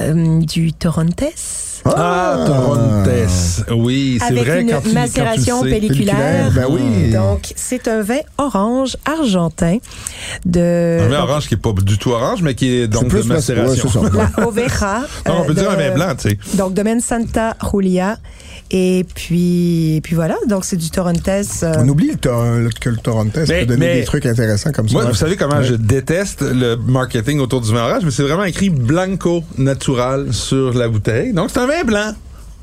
euh, 0.00 0.40
du 0.40 0.72
Torontes. 0.72 1.22
Ah, 1.86 2.44
Torontes. 2.46 3.08
Oui, 3.76 4.16
c'est 4.18 4.26
avec 4.32 4.44
vrai 4.46 4.60
une 4.62 4.70
quand 4.70 4.80
tu, 4.80 4.92
macération 4.92 5.56
quand 5.56 5.64
tu 5.64 5.68
le 5.68 5.74
sais. 5.74 5.80
pelliculaire. 5.80 6.50
Ben 6.54 6.64
oui. 6.70 7.10
Donc, 7.10 7.52
c'est 7.56 7.88
un 7.88 8.00
vin 8.00 8.20
orange 8.38 8.96
argentin 9.04 9.76
de 10.46 10.98
Un 11.02 11.08
vin 11.08 11.20
orange 11.24 11.46
qui 11.48 11.54
est 11.54 11.58
pas 11.58 11.72
du 11.72 11.98
tout 11.98 12.10
orange, 12.12 12.40
mais 12.42 12.54
qui 12.54 12.74
est 12.74 12.88
donc 12.88 13.02
C'est 13.02 13.08
de 13.08 13.10
plus 13.20 13.26
macération. 13.28 13.88
ouais, 14.00 14.08
c'est 14.12 14.16
ça. 14.16 14.30
la 14.38 14.46
Oveja. 14.48 15.00
Non, 15.26 15.34
on 15.40 15.44
peut 15.44 15.50
euh, 15.52 15.54
dire 15.54 15.70
un 15.70 15.76
vin 15.76 15.90
blanc, 15.94 16.14
tu 16.16 16.30
sais. 16.30 16.38
Donc, 16.56 16.72
domaine 16.72 17.00
Santa 17.00 17.54
Julia. 17.70 18.16
Et 18.70 19.04
puis, 19.14 19.96
et 19.96 20.00
puis 20.00 20.14
voilà, 20.14 20.36
donc 20.48 20.64
c'est 20.64 20.76
du 20.76 20.90
Torontes. 20.90 21.28
euh, 21.28 21.74
On 21.78 21.88
oublie 21.88 22.08
le 22.10 22.16
tor- 22.16 22.44
que 22.80 22.88
le 22.88 22.96
Torontes 22.96 23.36
Mais- 23.48 23.60
peut 23.60 23.66
donner 23.66 23.86
mais- 23.86 24.00
des 24.00 24.04
trucs 24.04 24.26
intéressants 24.26 24.72
comme 24.72 24.88
ça. 24.88 24.94
Moi, 24.94 25.04
vous 25.04 25.14
savez 25.14 25.36
comment 25.36 25.58
Ouais. 25.58 25.64
je 25.64 25.74
déteste 25.74 26.40
le 26.42 26.76
marketing 26.76 27.38
autour 27.40 27.60
du 27.60 27.72
vin 27.72 27.84
orange, 27.88 28.02
mais 28.04 28.10
c'est 28.10 28.22
vraiment 28.22 28.44
écrit 28.44 28.70
Blanco 28.70 29.44
Natural 29.58 30.32
sur 30.32 30.72
la 30.74 30.88
bouteille. 30.88 31.32
Donc, 31.32 31.50
c'est 31.52 31.60
un 31.60 31.66
vin 31.66 31.84
blanc. 31.84 32.14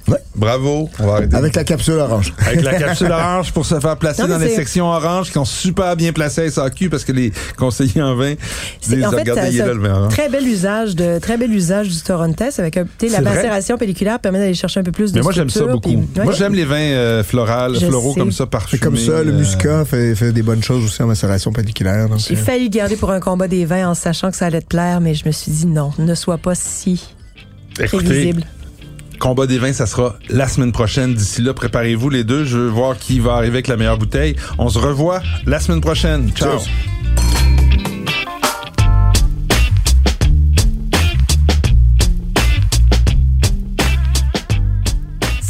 Ouais. 0.08 0.18
Bravo. 0.36 0.90
On 1.00 1.06
va 1.08 1.14
arrêter. 1.18 1.36
Avec 1.36 1.56
la 1.56 1.64
capsule 1.64 1.94
orange. 1.96 2.34
Avec 2.46 2.64
la 2.64 2.74
capsule 2.80 3.12
orange 3.12 3.52
pour 3.54 3.66
se 3.66 3.80
faire 3.80 3.98
placer 3.98 4.24
Non, 4.24 4.30
dans 4.30 4.38
les 4.40 4.50
sections 4.50 4.88
oranges 4.88 5.28
qui 5.28 5.34
sont 5.34 5.46
super 5.46 5.96
bien 5.96 6.12
placées 6.12 6.42
à 6.42 6.50
SAQ 6.52 6.90
parce 6.90 7.04
que 7.06 7.12
les 7.12 7.32
conseillers 7.58 8.02
en 8.02 8.16
vin 8.16 8.34
disent 8.82 9.06
en 9.06 9.12
fait, 9.12 9.18
regardez, 9.20 9.42
ça- 9.42 9.50
il 9.50 9.56
est 9.56 9.60
ça- 9.60 9.66
là 9.68 9.74
le 9.74 9.80
vin 9.82 9.94
orange. 9.94 10.14
très 10.14 10.30
bel 10.30 10.48
usage 10.48 10.96
de 10.96 11.20
très 11.20 11.38
bel 11.38 11.54
usage 11.54 11.90
du 11.90 12.02
Torontes 12.02 12.42
avec 12.58 12.78
un, 12.78 12.86
la 13.12 13.22
macération 13.22 13.78
pelliculaire 13.78 14.20
permet 14.20 14.40
d'aller 14.40 14.54
chercher 14.56 14.80
un 14.80 14.84
peu 14.84 14.92
plus 14.92 15.12
de 15.12 15.20
Mais 15.20 15.24
moi, 15.24 15.32
j'aime 15.34 15.50
ça 15.50 15.66
beaucoup. 15.66 15.90
puis- 15.90 15.98
ouais. 16.18 16.24
Moi, 16.24 16.34
j'aime 16.34 16.56
les 16.56 16.66
vins 16.66 16.76
euh, 16.78 17.24
floraux 17.24 17.76
sais. 18.14 18.20
comme 18.20 18.32
ça, 18.32 18.44
C'est 18.46 18.50
parfumés. 18.50 18.80
comme 18.82 18.98
ça, 18.98 19.24
le 19.24 19.32
euh, 19.32 19.38
muscat 19.38 19.86
fait, 19.86 20.16
fait 20.16 20.32
des 20.32 20.42
bonnes 20.42 20.64
choses 20.64 20.84
aussi 20.84 21.02
en 21.04 21.08
macération 21.08 21.52
pelliculaire. 21.52 22.08
J'ai 22.18 22.34
euh, 22.34 22.38
failli 22.38 22.64
le 22.66 22.70
garder 22.70 22.96
pour 22.96 23.12
un 23.12 23.20
combat 23.20 23.48
des 23.48 23.66
vins 23.66 23.90
en 23.90 23.94
sachant 23.94 24.32
que 24.32 24.38
ça 24.38 24.48
allait 24.48 24.62
te 24.62 24.68
plaire, 24.68 25.00
mais 25.02 25.14
je 25.14 25.26
me 25.26 25.32
suis 25.32 25.52
dit 25.52 25.68
non, 25.68 25.92
ne 26.00 26.16
sois 26.16 26.38
pas 26.38 26.56
si 26.56 27.14
Écoutez, 27.80 28.04
prévisible. 28.06 28.44
Combat 29.22 29.46
des 29.46 29.60
vins, 29.60 29.72
ça 29.72 29.86
sera 29.86 30.16
la 30.30 30.48
semaine 30.48 30.72
prochaine. 30.72 31.14
D'ici 31.14 31.44
là, 31.44 31.54
préparez-vous 31.54 32.10
les 32.10 32.24
deux. 32.24 32.44
Je 32.44 32.58
veux 32.58 32.70
voir 32.70 32.98
qui 32.98 33.20
va 33.20 33.34
arriver 33.34 33.54
avec 33.54 33.68
la 33.68 33.78
meilleure 33.78 34.00
bouteille. 34.00 34.36
On 34.58 34.68
se 34.68 34.80
revoit 34.80 35.22
la 35.46 35.60
semaine 35.60 35.80
prochaine. 35.80 36.32
Ciao. 36.32 36.58
Cheers. 36.58 36.68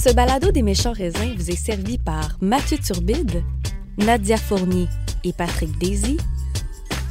Ce 0.03 0.13
balado 0.13 0.51
des 0.51 0.63
méchants 0.63 0.91
raisins 0.91 1.33
vous 1.37 1.49
est 1.49 1.55
servi 1.55 1.97
par 1.97 2.31
Mathieu 2.41 2.77
Turbide, 2.77 3.41
Nadia 3.97 4.35
Fournier 4.35 4.89
et 5.23 5.31
Patrick 5.31 5.77
Daisy. 5.79 6.17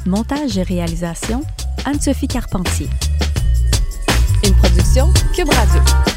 Montage 0.05 0.59
et 0.59 0.63
réalisation, 0.63 1.43
Anne-Sophie 1.87 2.29
Carpentier. 2.29 2.91
Une 4.45 4.53
production 4.57 5.09
Cube 5.35 5.49
Radio. 5.49 6.10